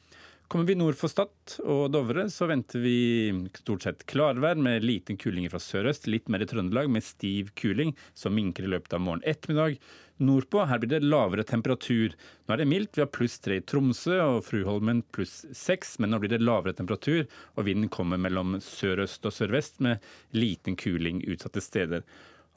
Kommer 0.53 0.67
vi 0.69 0.75
nord 0.77 0.99
for 1.01 1.09
Stad 1.09 1.55
og 1.65 1.87
Dovre, 1.95 2.27
så 2.29 2.45
venter 2.51 2.83
vi 2.85 3.31
stort 3.57 3.87
sett 3.87 4.03
klarvær 4.05 4.59
med 4.61 4.85
liten 4.85 5.17
kuling 5.17 5.47
fra 5.49 5.57
sørøst. 5.57 6.05
Litt 6.13 6.27
mer 6.29 6.43
i 6.45 6.49
Trøndelag 6.51 6.91
med 6.93 7.07
stiv 7.07 7.55
kuling, 7.57 7.95
som 8.13 8.35
minker 8.37 8.67
i 8.67 8.73
løpet 8.75 8.93
av 8.93 9.01
morgen 9.01 9.25
ettermiddag. 9.25 9.79
Nordpå 10.21 10.67
her 10.69 10.83
blir 10.83 10.91
det 10.93 11.07
lavere 11.07 11.47
temperatur. 11.49 12.13
Nå 12.45 12.53
er 12.53 12.61
det 12.61 12.67
mildt, 12.69 12.99
vi 12.99 13.05
har 13.07 13.09
pluss 13.09 13.39
tre 13.41 13.63
i 13.63 13.65
Tromsø 13.65 14.19
og 14.27 14.43
Fruholmen 14.45 15.01
pluss 15.17 15.39
seks, 15.57 15.97
men 15.97 16.13
nå 16.13 16.21
blir 16.21 16.35
det 16.35 16.43
lavere 16.45 16.77
temperatur, 16.77 17.25
og 17.57 17.67
vinden 17.71 17.89
kommer 17.89 18.21
mellom 18.21 18.59
sørøst 18.61 19.25
og 19.25 19.33
sørvest 19.33 19.81
med 19.81 20.05
liten 20.37 20.77
kuling 20.77 21.25
utsatte 21.33 21.65
steder. 21.65 22.05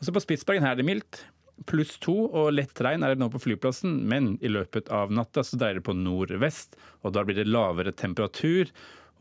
Også 0.04 0.12
på 0.12 0.26
Spitsbergen 0.26 0.68
her 0.68 0.76
er 0.76 0.84
det 0.84 0.90
mildt. 0.92 1.24
Pluss 1.66 1.96
to 2.04 2.14
og 2.28 2.52
lett 2.54 2.82
regn 2.84 3.06
er 3.06 3.14
det 3.14 3.22
nå 3.22 3.30
på 3.32 3.40
flyplassen, 3.42 4.02
men 4.10 4.36
i 4.44 4.52
løpet 4.52 4.92
av 4.94 5.14
natta 5.16 5.44
så 5.46 5.58
dreier 5.60 5.80
det 5.80 5.86
på 5.88 5.96
nordvest, 5.96 6.76
og 7.08 7.16
da 7.16 7.24
blir 7.26 7.40
det 7.40 7.48
lavere 7.48 7.96
temperatur. 7.96 8.74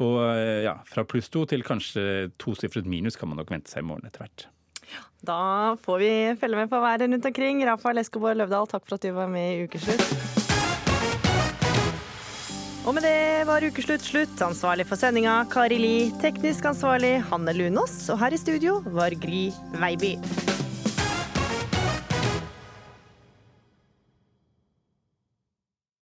Og 0.03 0.19
ja, 0.65 0.75
fra 0.91 1.05
pluss 1.07 1.31
to 1.31 1.45
til 1.47 1.63
kanskje 1.63 2.33
tosifret 2.43 2.89
minus 2.91 3.15
kan 3.17 3.31
man 3.31 3.39
nok 3.39 3.55
vente 3.55 3.71
seg 3.71 3.85
i 3.85 3.89
morgen 3.93 4.11
etter 4.11 4.27
hvert. 4.27 4.49
Da 5.25 5.77
får 5.81 6.03
vi 6.03 6.13
følge 6.41 6.59
med 6.59 6.73
på 6.73 6.83
været 6.83 7.07
rundt 7.07 7.31
omkring. 7.31 7.63
Rafael 7.65 8.03
Eskoborg 8.03 8.43
Løvdahl, 8.43 8.69
takk 8.69 8.85
for 8.85 8.99
at 8.99 9.07
du 9.07 9.15
var 9.17 9.31
med 9.31 9.55
i 9.55 9.69
Ukeslutt. 9.69 10.43
Og 12.85 12.93
med 12.93 13.07
det 13.07 13.47
var 13.49 13.65
ukeslutt 13.65 14.05
slutt. 14.05 14.35
Ansvarlig 14.45 14.85
for 14.85 15.01
sendinga 15.01 15.39
Kari 15.49 15.79
Li. 15.81 15.95
Teknisk 16.21 16.69
ansvarlig 16.69 17.15
Hanne 17.31 17.57
Lunås. 17.57 17.97
Og 18.13 18.21
her 18.21 18.37
i 18.37 18.41
studio 18.41 18.83
var 18.93 19.17
Gry 19.25 19.47
Veiby. 19.81 20.19